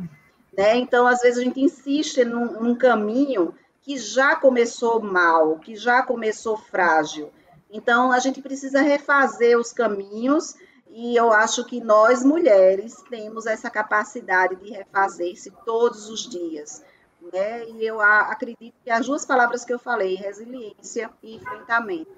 Né? 0.51 0.75
Então, 0.75 1.07
às 1.07 1.21
vezes, 1.21 1.39
a 1.39 1.43
gente 1.43 1.61
insiste 1.61 2.25
num, 2.25 2.61
num 2.61 2.75
caminho 2.75 3.55
que 3.81 3.97
já 3.97 4.35
começou 4.35 5.01
mal, 5.01 5.59
que 5.59 5.77
já 5.77 6.03
começou 6.03 6.57
frágil. 6.57 7.31
Então, 7.71 8.11
a 8.11 8.19
gente 8.19 8.41
precisa 8.41 8.81
refazer 8.81 9.57
os 9.57 9.71
caminhos 9.71 10.55
E 10.89 11.15
eu 11.15 11.31
acho 11.31 11.63
que 11.63 11.79
nós, 11.79 12.23
mulheres, 12.23 13.03
temos 13.09 13.45
essa 13.45 13.69
capacidade 13.69 14.55
de 14.55 14.71
refazer-se 14.71 15.51
todos 15.63 16.09
os 16.09 16.27
dias. 16.27 16.83
Né? 17.31 17.65
E 17.65 17.85
eu 17.85 18.01
acredito 18.01 18.75
que 18.83 18.89
as 18.89 19.05
duas 19.05 19.25
palavras 19.25 19.65
que 19.65 19.73
eu 19.73 19.79
falei, 19.79 20.15
resiliência 20.15 21.09
e 21.21 21.35
enfrentamento, 21.35 22.11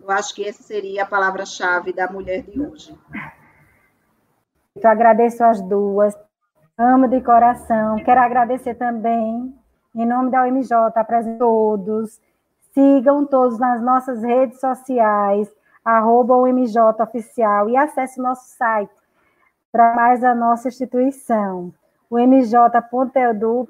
eu 0.00 0.10
acho 0.10 0.34
que 0.34 0.46
essa 0.46 0.62
seria 0.62 1.02
a 1.02 1.06
palavra-chave 1.06 1.92
da 1.92 2.10
mulher 2.10 2.42
de 2.42 2.60
hoje. 2.60 2.96
Eu 4.76 4.90
agradeço 4.90 5.42
as 5.42 5.60
duas, 5.62 6.14
amo 6.78 7.08
de 7.08 7.20
coração. 7.20 7.96
Quero 8.04 8.20
agradecer 8.20 8.74
também, 8.74 9.54
em 9.94 10.06
nome 10.06 10.30
da 10.30 10.44
UMJ, 10.44 10.72
a 10.94 11.04
todos. 11.38 12.20
Sigam 12.74 13.24
todos 13.24 13.58
nas 13.58 13.80
nossas 13.80 14.22
redes 14.22 14.60
sociais, 14.60 15.50
arroba 15.82 16.36
UMJ 16.36 16.78
Oficial, 17.00 17.70
e 17.70 17.76
acesse 17.76 18.20
nosso 18.20 18.56
site 18.56 18.92
para 19.72 19.94
mais 19.94 20.22
a 20.22 20.34
nossa 20.34 20.68
instituição, 20.68 21.72
umj.edu.br. 22.10 23.66